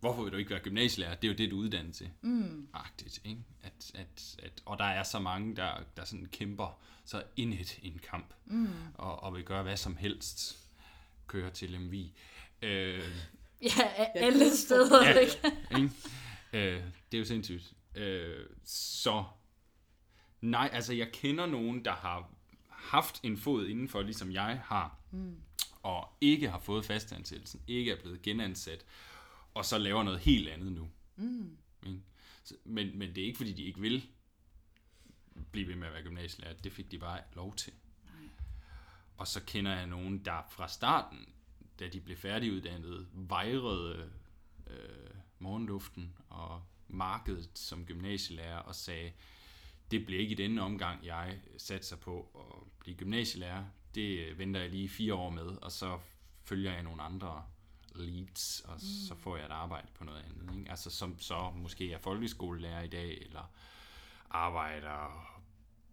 hvorfor 0.00 0.22
vil 0.22 0.32
du 0.32 0.36
ikke 0.36 0.50
være 0.50 0.60
gymnasielærer? 0.60 1.14
Det 1.14 1.28
er 1.28 1.32
jo 1.32 1.38
det, 1.38 1.50
du 1.50 1.56
er 1.56 1.64
uddannet 1.64 1.94
til. 1.94 2.10
Mm. 2.20 2.68
Agtigt, 2.74 3.20
ikke? 3.24 3.40
At, 3.62 3.90
at, 3.94 4.36
at, 4.42 4.62
og 4.64 4.78
der 4.78 4.84
er 4.84 5.02
så 5.02 5.18
mange, 5.18 5.56
der, 5.56 5.72
der 5.96 6.04
sådan 6.04 6.26
kæmper 6.32 6.80
så 7.04 7.22
indet 7.36 7.78
i 7.78 7.86
en 7.88 8.00
kamp, 8.10 8.34
mm. 8.46 8.68
og, 8.94 9.22
og 9.22 9.34
vil 9.34 9.44
gøre 9.44 9.62
hvad 9.62 9.76
som 9.76 9.96
helst. 9.96 10.56
Køre 11.26 11.50
til 11.50 11.80
MV. 11.80 11.94
Øh, 12.62 13.04
ja, 13.62 13.92
alle 14.14 14.56
steder, 14.66 15.08
Ja. 15.08 15.18
ikke? 15.18 15.40
ikke? 15.76 15.90
Øh, 16.52 16.82
det 17.12 17.18
er 17.18 17.18
jo 17.18 17.24
sindssygt. 17.24 17.72
Øh, 17.94 18.46
så 18.64 19.24
nej, 20.40 20.70
altså 20.72 20.92
jeg 20.92 21.12
kender 21.12 21.46
nogen, 21.46 21.84
der 21.84 21.92
har 21.92 22.30
haft 22.68 23.20
en 23.22 23.36
fod 23.36 23.66
indenfor, 23.66 24.02
ligesom 24.02 24.32
jeg 24.32 24.62
har, 24.64 24.98
mm. 25.10 25.36
og 25.82 26.08
ikke 26.20 26.50
har 26.50 26.58
fået 26.58 26.84
fastansættelsen, 26.84 27.60
ikke 27.66 27.92
er 27.92 28.00
blevet 28.00 28.22
genansat, 28.22 28.84
og 29.54 29.64
så 29.64 29.78
laver 29.78 30.02
noget 30.02 30.20
helt 30.20 30.48
andet 30.48 30.72
nu. 30.72 30.88
Mm. 31.16 31.56
Men, 32.64 32.98
men 32.98 33.14
det 33.14 33.18
er 33.18 33.26
ikke, 33.26 33.36
fordi 33.36 33.52
de 33.52 33.62
ikke 33.62 33.80
vil 33.80 34.06
blive 35.52 35.68
ved 35.68 35.76
med 35.76 35.86
at 35.86 35.92
være 35.92 36.02
gymnasielærer. 36.02 36.54
Det 36.54 36.72
fik 36.72 36.90
de 36.90 36.98
bare 36.98 37.20
lov 37.32 37.54
til. 37.54 37.72
Og 39.16 39.26
så 39.26 39.44
kender 39.44 39.76
jeg 39.76 39.86
nogen, 39.86 40.24
der 40.24 40.42
fra 40.50 40.68
starten, 40.68 41.28
da 41.78 41.88
de 41.88 42.00
blev 42.00 42.16
færdiguddannet, 42.16 43.08
vejrede 43.12 44.10
øh, 44.66 45.10
morgenluften 45.38 46.16
og 46.28 46.62
markedet 46.88 47.50
som 47.54 47.86
gymnasielærer 47.86 48.58
og 48.58 48.74
sagde, 48.74 49.12
det 49.90 50.06
bliver 50.06 50.20
ikke 50.20 50.32
i 50.32 50.36
denne 50.36 50.62
omgang, 50.62 51.06
jeg 51.06 51.40
satser 51.56 51.96
på 51.96 52.30
at 52.34 52.68
blive 52.80 52.96
gymnasielærer. 52.96 53.64
Det 53.94 54.38
venter 54.38 54.60
jeg 54.60 54.70
lige 54.70 54.88
fire 54.88 55.14
år 55.14 55.30
med, 55.30 55.46
og 55.46 55.72
så 55.72 55.98
følger 56.44 56.72
jeg 56.72 56.82
nogle 56.82 57.02
andre 57.02 57.44
leads, 58.00 58.60
og 58.60 58.74
mm. 58.74 58.80
så 59.08 59.14
får 59.14 59.36
jeg 59.36 59.46
et 59.46 59.52
arbejde 59.52 59.88
på 59.94 60.04
noget 60.04 60.24
andet. 60.24 60.58
Ikke? 60.58 60.70
Altså 60.70 60.90
som 60.90 61.18
så 61.18 61.50
måske 61.50 61.92
er 61.92 61.98
folkeskolelærer 61.98 62.82
i 62.82 62.88
dag, 62.88 63.18
eller 63.22 63.50
arbejder 64.30 65.30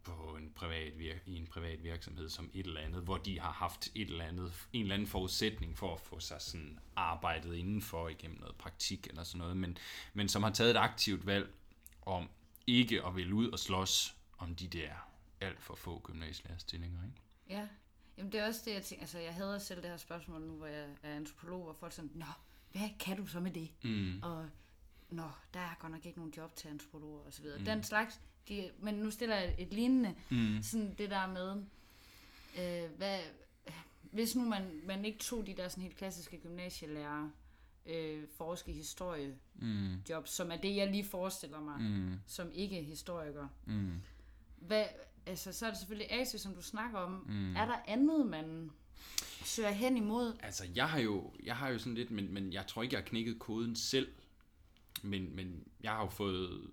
på 0.04 0.36
en 0.36 0.52
privat 0.56 0.94
vir- 0.94 1.22
i 1.26 1.36
en 1.36 1.48
privat 1.48 1.84
virksomhed 1.84 2.30
som 2.30 2.50
et 2.54 2.66
eller 2.66 2.82
andet, 2.82 3.04
hvor 3.04 3.18
de 3.18 3.40
har 3.40 3.52
haft 3.52 3.90
et 3.96 4.10
eller 4.10 4.26
andet, 4.26 4.68
en 4.74 4.82
eller 4.82 4.94
anden 4.94 5.08
forudsætning 5.08 5.78
for 5.78 5.94
at 5.94 6.00
få 6.00 6.20
sig 6.20 6.42
sådan 6.42 6.80
arbejdet 6.96 7.56
indenfor 7.56 8.10
igennem 8.10 8.40
noget 8.40 8.56
praktik 8.56 9.08
eller 9.08 9.24
sådan 9.24 9.40
noget, 9.40 9.58
men, 9.58 9.78
men 10.14 10.30
som 10.30 10.44
har 10.44 10.52
taget 10.52 10.72
et 10.72 10.78
aktivt 10.78 11.26
valg 11.26 11.54
om 12.02 12.30
ikke 12.68 13.06
at 13.06 13.16
ville 13.16 13.36
ud 13.36 13.50
og 13.50 13.60
slås 13.60 14.16
om 14.38 14.56
de 14.56 14.68
der 14.68 14.90
alt 15.42 15.62
for 15.62 15.76
få 15.76 16.00
gymnasielærerstillinger. 16.04 17.04
Ikke? 17.04 17.22
Ja, 17.50 17.68
Jamen 18.18 18.32
det 18.32 18.40
er 18.40 18.48
også 18.48 18.62
det, 18.66 18.74
jeg 18.74 18.84
tænker. 18.84 19.04
Altså, 19.04 19.20
jeg 19.20 19.34
hader 19.34 19.60
selv 19.60 19.82
det 19.82 19.90
her 19.90 19.98
spørgsmål 19.98 20.42
nu, 20.42 20.54
hvor 20.54 20.66
jeg 20.68 20.88
er 21.04 21.16
antropolog, 21.16 21.64
hvor 21.64 21.74
folk 21.74 21.94
sådan, 21.94 22.12
Nå, 22.14 22.26
hvad 22.72 22.90
kan 23.00 23.18
du 23.18 23.28
så 23.28 23.40
med 23.40 23.52
det? 23.52 23.70
Mm. 23.84 24.20
Og, 24.24 24.50
Nå, 25.10 25.30
der 25.54 25.60
er 25.60 25.76
godt 25.80 25.92
nok 25.92 26.06
ikke 26.06 26.18
nogen 26.20 26.34
job 26.38 26.56
til 26.56 26.68
antropologer 26.68 27.20
og 27.26 27.34
så 27.34 27.42
videre. 27.42 27.60
Mm. 27.60 27.66
Den 27.66 27.84
slags, 27.84 28.20
de, 28.50 28.72
men 28.80 28.96
nu 28.96 29.12
stiller 29.12 29.36
jeg 29.36 29.56
et 29.58 29.74
lignende, 29.74 30.16
Mm. 30.30 30.64
sådan 30.64 30.96
det 30.98 31.10
der 31.10 31.28
med, 31.28 31.64
øh, 32.60 32.92
hvad, 32.98 33.20
hvis 34.02 34.36
nu 34.36 34.46
man, 34.46 34.82
man 34.86 35.06
ikke 35.06 35.20
tog 35.20 35.48
de 35.48 35.54
der 35.54 35.68
sådan 35.70 35.84
helt 35.84 35.96
klassiske 35.98 36.38
gymnasielærer, 36.38 37.30
øh, 37.86 38.24
forske 38.38 38.72
historie 38.72 39.36
Mm. 39.56 39.96
job, 40.10 40.28
som 40.28 40.52
er 40.52 40.58
det, 40.58 40.76
jeg 40.76 40.92
lige 40.92 41.06
forestiller 41.06 41.60
mig, 41.62 41.82
Mm. 41.82 42.20
som 42.28 42.52
ikke 42.54 42.84
historiker. 42.84 43.48
Mm. 43.66 44.02
Hvad, 44.58 44.86
altså, 45.28 45.54
så 45.54 45.66
er 45.66 45.70
det 45.70 45.80
selvfølgelig 45.80 46.12
ASI, 46.12 46.38
som 46.38 46.56
du 46.56 46.62
snakker 46.62 47.00
om. 47.00 47.26
Mm. 47.28 47.56
Er 47.56 47.66
der 47.66 47.76
andet, 47.88 48.26
man 48.26 48.72
søger 49.44 49.72
hen 49.72 49.98
imod? 49.98 50.38
Altså, 50.44 50.64
jeg 50.76 50.90
har 50.90 51.00
jo, 51.00 51.34
jeg 51.44 51.56
har 51.56 51.70
jo 51.70 51.80
sådan 51.80 51.94
lidt, 51.94 52.12
men, 52.12 52.34
men 52.34 52.54
jeg 52.54 52.68
tror 52.68 52.84
ikke, 52.84 52.94
jeg 52.94 53.02
har 53.02 53.08
knækket 53.08 53.40
koden 53.40 53.76
selv. 53.76 54.08
Men, 55.02 55.36
men 55.36 55.68
jeg 55.82 55.92
har 55.92 56.02
jo 56.02 56.10
fået, 56.10 56.72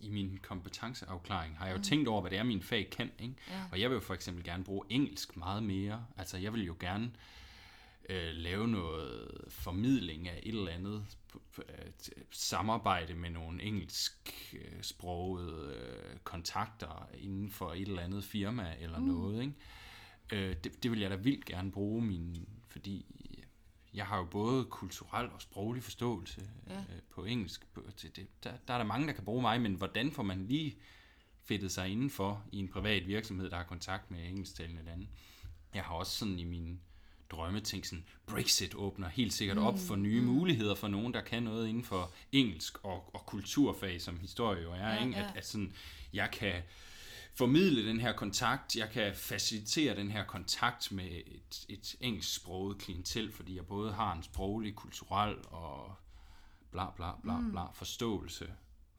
i 0.00 0.10
min 0.10 0.38
kompetenceafklaring, 0.42 1.58
har 1.58 1.66
jeg 1.66 1.72
jo 1.72 1.78
mm. 1.78 1.82
tænkt 1.84 2.08
over, 2.08 2.20
hvad 2.20 2.30
det 2.30 2.38
er, 2.38 2.42
min 2.42 2.62
fag 2.62 2.90
kan. 2.90 3.10
Ikke? 3.18 3.34
Ja. 3.50 3.64
Og 3.72 3.80
jeg 3.80 3.90
vil 3.90 3.94
jo 3.94 4.00
for 4.00 4.14
eksempel 4.14 4.44
gerne 4.44 4.64
bruge 4.64 4.86
engelsk 4.88 5.36
meget 5.36 5.62
mere. 5.62 6.06
Altså, 6.16 6.38
jeg 6.38 6.52
vil 6.52 6.64
jo 6.64 6.76
gerne 6.80 7.04
øh, 7.04 7.10
lave 8.32 8.68
noget 8.68 9.30
formidling 9.48 10.28
af 10.28 10.40
et 10.42 10.54
eller 10.54 10.72
andet 10.72 11.06
øh, 11.58 11.64
samarbejde 12.30 13.14
med 13.14 13.30
nogle 13.30 13.62
engelsksprogede 13.62 15.74
øh, 15.76 16.16
kontakter 16.24 17.08
inden 17.18 17.50
for 17.50 17.72
et 17.72 17.88
eller 17.88 18.02
andet 18.02 18.24
firma 18.24 18.74
eller 18.80 18.98
mm. 18.98 19.06
noget. 19.06 19.42
Ikke? 19.42 19.54
Øh, 20.32 20.56
det, 20.64 20.82
det 20.82 20.90
vil 20.90 21.00
jeg 21.00 21.10
da 21.10 21.16
vildt 21.16 21.44
gerne 21.44 21.72
bruge, 21.72 22.02
min, 22.02 22.48
fordi 22.68 23.06
jeg 23.94 24.06
har 24.06 24.18
jo 24.18 24.24
både 24.24 24.64
kulturel 24.64 25.30
og 25.30 25.42
sproglig 25.42 25.82
forståelse 25.82 26.48
Ja. 26.66 26.78
øh, 26.78 26.84
på 27.10 27.24
engelsk. 27.24 27.66
På, 27.74 27.82
til 27.96 28.16
det, 28.16 28.26
der, 28.44 28.52
der 28.68 28.74
er 28.74 28.78
der 28.78 28.84
mange, 28.84 29.06
der 29.06 29.12
kan 29.12 29.24
bruge 29.24 29.42
mig, 29.42 29.60
men 29.60 29.74
hvordan 29.74 30.12
får 30.12 30.22
man 30.22 30.46
lige 30.46 30.76
fedtet 31.44 31.72
sig 31.72 31.88
indenfor 31.88 32.44
i 32.52 32.58
en 32.58 32.68
privat 32.68 33.06
virksomhed, 33.06 33.50
der 33.50 33.56
har 33.56 33.64
kontakt 33.64 34.10
med 34.10 34.28
engelsktalende 34.28 34.82
lande? 34.82 35.06
Jeg 35.74 35.84
har 35.84 35.94
også 35.94 36.18
sådan 36.18 36.38
i 36.38 36.44
min 36.44 36.64
drømme 36.64 36.80
tænkt 37.64 37.86
sådan, 37.86 38.04
Brexit 38.26 38.74
åbner 38.74 39.08
helt 39.08 39.32
sikkert 39.32 39.58
op 39.58 39.78
for 39.78 39.96
nye 39.96 40.20
mm. 40.20 40.26
muligheder 40.26 40.74
for 40.74 40.88
nogen, 40.88 41.14
der 41.14 41.20
kan 41.20 41.42
noget 41.42 41.68
inden 41.68 41.84
for 41.84 42.12
engelsk 42.32 42.84
og, 42.84 43.14
og 43.14 43.26
kulturfag, 43.26 44.00
som 44.00 44.18
historie 44.18 44.62
jo 44.62 44.72
er, 44.72 44.94
Ja, 44.94 45.04
ikke? 45.04 45.16
At, 45.16 45.36
at 45.36 45.46
sådan, 45.46 45.72
jeg 46.12 46.30
kan 46.32 46.62
formidle 47.34 47.88
den 47.88 48.00
her 48.00 48.12
kontakt, 48.12 48.76
jeg 48.76 48.90
kan 48.90 49.14
facilitere 49.14 49.96
den 49.96 50.10
her 50.10 50.24
kontakt 50.24 50.92
med 50.92 51.10
et, 51.26 51.66
et 51.68 51.96
engelsksproget 52.00 52.78
klientel, 52.78 53.32
fordi 53.32 53.56
jeg 53.56 53.66
både 53.66 53.92
har 53.92 54.12
en 54.12 54.22
sproglig, 54.22 54.74
kulturel 54.74 55.36
og 55.50 55.94
bla 56.70 56.90
bla 56.96 57.10
bla 57.22 57.34
bla 57.50 57.70
forståelse 57.74 58.48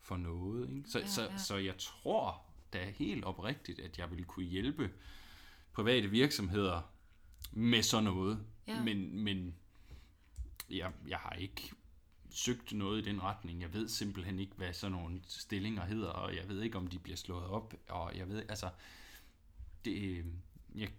for 0.02 0.18
noget. 0.18 0.70
Ikke? 0.70 0.90
Så, 0.90 1.00
Ja, 1.00 1.08
så, 1.08 1.22
ja. 1.24 1.38
så 1.38 1.58
jeg 1.58 1.78
tror 1.78 2.42
da 2.74 2.90
helt 2.96 3.26
oprigtigt, 3.26 3.80
at 3.80 3.98
jeg 3.98 4.12
vil 4.12 4.26
kunne 4.26 4.46
hjælpe 4.46 4.90
private 5.74 6.08
virksomheder 6.08 6.82
med 7.52 7.84
sådan 7.84 8.04
noget. 8.04 8.46
Ja. 8.68 8.84
Men, 8.84 9.24
men 9.24 9.56
jeg, 10.70 10.92
jeg 11.08 11.18
har 11.18 11.34
ikke 11.34 11.72
søgt 12.30 12.74
noget 12.74 13.02
i 13.02 13.10
den 13.10 13.24
retning. 13.24 13.62
Jeg 13.62 13.74
ved 13.74 13.88
simpelthen 13.88 14.40
ikke, 14.40 14.54
hvad 14.56 14.74
sådan 14.74 14.92
nogle 14.92 15.22
stillinger 15.28 15.86
hedder, 15.86 16.10
og 16.10 16.36
jeg 16.36 16.50
ved 16.50 16.62
ikke, 16.62 16.78
om 16.78 16.88
de 16.88 17.00
bliver 17.00 17.18
slået 17.18 17.46
op, 17.46 17.74
og 17.90 18.18
jeg 18.18 18.30
ved, 18.30 18.44
altså, 18.50 18.70
det, 19.86 20.26
jeg, 20.76 20.90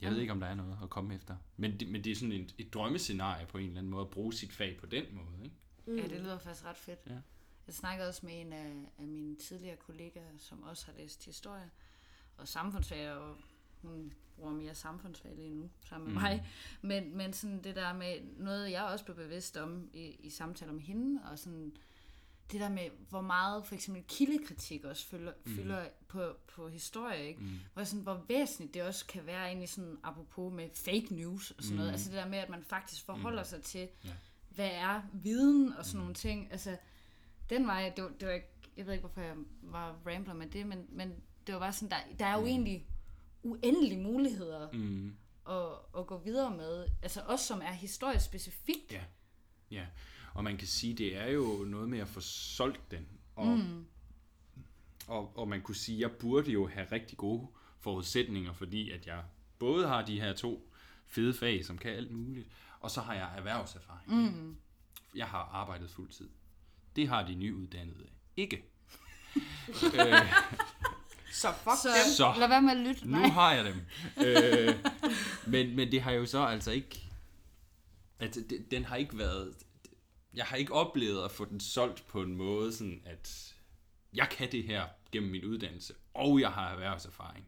jeg 0.00 0.10
ved 0.10 0.18
ikke, 0.18 0.32
om 0.32 0.40
der 0.40 0.46
er 0.46 0.54
noget 0.54 0.78
at 0.82 0.90
komme 0.90 1.14
efter. 1.14 1.36
Men 1.56 1.80
det, 1.80 1.88
men 1.88 2.04
det 2.04 2.10
er 2.10 2.16
sådan 2.16 2.32
et, 2.32 2.54
et 2.58 2.74
drømmescenarie 2.74 3.46
på 3.46 3.58
en 3.58 3.66
eller 3.66 3.78
anden 3.78 3.90
måde, 3.90 4.04
at 4.04 4.10
bruge 4.10 4.32
sit 4.32 4.52
fag 4.52 4.76
på 4.80 4.86
den 4.86 5.04
måde, 5.12 5.44
ikke? 5.44 5.56
Mm. 5.86 5.96
Ja, 5.96 6.02
det 6.02 6.20
lyder 6.20 6.38
faktisk 6.38 6.64
ret 6.64 6.76
fedt. 6.76 7.00
Ja. 7.06 7.18
Jeg 7.66 7.74
snakkede 7.74 8.08
også 8.08 8.26
med 8.26 8.40
en 8.40 8.52
af, 8.52 8.72
af 8.98 9.06
mine 9.06 9.36
tidligere 9.36 9.76
kollegaer, 9.76 10.38
som 10.38 10.62
også 10.62 10.86
har 10.86 10.92
læst 10.92 11.24
historie 11.24 11.70
og 12.36 12.48
samfundsfag, 12.48 13.10
og 13.10 13.36
hun 13.82 14.12
bruger 14.40 14.54
mere 14.54 14.74
samfundsfag 14.74 15.32
lige 15.36 15.50
nu 15.50 15.70
sammen 15.84 16.06
med 16.06 16.14
mm. 16.14 16.22
mig. 16.22 16.46
Men, 16.82 17.16
men 17.16 17.32
sådan 17.32 17.64
det 17.64 17.76
der 17.76 17.92
med 17.92 18.14
noget, 18.38 18.70
jeg 18.70 18.84
også 18.84 19.04
blev 19.04 19.16
bevidst 19.16 19.56
om 19.56 19.90
i, 19.92 20.16
i 20.20 20.30
samtaler 20.30 20.72
med 20.72 20.82
hende, 20.82 21.20
og 21.30 21.38
sådan 21.38 21.72
det 22.52 22.60
der 22.60 22.68
med, 22.68 22.90
hvor 23.08 23.20
meget 23.20 23.66
for 23.66 23.74
eksempel 23.74 24.04
kildekritik 24.08 24.84
også 24.84 25.06
fylder, 25.06 25.32
mm. 25.44 25.52
fylder 25.52 25.84
på, 26.08 26.32
på 26.54 26.68
historie, 26.68 27.26
ikke? 27.28 27.40
Mm. 27.40 27.58
Hvor, 27.74 27.84
sådan, 27.84 28.02
hvor 28.02 28.24
væsentligt 28.28 28.74
det 28.74 28.82
også 28.82 29.06
kan 29.06 29.26
være 29.26 29.46
egentlig 29.46 29.68
sådan, 29.68 29.98
apropos 30.02 30.52
med 30.52 30.68
fake 30.74 31.06
news 31.10 31.50
og 31.50 31.62
sådan 31.62 31.74
mm. 31.74 31.76
noget. 31.76 31.92
Altså 31.92 32.10
det 32.10 32.18
der 32.18 32.28
med, 32.28 32.38
at 32.38 32.48
man 32.48 32.64
faktisk 32.64 33.04
forholder 33.04 33.42
mm. 33.42 33.48
sig 33.48 33.62
til, 33.62 33.88
Ja. 34.04 34.10
hvad 34.48 34.70
er 34.72 35.02
viden 35.12 35.72
og 35.72 35.84
sådan 35.84 35.98
nogle 35.98 36.14
ting. 36.14 36.48
Altså, 36.50 36.76
den 37.50 37.66
vej, 37.66 37.92
det 37.96 38.04
var, 38.04 38.10
det 38.20 38.28
var 38.28 38.34
ikke, 38.34 38.52
jeg 38.76 38.86
ved 38.86 38.92
ikke, 38.92 39.06
hvorfor 39.06 39.20
jeg 39.20 39.36
var 39.62 39.96
rambler 40.06 40.34
med 40.34 40.46
det, 40.46 40.66
men, 40.66 40.86
men 40.88 41.14
det 41.46 41.54
var 41.54 41.60
bare 41.60 41.72
sådan, 41.72 41.90
der, 41.90 42.16
der 42.18 42.26
er 42.26 42.40
jo 42.40 42.46
egentlig 42.46 42.86
uendelige 43.42 44.00
muligheder 44.02 44.68
Mm. 44.72 45.14
at, 45.48 45.72
at 45.98 46.06
gå 46.06 46.18
videre 46.18 46.56
med. 46.56 46.86
Altså 47.02 47.20
også 47.26 47.46
som 47.46 47.60
er 47.60 47.72
historisk 47.72 48.24
specifikt. 48.24 48.92
Ja, 48.92 49.02
ja. 49.70 49.86
Og 50.34 50.44
man 50.44 50.56
kan 50.56 50.68
sige, 50.68 50.94
det 50.94 51.16
er 51.16 51.26
jo 51.26 51.64
noget 51.66 51.88
med 51.88 51.98
at 51.98 52.08
få 52.08 52.20
solgt 52.20 52.90
den. 52.90 53.08
Og, 53.36 53.46
mm. 53.46 53.84
og, 55.06 55.36
og 55.36 55.48
man 55.48 55.62
kunne 55.62 55.74
sige, 55.74 56.00
jeg 56.00 56.10
burde 56.12 56.50
jo 56.50 56.68
have 56.68 56.86
rigtig 56.92 57.18
gode 57.18 57.46
forudsætninger, 57.78 58.52
fordi 58.52 58.90
at 58.90 59.06
jeg 59.06 59.24
både 59.58 59.88
har 59.88 60.04
de 60.04 60.20
her 60.20 60.32
to 60.32 60.72
fede 61.06 61.34
fag, 61.34 61.64
som 61.64 61.78
kan 61.78 61.90
alt 61.90 62.10
muligt, 62.10 62.48
og 62.80 62.90
så 62.90 63.00
har 63.00 63.14
jeg 63.14 63.34
erhvervserfaring. 63.36 64.14
Mm. 64.14 64.56
Jeg 65.14 65.26
har 65.26 65.38
arbejdet 65.52 65.90
fuldtid. 65.90 66.28
Det 66.96 67.08
har 67.08 67.26
de 67.26 67.34
nyuddannede 67.34 68.06
ikke. 68.36 68.64
øh, 70.00 70.32
Så 71.30 71.52
fuck 71.52 71.76
Så, 71.82 71.88
dem. 71.88 72.12
Så. 72.16 72.34
lad 72.38 72.48
være 72.48 72.62
med 72.62 72.70
at 72.70 72.76
lytte. 72.76 73.08
nu 73.08 73.18
Nej. 73.18 73.28
har 73.28 73.54
jeg 73.54 73.64
dem. 73.64 73.80
øh, 74.26 74.74
men, 75.46 75.76
men 75.76 75.92
det 75.92 76.02
har 76.02 76.12
jo 76.12 76.26
så 76.26 76.44
altså 76.44 76.70
ikke... 76.70 77.02
Altså, 78.20 78.40
det, 78.50 78.70
den 78.70 78.84
har 78.84 78.96
ikke 78.96 79.18
været... 79.18 79.54
Jeg 80.34 80.44
har 80.44 80.56
ikke 80.56 80.72
oplevet 80.72 81.24
at 81.24 81.30
få 81.30 81.44
den 81.44 81.60
solgt 81.60 82.06
på 82.06 82.22
en 82.22 82.36
måde, 82.36 82.72
sådan 82.72 83.02
at 83.04 83.54
jeg 84.14 84.28
kan 84.30 84.52
det 84.52 84.64
her 84.64 84.84
gennem 85.12 85.30
min 85.30 85.44
uddannelse, 85.44 85.94
og 86.14 86.40
jeg 86.40 86.50
har 86.50 86.70
erhvervserfaring. 86.72 87.46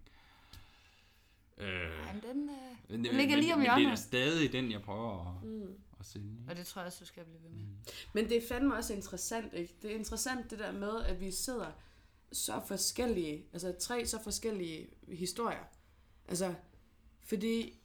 Øh, 1.58 1.66
Jamen, 2.06 2.22
den, 2.22 2.50
øh, 2.50 2.56
men, 2.88 3.04
den 3.04 3.16
ligger 3.16 3.36
lige 3.36 3.52
om 3.54 3.58
men, 3.58 3.68
men 3.68 3.70
det 3.70 3.74
er 3.76 3.78
hjørnet. 3.80 3.98
stadig 3.98 4.52
den, 4.52 4.72
jeg 4.72 4.82
prøver 4.82 5.36
at, 5.36 5.44
mm. 5.48 5.74
at 6.00 6.06
sende. 6.06 6.26
ikke? 6.40 6.50
Og 6.50 6.56
det 6.56 6.66
tror 6.66 6.80
jeg 6.80 6.86
også, 6.86 6.98
du 7.00 7.06
skal 7.06 7.24
blive 7.24 7.42
ved 7.42 7.50
med. 7.50 7.64
Men 8.12 8.28
det 8.28 8.36
er 8.36 8.48
fandme 8.48 8.74
også 8.74 8.94
interessant, 8.94 9.54
ikke? 9.54 9.74
Det 9.82 9.90
er 9.90 9.94
interessant 9.94 10.50
det 10.50 10.58
der 10.58 10.72
med, 10.72 11.02
at 11.04 11.20
vi 11.20 11.30
sidder 11.30 11.66
så 12.32 12.60
forskellige, 12.66 13.46
altså 13.52 13.74
tre 13.80 14.06
så 14.06 14.22
forskellige 14.22 14.88
historier. 15.08 15.64
Altså, 16.28 16.54
fordi 17.20 17.80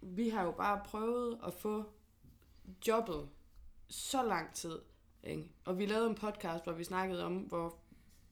vi 0.00 0.28
har 0.28 0.44
jo 0.44 0.50
bare 0.50 0.80
prøvet 0.84 1.38
at 1.46 1.54
få 1.54 1.84
jobbet 2.86 3.28
så 3.88 4.22
lang 4.22 4.54
tid, 4.54 4.78
ikke? 5.22 5.52
Og 5.64 5.78
vi 5.78 5.86
lavede 5.86 6.10
en 6.10 6.14
podcast, 6.14 6.64
hvor 6.64 6.72
vi 6.72 6.84
snakkede 6.84 7.24
om, 7.24 7.36
hvor 7.36 7.78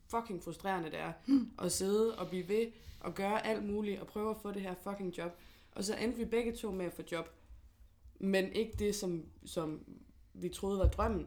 fucking 0.09 0.43
frustrerende 0.43 0.91
det 0.91 0.99
er 0.99 1.13
at 1.59 1.73
sidde 1.73 2.19
og 2.19 2.29
blive 2.29 2.49
ved 2.49 2.73
og 3.01 3.15
gøre 3.15 3.47
alt 3.47 3.65
muligt 3.65 4.01
og 4.01 4.07
prøve 4.07 4.31
at 4.31 4.37
få 4.43 4.53
det 4.53 4.63
her 4.63 4.75
fucking 4.75 5.19
job. 5.19 5.39
Og 5.73 5.85
så 5.85 5.97
endte 5.97 6.19
vi 6.19 6.25
begge 6.25 6.57
to 6.57 6.71
med 6.71 6.87
at 6.87 6.93
få 6.93 7.03
job. 7.13 7.29
Men 8.19 8.53
ikke 8.53 8.73
det, 8.79 8.95
som, 8.95 9.25
som 9.45 9.85
vi 10.35 10.49
troede 10.49 10.79
var 10.79 10.89
drømmen. 10.89 11.27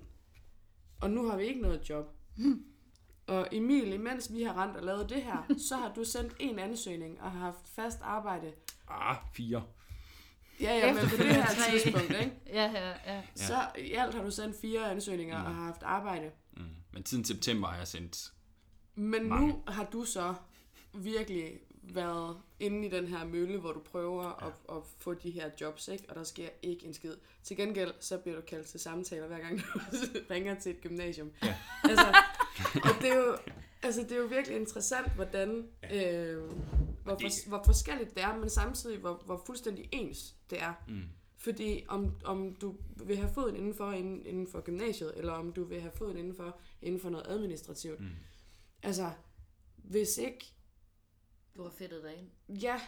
Og 1.01 1.09
nu 1.09 1.25
har 1.25 1.37
vi 1.37 1.43
ikke 1.43 1.61
noget 1.61 1.89
job. 1.89 2.15
Og 3.29 3.47
Emil, 3.51 3.93
imens 3.93 4.33
vi 4.33 4.43
har 4.43 4.63
rent 4.63 4.77
og 4.77 4.83
lavet 4.83 5.09
det 5.09 5.21
her, 5.23 5.53
så 5.69 5.75
har 5.75 5.93
du 5.93 6.03
sendt 6.03 6.33
en 6.39 6.59
ansøgning 6.59 7.21
og 7.21 7.31
har 7.31 7.39
haft 7.39 7.69
fast 7.75 7.99
arbejde. 8.01 8.53
Ah, 8.89 9.15
fire. 9.33 9.63
Ja, 10.61 10.77
ja, 10.77 10.93
men 10.93 11.09
på 11.09 11.15
det 11.17 11.35
her 11.35 11.45
Tre. 11.45 11.71
tidspunkt, 11.71 12.09
ikke? 12.09 12.31
Ja, 12.59 12.71
ja, 12.71 13.13
ja. 13.13 13.21
Så 13.35 13.67
i 13.77 13.93
alt 13.93 14.15
har 14.15 14.23
du 14.23 14.31
sendt 14.31 14.55
fire 14.61 14.91
ansøgninger 14.91 15.35
og 15.43 15.55
har 15.55 15.63
haft 15.65 15.83
arbejde. 15.83 16.31
Mm. 16.57 16.63
Men 16.93 17.05
siden 17.05 17.25
september 17.25 17.67
har 17.67 17.77
jeg 17.77 17.87
sendt... 17.87 18.31
Men 18.95 19.29
Mange. 19.29 19.47
nu 19.47 19.63
har 19.67 19.83
du 19.83 20.03
så 20.03 20.33
virkelig 20.93 21.51
været 21.95 22.37
inde 22.59 22.87
i 22.87 22.89
den 22.89 23.07
her 23.07 23.25
mølle, 23.25 23.59
hvor 23.59 23.71
du 23.71 23.79
prøver 23.79 24.25
ja. 24.25 24.47
at, 24.47 24.77
at 24.77 24.83
få 24.97 25.13
de 25.13 25.31
her 25.31 25.49
jobs, 25.61 25.87
ikke? 25.87 26.05
og 26.09 26.15
der 26.15 26.23
sker 26.23 26.49
ikke 26.61 26.85
en 26.85 26.93
skid. 26.93 27.15
Til 27.43 27.57
gengæld, 27.57 27.93
så 27.99 28.17
bliver 28.17 28.35
du 28.35 28.41
kaldt 28.41 28.67
til 28.67 28.79
samtaler, 28.79 29.27
hver 29.27 29.39
gang 29.39 29.59
du 29.59 29.79
ringer 30.33 30.59
til 30.59 30.71
et 30.71 30.81
gymnasium. 30.81 31.31
Ja. 31.43 31.55
Altså, 31.83 32.07
og 32.87 33.01
det 33.01 33.11
er 33.11 33.15
jo, 33.15 33.37
altså, 33.83 34.01
det 34.01 34.11
er 34.11 34.17
jo 34.17 34.25
virkelig 34.25 34.57
interessant, 34.57 35.15
hvordan, 35.15 35.67
øh, 35.93 36.37
hvor, 37.03 37.17
for, 37.21 37.49
hvor 37.49 37.61
forskelligt 37.65 38.15
det 38.15 38.23
er, 38.23 38.37
men 38.37 38.49
samtidig, 38.49 38.99
hvor, 38.99 39.21
hvor 39.25 39.43
fuldstændig 39.45 39.89
ens 39.91 40.35
det 40.49 40.61
er. 40.61 40.73
Mm. 40.87 41.03
Fordi 41.37 41.85
om, 41.87 42.15
om 42.23 42.55
du 42.61 42.75
vil 43.05 43.17
have 43.17 43.33
foden 43.33 43.55
indenfor 43.55 43.91
inden, 43.91 44.25
inden 44.25 44.47
for 44.47 44.61
gymnasiet, 44.61 45.13
eller 45.17 45.33
om 45.33 45.53
du 45.53 45.63
vil 45.63 45.81
have 45.81 45.91
foden 45.91 46.17
indenfor 46.17 46.59
inden 46.81 47.01
for 47.01 47.09
noget 47.09 47.27
administrativt. 47.27 47.99
Mm. 47.99 48.09
Altså, 48.83 49.11
hvis 49.75 50.17
ikke, 50.17 50.53
Du 51.59 51.63
har 51.63 51.69
fedtet 51.69 52.03
dig 52.03 52.15
ind. 52.17 52.57
ja, 52.61 52.81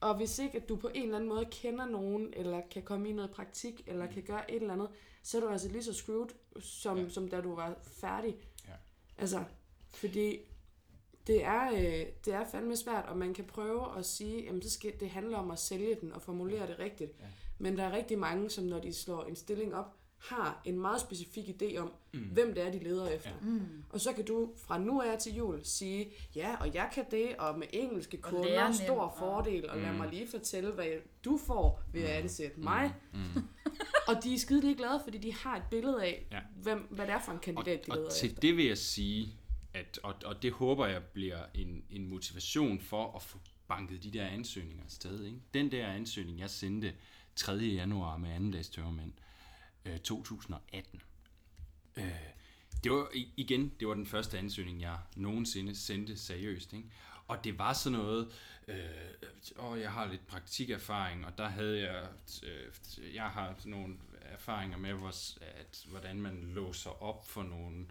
og 0.00 0.16
hvis 0.16 0.38
ikke, 0.38 0.58
at 0.62 0.68
du 0.68 0.76
på 0.76 0.88
en 0.94 1.02
eller 1.02 1.16
anden 1.16 1.28
måde 1.28 1.44
kender 1.50 1.86
nogen, 1.86 2.32
eller 2.36 2.62
kan 2.70 2.82
komme 2.82 3.08
i 3.08 3.12
noget 3.12 3.30
praktik, 3.30 3.82
eller 3.86 4.06
kan 4.06 4.22
gøre 4.22 4.50
et 4.50 4.60
eller 4.60 4.72
andet, 4.74 4.88
så 5.22 5.36
er 5.36 5.40
du 5.40 5.48
altså 5.48 5.68
lige 5.68 5.82
så 5.84 5.92
screwed, 5.94 6.28
som, 6.60 6.98
Ja. 6.98 7.08
som 7.08 7.28
da 7.28 7.40
du 7.40 7.54
var 7.54 7.76
færdig. 7.82 8.36
Ja. 8.68 8.72
Altså, 9.18 9.44
fordi 9.94 10.38
det 11.26 11.44
er, 11.44 11.72
øh, 11.72 12.06
det 12.24 12.32
er 12.34 12.44
fandme 12.50 12.76
svært, 12.76 13.06
og 13.06 13.16
man 13.18 13.34
kan 13.34 13.44
prøve 13.44 13.98
at 13.98 14.06
sige, 14.06 14.48
at 14.48 14.54
det, 14.54 14.72
skal, 14.72 15.00
det 15.00 15.10
handler 15.10 15.38
om 15.38 15.50
at 15.50 15.58
sælge 15.58 15.94
den 16.00 16.12
og 16.12 16.22
formulere 16.22 16.66
det 16.66 16.78
rigtigt. 16.78 17.12
Ja. 17.20 17.24
Men 17.58 17.76
der 17.76 17.84
er 17.84 17.92
rigtig 17.92 18.18
mange, 18.18 18.50
som 18.50 18.64
når 18.64 18.80
de 18.80 18.92
slår 18.94 19.24
en 19.24 19.36
stilling 19.36 19.74
op, 19.74 19.96
har 20.28 20.60
en 20.64 20.80
meget 20.80 21.00
specifik 21.00 21.44
idé 21.48 21.76
om, 21.76 21.92
mm. 22.14 22.20
hvem 22.20 22.54
det 22.54 22.66
er, 22.66 22.72
de 22.72 22.78
leder 22.84 23.08
efter. 23.08 23.30
Ja. 23.30 23.36
Mm. 23.48 23.60
Og 23.90 24.00
så 24.00 24.12
kan 24.12 24.24
du 24.24 24.50
fra 24.56 24.78
nu 24.78 25.00
af 25.00 25.18
til 25.18 25.34
jul 25.36 25.60
sige, 25.64 26.06
ja, 26.36 26.56
og 26.60 26.74
jeg 26.74 26.90
kan 26.94 27.04
det, 27.10 27.36
og 27.38 27.58
med 27.58 27.66
engelske 27.72 28.18
Og 28.22 28.30
kunder, 28.30 28.72
stor 28.72 29.00
og- 29.00 29.14
fordel, 29.18 29.70
og 29.70 29.76
lad 29.78 29.90
Mm. 29.92 29.98
mig 29.98 30.08
lige 30.10 30.28
fortælle, 30.28 30.70
hvad 30.70 30.86
du 31.24 31.38
får 31.46 31.82
ved 31.92 32.02
at 32.02 32.08
ansætte 32.10 32.60
mig. 32.60 32.94
Mm. 33.12 33.18
Og 34.08 34.24
de 34.24 34.34
er 34.34 34.38
skide 34.38 34.74
glade, 34.74 35.00
fordi 35.04 35.18
de 35.18 35.34
har 35.34 35.56
et 35.56 35.62
billede 35.70 36.02
af, 36.04 36.26
Ja. 36.32 36.40
hvem, 36.62 36.78
hvad 36.90 37.06
det 37.06 37.12
er 37.14 37.20
for 37.20 37.32
en 37.32 37.36
Og, 37.38 37.42
kandidat, 37.42 37.86
de 37.86 37.90
leder 37.94 38.04
og 38.06 38.12
til 38.12 38.26
efter. 38.28 38.40
det 38.40 38.56
vil 38.56 38.64
jeg 38.64 38.78
sige, 38.78 39.28
at, 39.74 40.00
og, 40.02 40.14
og 40.24 40.42
det 40.42 40.52
håber 40.52 40.86
jeg 40.86 41.02
bliver 41.04 41.38
en, 41.54 41.84
en 41.90 42.06
motivation 42.08 42.80
for 42.80 43.16
at 43.16 43.22
få 43.22 43.38
banket 43.68 44.02
de 44.02 44.10
der 44.10 44.26
ansøgninger 44.26 44.84
afsted. 44.84 45.24
Ikke? 45.24 45.38
Den 45.54 45.70
der 45.72 45.86
ansøgning, 45.86 46.40
jeg 46.40 46.50
sendte 46.50 46.92
3. 47.36 47.52
januar 47.52 48.16
med 48.16 48.30
anden 48.30 48.50
dags 48.50 48.68
tørmænd, 48.68 49.12
øh, 49.84 49.98
2018. 49.98 51.02
Øh, 51.96 52.04
det 52.84 52.92
var 52.92 53.08
igen, 53.36 53.72
det 53.80 53.88
var 53.88 53.94
den 53.94 54.06
første 54.06 54.38
ansøgning, 54.38 54.80
jeg 54.80 54.98
nogensinde 55.16 55.74
sendte 55.74 56.16
seriøst. 56.16 56.72
Ikke? 56.72 56.88
Og 57.26 57.44
det 57.44 57.58
var 57.58 57.72
sådan 57.72 57.98
noget, 57.98 58.32
øh, 58.68 58.76
åh, 59.58 59.80
jeg 59.80 59.92
har 59.92 60.06
lidt 60.06 60.26
praktikerfaring, 60.26 61.26
og 61.26 61.38
der 61.38 61.48
havde 61.48 61.80
jeg, 61.80 62.08
øh, 62.42 63.14
jeg 63.14 63.24
har 63.24 63.54
nogle 63.64 63.96
erfaringer 64.20 64.78
med, 64.78 64.92
hvor, 64.92 65.14
at, 65.40 65.86
hvordan 65.88 66.20
man 66.20 66.42
låser 66.54 67.02
op 67.02 67.28
for 67.28 67.42
nogle, 67.42 67.86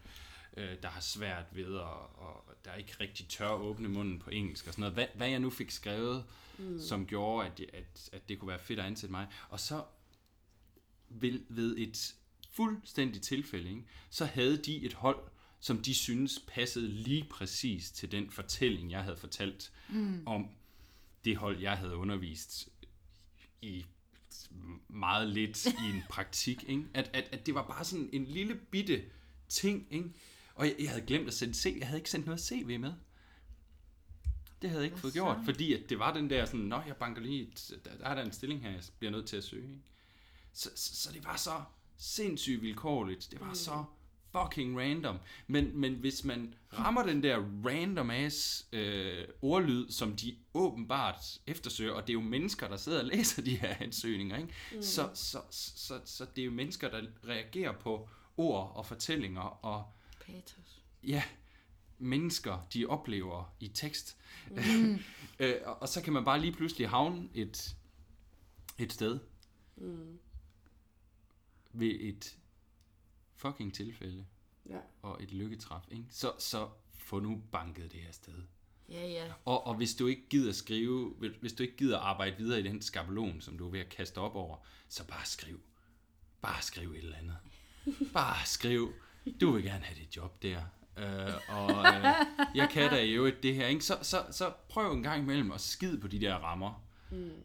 øh, 0.58 0.76
der 0.82 0.88
har 0.88 1.02
svært 1.02 1.46
ved, 1.52 1.76
at, 1.76 1.84
og 2.18 2.46
der 2.66 2.74
ikke 2.74 2.96
rigtig 3.00 3.28
tør 3.28 3.50
at 3.50 3.60
åbne 3.60 3.90
munden 3.90 4.20
på 4.20 4.30
engelsk 4.30 4.68
og 4.68 4.74
sådan 4.74 4.82
noget. 4.82 4.94
Hvad, 4.94 5.08
hvad 5.16 5.30
jeg 5.30 5.40
nu 5.40 5.50
fik 5.50 5.72
skrevet, 5.72 6.26
mm. 6.58 6.80
som 6.80 7.06
gjorde, 7.06 7.48
at, 7.48 7.60
at, 7.60 8.10
at 8.12 8.30
det 8.30 8.40
kunne 8.40 8.50
være 8.50 8.60
fedt 8.60 8.80
at 8.80 8.86
ansætte 8.86 9.12
mig. 9.12 9.28
Og 9.50 9.60
så 9.60 9.84
ved, 11.22 11.40
ved 11.50 11.78
et 11.78 12.16
fuldstændigt 12.52 13.24
tilfælde, 13.24 13.70
ikke, 13.70 13.84
så 14.10 14.26
havde 14.26 14.58
de 14.58 14.86
et 14.86 14.94
hold, 14.94 15.20
som 15.60 15.82
de 15.82 15.94
synes 15.94 16.44
passede 16.48 16.88
lige 16.88 17.26
præcis 17.30 17.92
til 17.92 18.12
den 18.12 18.32
fortælling, 18.32 18.92
jeg 18.92 19.04
havde 19.04 19.18
fortalt 19.18 19.72
mm. 19.90 20.24
om 20.26 20.50
det 21.26 21.38
hold, 21.38 21.60
jeg 21.60 21.78
havde 21.78 21.96
undervist 21.96 22.70
i 23.62 23.86
meget 24.88 25.30
lidt 25.30 25.66
i 25.66 25.90
en 25.94 26.04
praktik. 26.10 26.64
Ikke? 26.70 26.84
At, 26.94 27.10
at, 27.14 27.30
at 27.32 27.46
det 27.46 27.56
var 27.56 27.68
bare 27.68 27.86
sådan 27.86 28.10
en 28.14 28.26
lille 28.26 28.56
bitte 28.56 29.04
ting. 29.50 29.88
Ikke? 29.92 30.10
Og 30.56 30.66
jeg, 30.66 30.76
jeg 30.80 30.90
havde 30.90 31.06
glemt 31.06 31.28
at 31.28 31.34
sende 31.34 31.54
C. 31.54 31.76
Jeg 31.80 31.88
havde 31.88 32.00
ikke 32.00 32.10
sendt 32.10 32.26
noget 32.26 32.42
CV 32.42 32.80
med. 32.80 32.94
Det 34.62 34.70
havde 34.70 34.82
jeg 34.82 34.86
ikke 34.86 34.96
Hvad 34.96 35.02
fået 35.02 35.14
så? 35.14 35.20
gjort, 35.20 35.38
fordi 35.46 35.74
at 35.74 35.90
det 35.90 36.00
var 36.00 36.14
den 36.14 36.30
der 36.30 36.46
sådan, 36.46 36.60
nå, 36.60 36.82
jeg 36.88 36.96
banker 36.96 37.22
lige, 37.22 37.42
et, 37.42 37.72
der, 37.86 37.98
der 37.98 38.06
er 38.06 38.16
der 38.16 38.26
en 38.26 38.32
stilling 38.32 38.62
her, 38.62 38.70
jeg 38.72 38.84
bliver 39.00 39.12
nødt 39.12 39.26
til 39.26 39.38
at 39.38 39.44
søge. 39.44 39.64
Ikke? 39.64 39.82
Så, 40.54 40.70
så, 40.76 40.96
så 40.96 41.12
det 41.14 41.26
var 41.26 41.36
så 41.36 41.62
sindssygt 41.98 42.62
vilkårligt. 42.62 43.28
Det 43.32 43.40
var 43.40 43.48
mm. 43.48 43.56
så 43.56 43.86
fucking 44.32 44.80
random. 44.80 45.18
Men, 45.48 45.80
men 45.80 45.94
hvis 45.94 46.24
man 46.24 46.54
rammer 46.74 47.04
den 47.04 47.24
der 47.24 47.38
random 47.66 48.10
ass 48.10 48.68
øh, 48.72 49.26
ordlyd, 49.42 49.92
som 49.92 50.16
de 50.16 50.36
åbenbart 50.54 51.40
eftersøger, 51.48 51.94
og 51.94 52.02
det 52.02 52.10
er 52.10 52.14
jo 52.14 52.22
mennesker, 52.22 52.68
der 52.68 52.78
sidder 52.78 53.00
og 53.00 53.06
læser 53.06 53.42
de 53.42 53.56
her 53.56 53.76
ansøgninger, 53.80 54.38
ikke? 54.38 54.54
Mm. 54.74 54.82
Så, 54.82 55.10
så, 55.14 55.40
så, 55.50 56.00
så, 56.06 56.26
det 56.36 56.42
er 56.42 56.46
jo 56.46 56.52
mennesker, 56.52 56.90
der 56.90 57.02
reagerer 57.28 57.72
på 57.72 58.10
ord 58.38 58.72
og 58.76 58.86
fortællinger 58.86 59.42
og 59.42 59.86
Patos. 60.26 60.84
ja, 61.04 61.24
mennesker, 61.98 62.68
de 62.74 62.86
oplever 62.86 63.56
i 63.60 63.68
tekst. 63.68 64.18
Mm. 64.50 65.00
øh, 65.40 65.56
og, 65.66 65.82
og 65.82 65.90
så 65.90 66.02
kan 66.02 66.14
man 66.14 66.26
bare 66.26 66.40
lige 66.42 66.54
pludselig 66.54 66.90
havne 66.90 67.30
et, 67.34 67.76
et 68.78 68.94
sted 68.94 69.20
Mm. 69.76 70.20
Ved 71.74 71.96
et 72.00 72.38
fucking 73.36 73.74
tilfælde 73.74 74.26
Ja. 74.70 74.78
og 75.02 75.24
et 75.24 75.32
lykketræf. 75.32 75.82
Ikke? 75.92 76.06
Så, 76.10 76.34
så 76.40 76.70
få 76.94 77.20
nu 77.20 77.42
banket 77.52 77.92
det 77.92 78.00
her 78.00 78.12
sted. 78.12 78.34
Ja, 78.90 79.08
ja. 79.08 79.32
Og, 79.46 79.68
og 79.68 79.76
hvis 79.76 79.96
du 79.96 80.08
ikke 80.08 80.30
gider 80.30 80.52
skrive, 80.54 81.14
hvis- 81.40 81.54
du 81.54 81.64
ikke 81.64 81.78
gider 81.78 82.00
arbejde 82.00 82.38
videre 82.38 82.60
i 82.60 82.64
den 82.64 82.82
skabelon, 82.82 83.42
som 83.42 83.58
du 83.58 83.68
er 83.68 83.72
ved 83.72 83.80
at 83.80 83.90
kaste 83.90 84.18
op 84.18 84.36
over, 84.36 84.58
så 84.88 85.08
bare 85.08 85.26
skriv. 85.26 85.60
Bare 86.42 86.62
skriv 86.62 86.92
et 86.92 86.98
eller 86.98 87.18
andet. 87.18 87.38
Bare 88.14 88.46
skriv. 88.46 88.94
Du 89.42 89.52
vil 89.52 89.64
gerne 89.64 89.84
have 89.84 90.00
dit 90.00 90.16
job 90.18 90.42
der. 90.44 90.62
Øh, 90.98 91.34
og 91.50 91.70
øh, 91.70 92.04
jeg 92.56 92.70
kan 92.72 92.90
da 92.92 93.02
i 93.04 93.12
øvrigt 93.12 93.44
det 93.44 93.56
her. 93.56 93.68
Ikke? 93.68 93.86
Så, 93.86 93.98
så, 94.02 94.26
så 94.32 94.54
prøv 94.70 94.94
en 94.94 95.04
gang 95.04 95.22
imellem 95.24 95.52
at 95.52 95.62
skide 95.62 96.00
på 96.00 96.08
de 96.08 96.22
der 96.22 96.36
rammer. 96.36 96.84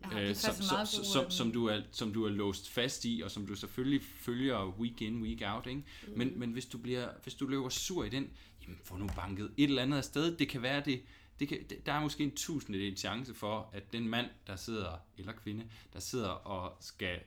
Er 0.02 0.28
øh, 0.28 0.34
som, 0.34 0.54
som, 0.54 0.62
som, 0.62 0.76
god, 0.78 1.04
som, 1.04 1.30
som, 1.30 1.52
du 1.52 1.66
er, 1.66 1.80
som 1.92 2.12
du 2.12 2.24
er 2.24 2.30
låst 2.30 2.70
fast 2.70 3.04
i, 3.04 3.22
og 3.24 3.30
som 3.30 3.46
du 3.46 3.54
selvfølgelig 3.54 4.02
følger 4.20 4.74
week 4.78 5.02
in, 5.02 5.22
week 5.22 5.42
out. 5.44 5.66
Ikke? 5.66 5.82
Men, 6.16 6.38
men 6.38 6.52
hvis, 6.52 6.66
du 6.66 6.78
bliver, 6.78 7.08
hvis 7.22 7.34
du 7.34 7.46
løber 7.46 7.68
sur 7.68 8.04
i 8.04 8.08
den, 8.08 8.30
jamen 8.62 8.78
få 8.84 8.96
nu 8.96 9.08
banket 9.16 9.50
et 9.56 9.68
eller 9.68 9.82
andet 9.82 10.04
sted. 10.04 10.36
Det 10.36 10.48
kan 10.48 10.62
være 10.62 10.82
det, 10.84 11.02
det 11.40 11.48
kan, 11.48 11.58
der 11.86 11.92
er 11.92 12.00
måske 12.00 12.24
en 12.24 12.30
tusindedel 12.30 12.96
chance 12.96 13.34
for, 13.34 13.70
at 13.72 13.92
den 13.92 14.08
mand, 14.08 14.26
der 14.46 14.56
sidder, 14.56 14.92
eller 15.18 15.32
kvinde, 15.32 15.64
der 15.92 16.00
sidder 16.00 16.28
og 16.28 16.76
skal 16.80 17.18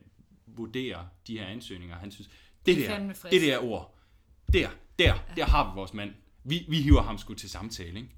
vurdere 0.45 1.09
de 1.27 1.37
her 1.37 1.45
ansøgninger, 1.45 1.95
han 1.95 2.11
synes, 2.11 2.27
det 2.27 2.35
Det 2.65 2.77
er 2.77 2.87
der, 2.87 2.95
fandme 2.95 3.15
frisk. 3.15 3.31
det 3.31 3.41
der 3.41 3.59
ord, 3.63 3.97
der, 4.53 4.69
der, 4.99 5.13
der 5.35 5.45
har 5.45 5.71
vi 5.71 5.75
vores 5.75 5.93
mand. 5.93 6.13
Vi, 6.43 6.65
vi 6.69 6.81
hiver 6.81 7.01
ham 7.01 7.17
sgu 7.17 7.33
til 7.33 7.49
samtale, 7.49 7.99
ikke? 7.99 8.09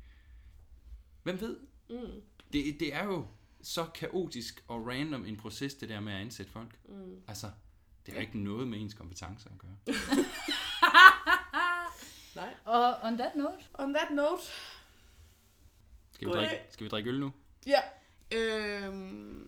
Hvem 1.23 1.41
ved? 1.41 1.57
Mm. 1.89 1.95
Det, 2.53 2.79
det 2.79 2.95
er 2.95 3.03
jo 3.03 3.27
så 3.63 3.85
kaotisk 3.85 4.63
og 4.67 4.87
random 4.87 5.25
en 5.25 5.37
proces, 5.37 5.73
det 5.73 5.89
der 5.89 5.99
med 5.99 6.13
at 6.13 6.19
ansætte 6.21 6.51
folk. 6.51 6.79
Mm. 6.85 7.21
Altså, 7.27 7.51
det 8.05 8.13
har 8.13 8.21
ikke 8.21 8.39
noget 8.39 8.67
med 8.67 8.79
ens 8.79 8.93
kompetencer 8.93 9.49
at 9.49 9.57
gøre. 9.57 9.77
Nej. 12.35 12.53
Og 12.65 12.95
on 13.03 13.17
that 13.17 13.35
note, 13.35 13.63
On 13.73 13.93
that 13.93 14.11
note. 14.11 14.43
Skal 16.11 16.27
vi 16.27 16.33
drikke, 16.33 16.59
skal 16.69 16.83
vi 16.83 16.89
drikke 16.89 17.09
øl 17.09 17.19
nu? 17.19 17.33
Ja. 17.65 17.79
Øhm, 18.31 19.47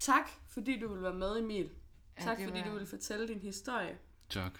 tak, 0.00 0.30
fordi 0.48 0.80
du 0.80 0.88
vil 0.94 1.02
være 1.02 1.14
med, 1.14 1.38
Emil. 1.38 1.70
Ja, 2.18 2.22
tak, 2.24 2.38
fordi 2.44 2.58
var- 2.60 2.66
du 2.66 2.72
vil 2.78 2.86
fortælle 2.86 3.28
din 3.28 3.38
historie. 3.40 3.98
Tak. 4.28 4.52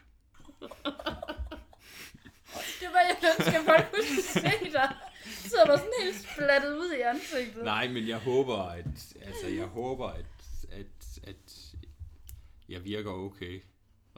det 2.80 2.88
var 2.92 3.00
jeg 3.00 3.16
ønsker, 3.38 3.58
at 3.60 3.64
folk 3.64 3.90
kunne 3.94 4.22
se 4.22 4.72
dig. 4.72 4.96
Så 5.28 5.56
er 5.62 5.66
der 5.66 5.76
sådan 5.76 5.92
helt 6.02 6.16
splattet 6.32 6.76
ud 6.76 6.92
i 6.98 7.00
ansigtet. 7.00 7.64
Nej, 7.64 7.88
men 7.88 8.08
jeg 8.08 8.18
håber, 8.18 8.56
at, 8.62 8.84
altså, 9.22 9.48
jeg 9.48 9.66
håber, 9.66 10.08
at, 10.08 10.24
at, 10.72 11.18
at 11.22 11.74
jeg 12.68 12.84
virker 12.84 13.10
okay 13.10 13.62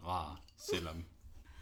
rar, 0.07 0.41
selvom 0.57 1.05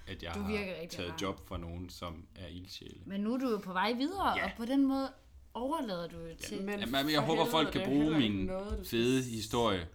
at 0.07 0.23
jeg 0.23 0.35
Du 0.35 0.41
har 0.41 0.59
taget 0.91 1.11
rar. 1.13 1.19
job 1.23 1.49
fra 1.49 1.59
nogen, 1.59 1.91
som 1.91 2.27
er 2.37 2.47
ildsjæle. 2.47 3.01
Men 3.07 3.21
nu 3.21 3.35
er 3.35 3.39
du 3.39 3.51
jo 3.51 3.59
på 3.59 3.73
vej 3.73 3.93
videre, 3.93 4.37
Ja. 4.39 4.45
og 4.45 4.51
på 4.57 4.65
den 4.65 4.87
måde 4.87 5.13
overlader 5.55 6.09
du 6.09 6.17
jo 6.17 6.35
til... 6.41 6.63
Men 6.63 6.81
Jamen, 6.81 7.11
jeg 7.11 7.21
for 7.21 7.27
håber, 7.27 7.45
folk 7.51 7.73
kan 7.73 7.85
bruge 7.85 8.19
min 8.19 8.33
noget, 8.33 8.87
fede 8.91 9.23
historie 9.23 9.89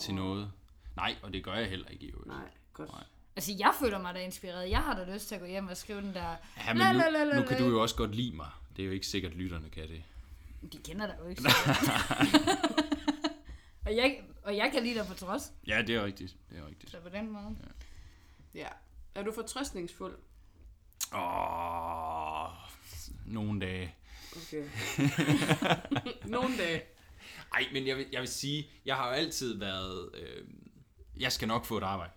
til 0.00 0.14
noget. 0.14 0.50
Nej, 0.96 1.14
og 1.22 1.32
det 1.32 1.44
gør 1.44 1.54
jeg 1.54 1.68
heller 1.68 1.88
ikke 1.88 2.04
i 2.06 2.10
øvrigt. 2.10 2.26
Nej, 2.28 2.50
godt. 2.72 2.88
Nej. 2.92 3.04
Altså, 3.36 3.52
jeg 3.58 3.72
føler 3.80 3.98
mig 3.98 4.14
da 4.14 4.20
inspireret. 4.20 4.70
Jeg 4.70 4.78
har 4.78 4.96
da 5.04 5.14
lyst 5.14 5.28
til 5.28 5.34
at 5.34 5.40
gå 5.40 5.46
hjem 5.46 5.68
og 5.68 5.76
skrive 5.76 6.00
den 6.00 6.14
der... 6.14 6.36
Ja, 6.66 6.74
men 6.74 6.96
nu, 7.34 7.40
nu 7.40 7.46
kan 7.46 7.58
du 7.58 7.64
jo 7.70 7.82
også 7.82 7.96
godt 7.96 8.14
lide 8.14 8.36
mig. 8.36 8.50
Det 8.78 8.84
er 8.84 8.86
jo 8.86 8.92
ikke 8.92 9.06
sikkert, 9.06 9.32
at 9.32 9.38
lytterne 9.38 9.70
kan 9.70 9.88
det. 9.88 10.02
De 10.72 10.78
kender 10.78 11.06
dig 11.06 11.16
jo 11.20 11.28
ikke. 11.28 11.42
og, 13.86 13.96
jeg, 13.96 14.22
og 14.42 14.56
jeg 14.56 14.70
kan 14.72 14.82
lide 14.82 14.94
dig 14.94 15.06
på 15.06 15.14
trods. 15.14 15.52
Ja, 15.66 15.82
det 15.82 15.94
er 15.94 16.04
rigtigt. 16.04 16.36
Det 16.50 16.58
er 16.58 16.66
rigtigt. 16.66 16.90
Så 16.90 17.00
på 17.00 17.08
den 17.08 17.30
måde. 17.30 17.56
Ja. 18.54 18.68
Er 19.14 19.22
du 19.22 19.32
fortrøstningsfuld? 19.32 20.18
Åh, 21.14 22.48
nogle 23.26 23.60
dage. 23.60 23.94
Okay. 24.36 24.64
Nogle 26.34 26.58
dage. 26.58 26.82
Ej, 27.52 27.66
men 27.72 27.86
jeg 27.86 27.96
vil, 27.96 28.06
jeg 28.12 28.20
vil 28.20 28.28
sige, 28.28 28.70
jeg 28.84 28.96
har 28.96 29.08
jo 29.08 29.14
altid 29.14 29.58
været, 29.58 30.10
øh, 30.14 30.46
jeg 31.20 31.32
skal 31.32 31.48
nok 31.48 31.64
få 31.64 31.78
et 31.78 31.82
arbejde. 31.82 32.12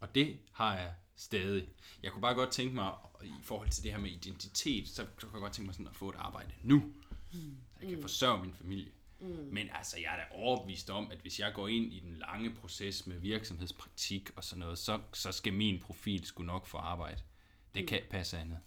Og 0.00 0.14
det 0.14 0.38
har 0.52 0.76
jeg 0.76 0.94
stadig. 1.16 1.68
Jeg 2.02 2.12
kunne 2.12 2.22
bare 2.22 2.34
godt 2.34 2.50
tænke 2.50 2.74
mig, 2.74 2.92
i 3.24 3.32
forhold 3.42 3.70
til 3.70 3.82
det 3.82 3.92
her 3.92 3.98
med 3.98 4.10
identitet, 4.10 4.88
så 4.88 5.04
kunne 5.04 5.30
jeg 5.32 5.40
godt 5.40 5.52
tænke 5.52 5.66
mig 5.66 5.74
sådan 5.74 5.86
at 5.86 5.96
få 5.96 6.08
et 6.08 6.16
arbejde 6.18 6.52
nu. 6.62 6.92
Så 7.32 7.38
jeg 7.80 7.88
kan 7.88 8.00
forsørge 8.00 8.42
min 8.42 8.54
familie. 8.54 8.92
Men 9.52 9.68
altså, 9.72 9.98
jeg 9.98 10.12
er 10.12 10.16
da 10.16 10.24
overbevist 10.30 10.90
om, 10.90 11.10
at 11.10 11.18
hvis 11.18 11.40
jeg 11.40 11.52
går 11.54 11.68
ind 11.68 11.92
i 11.92 12.00
den 12.00 12.16
lange 12.16 12.54
proces 12.54 13.06
med 13.06 13.18
virksomhedspraktik 13.18 14.30
og 14.36 14.44
sådan 14.44 14.60
noget, 14.60 14.78
så, 14.78 15.00
så 15.12 15.32
skal 15.32 15.52
min 15.52 15.80
profil 15.80 16.26
skulle 16.26 16.46
nok 16.46 16.66
få 16.66 16.78
arbejde. 16.78 17.22
Det 17.74 17.88
kan 17.88 18.00
passe 18.10 18.38
andet. 18.38 18.58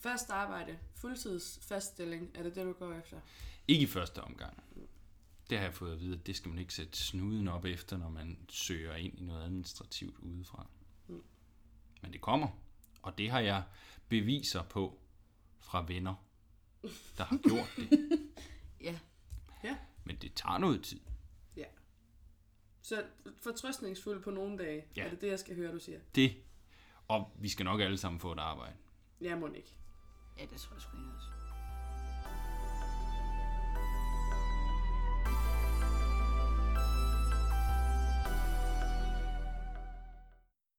Fast 0.00 0.30
arbejde. 0.30 0.78
Fuldtids 0.94 1.58
faststilling. 1.62 2.30
Er 2.34 2.42
det 2.42 2.54
det, 2.54 2.64
du 2.64 2.72
går 2.72 2.92
efter? 2.92 3.20
Ikke 3.68 3.82
i 3.82 3.86
første 3.86 4.22
omgang. 4.22 4.62
Det 5.50 5.58
har 5.58 5.64
jeg 5.64 5.74
fået 5.74 5.92
at 5.92 6.00
vide, 6.00 6.18
at 6.18 6.26
det 6.26 6.36
skal 6.36 6.48
man 6.48 6.58
ikke 6.58 6.74
sætte 6.74 6.98
snuden 6.98 7.48
op 7.48 7.64
efter, 7.64 7.96
når 7.96 8.08
man 8.08 8.38
søger 8.48 8.94
ind 8.94 9.18
i 9.18 9.22
noget 9.22 9.44
administrativt 9.44 10.18
udefra. 10.18 10.66
Men 12.02 12.12
det 12.12 12.20
kommer, 12.20 12.48
og 13.02 13.18
det 13.18 13.30
har 13.30 13.40
jeg 13.40 13.62
beviser 14.08 14.62
på 14.62 14.98
fra 15.58 15.84
venner, 15.88 16.14
der 17.18 17.24
har 17.24 17.36
gjort 17.48 17.68
det. 17.76 18.18
Ja. 18.80 18.98
Ja. 19.64 19.76
Men 20.04 20.16
det 20.16 20.34
tager 20.34 20.58
noget 20.58 20.82
tid. 20.84 21.00
Ja. 21.56 21.64
Så 22.82 23.04
fortrøstningsfuld 23.42 24.22
på 24.22 24.30
nogle 24.30 24.58
dage. 24.58 24.84
Ja. 24.96 25.04
Er 25.04 25.10
det 25.10 25.20
det, 25.20 25.28
jeg 25.28 25.38
skal 25.38 25.56
høre, 25.56 25.72
du 25.72 25.78
siger? 25.78 26.00
Det, 26.14 26.36
og 27.08 27.36
vi 27.38 27.48
skal 27.48 27.64
nok 27.64 27.80
alle 27.80 27.98
sammen 27.98 28.20
få 28.20 28.32
et 28.32 28.38
arbejde. 28.38 28.76
Jeg 29.20 29.38
må 29.38 29.46
ikke. 29.46 29.74
Ja, 30.38 30.42
det 30.42 30.60
tror 30.60 30.74
jeg 30.74 30.82
sgu 30.82 30.96
også. 31.16 31.31